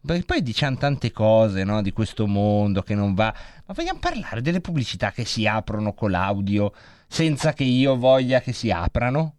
[0.06, 3.34] Perché poi diciamo tante cose no, di questo mondo che non va.
[3.66, 6.74] Ma vogliamo parlare delle pubblicità che si aprono con l'audio
[7.08, 9.36] senza che io voglia che si aprano?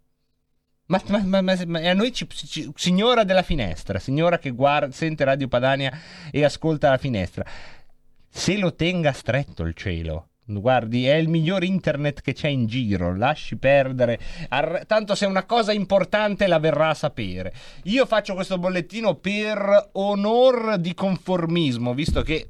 [0.87, 5.25] Ma, ma- ma- ma- a noi ci, ci- signora della finestra, signora che guarda, sente
[5.25, 5.93] Radio Padania
[6.31, 7.45] e ascolta la finestra,
[8.29, 10.29] se lo tenga stretto il cielo.
[10.51, 13.15] Guardi, è il miglior internet che c'è in giro.
[13.15, 14.19] Lasci perdere.
[14.49, 17.53] Arr- tanto se una cosa importante la verrà a sapere.
[17.85, 22.49] Io faccio questo bollettino per onor di conformismo, visto che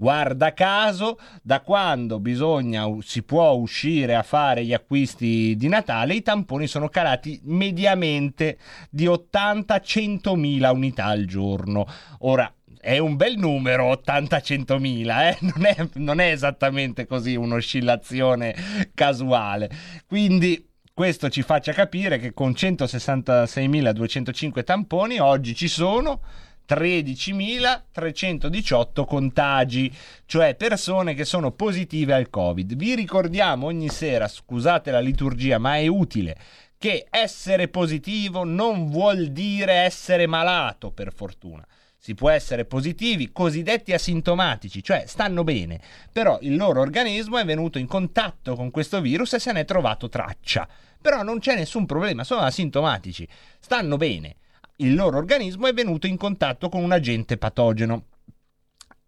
[0.00, 6.22] Guarda caso, da quando bisogna, si può uscire a fare gli acquisti di Natale, i
[6.22, 8.58] tamponi sono calati mediamente
[8.90, 11.84] di 80-100 mila unità al giorno.
[12.20, 15.38] Ora, è un bel numero, 80-100 mila, eh?
[15.42, 18.54] non, non è esattamente così un'oscillazione
[18.94, 19.68] casuale.
[20.06, 20.67] Quindi
[20.98, 26.20] questo ci faccia capire che con 166.205 tamponi oggi ci sono
[26.68, 29.94] 13.318 contagi,
[30.26, 32.74] cioè persone che sono positive al Covid.
[32.74, 36.36] Vi ricordiamo ogni sera, scusate la liturgia, ma è utile
[36.76, 41.64] che essere positivo non vuol dire essere malato, per fortuna.
[41.96, 45.80] Si può essere positivi, cosiddetti asintomatici, cioè stanno bene,
[46.10, 49.64] però il loro organismo è venuto in contatto con questo virus e se ne è
[49.64, 50.68] trovato traccia.
[51.00, 53.26] Però non c'è nessun problema, sono asintomatici,
[53.58, 54.36] stanno bene.
[54.76, 58.04] Il loro organismo è venuto in contatto con un agente patogeno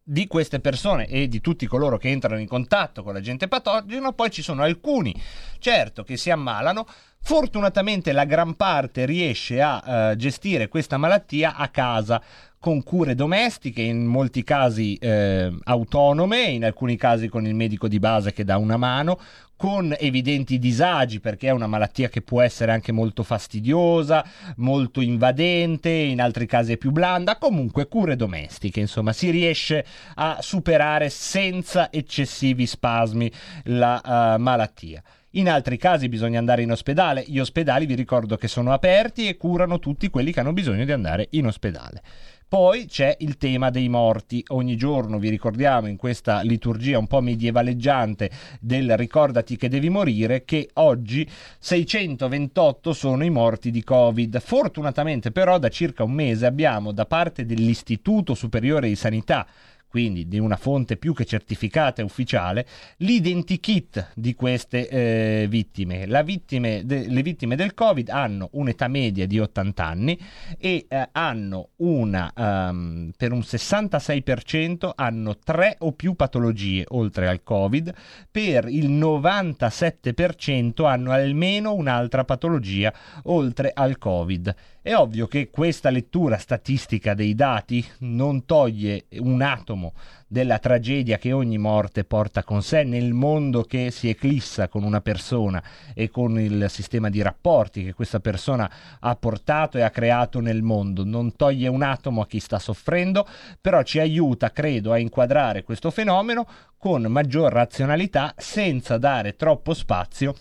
[0.02, 4.30] di queste persone e di tutti coloro che entrano in contatto con l'agente patogeno, poi
[4.30, 5.14] ci sono alcuni,
[5.60, 6.86] certo, che si ammalano.
[7.22, 12.20] Fortunatamente la gran parte riesce a eh, gestire questa malattia a casa
[12.60, 17.98] con cure domestiche, in molti casi eh, autonome, in alcuni casi con il medico di
[17.98, 19.18] base che dà una mano,
[19.56, 24.22] con evidenti disagi perché è una malattia che può essere anche molto fastidiosa,
[24.56, 29.82] molto invadente, in altri casi è più blanda, comunque cure domestiche, insomma si riesce
[30.16, 33.32] a superare senza eccessivi spasmi
[33.64, 34.02] la
[34.36, 35.02] uh, malattia.
[35.34, 37.24] In altri casi bisogna andare in ospedale.
[37.26, 40.92] Gli ospedali vi ricordo che sono aperti e curano tutti quelli che hanno bisogno di
[40.92, 42.02] andare in ospedale.
[42.50, 44.42] Poi c'è il tema dei morti.
[44.48, 48.28] Ogni giorno vi ricordiamo in questa liturgia un po' medievaleggiante
[48.58, 51.24] del ricordati che devi morire che oggi
[51.60, 54.40] 628 sono i morti di Covid.
[54.40, 59.46] Fortunatamente però da circa un mese abbiamo da parte dell'Istituto Superiore di Sanità
[59.90, 62.64] quindi di una fonte più che certificata e ufficiale,
[62.98, 66.06] l'identikit di queste eh, vittime.
[66.22, 70.16] Vittime de- le vittime del Covid hanno un'età media di 80 anni
[70.58, 77.42] e eh, hanno una, um, per un 66% hanno tre o più patologie oltre al
[77.42, 77.92] Covid,
[78.30, 82.94] per il 97% hanno almeno un'altra patologia
[83.24, 84.54] oltre al Covid.
[84.82, 89.92] È ovvio che questa lettura statistica dei dati non toglie un atomo
[90.26, 95.02] della tragedia che ogni morte porta con sé nel mondo che si eclissa con una
[95.02, 95.62] persona
[95.92, 98.70] e con il sistema di rapporti che questa persona
[99.00, 101.04] ha portato e ha creato nel mondo.
[101.04, 103.28] Non toglie un atomo a chi sta soffrendo,
[103.60, 106.46] però ci aiuta, credo, a inquadrare questo fenomeno
[106.78, 110.34] con maggior razionalità senza dare troppo spazio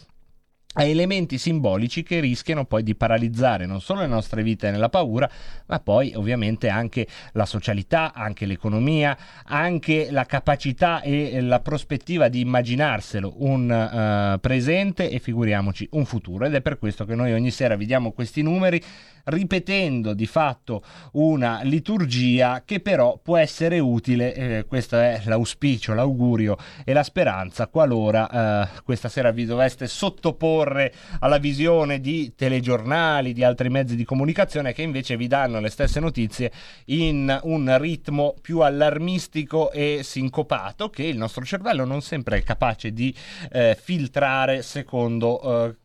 [0.71, 5.27] a elementi simbolici che rischiano poi di paralizzare non solo le nostre vite nella paura,
[5.65, 12.41] ma poi ovviamente anche la socialità, anche l'economia, anche la capacità e la prospettiva di
[12.41, 16.45] immaginarselo un uh, presente e figuriamoci un futuro.
[16.45, 18.79] Ed è per questo che noi ogni sera vediamo questi numeri
[19.25, 20.81] ripetendo di fatto
[21.13, 27.67] una liturgia che però può essere utile, eh, questo è l'auspicio, l'augurio e la speranza
[27.67, 34.03] qualora eh, questa sera vi doveste sottoporre alla visione di telegiornali, di altri mezzi di
[34.03, 36.51] comunicazione che invece vi danno le stesse notizie
[36.85, 42.91] in un ritmo più allarmistico e sincopato che il nostro cervello non sempre è capace
[42.91, 43.13] di
[43.51, 45.75] eh, filtrare secondo eh,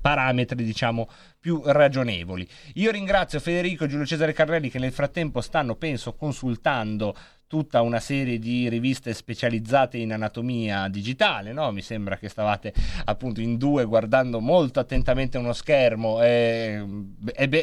[0.00, 1.08] parametri diciamo
[1.38, 2.48] più ragionevoli.
[2.74, 7.14] Io ringrazio Federico e Giulio Cesare Carrelli che nel frattempo stanno penso consultando
[7.46, 11.70] tutta una serie di riviste specializzate in anatomia digitale, no?
[11.72, 12.72] Mi sembra che stavate
[13.04, 16.22] appunto in due guardando molto attentamente uno schermo.
[16.22, 16.84] E,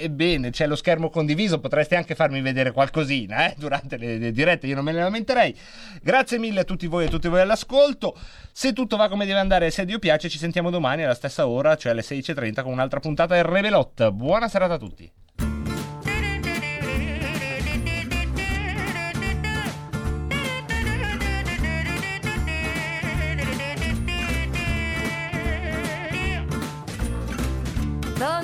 [0.10, 3.56] bene, c'è lo schermo condiviso, potreste anche farmi vedere qualcosina eh?
[3.58, 5.56] durante le, le, dirette, io non me ne lamenterei.
[6.02, 8.18] Grazie mille a tutti voi e a tutti voi all'ascolto.
[8.52, 11.48] Se tutto va come deve andare e se Dio piace, ci sentiamo domani alla stessa
[11.48, 14.10] ora, cioè alle 16.30 con un'altra puntata del Rebelot.
[14.12, 15.12] Buona serata a tutti.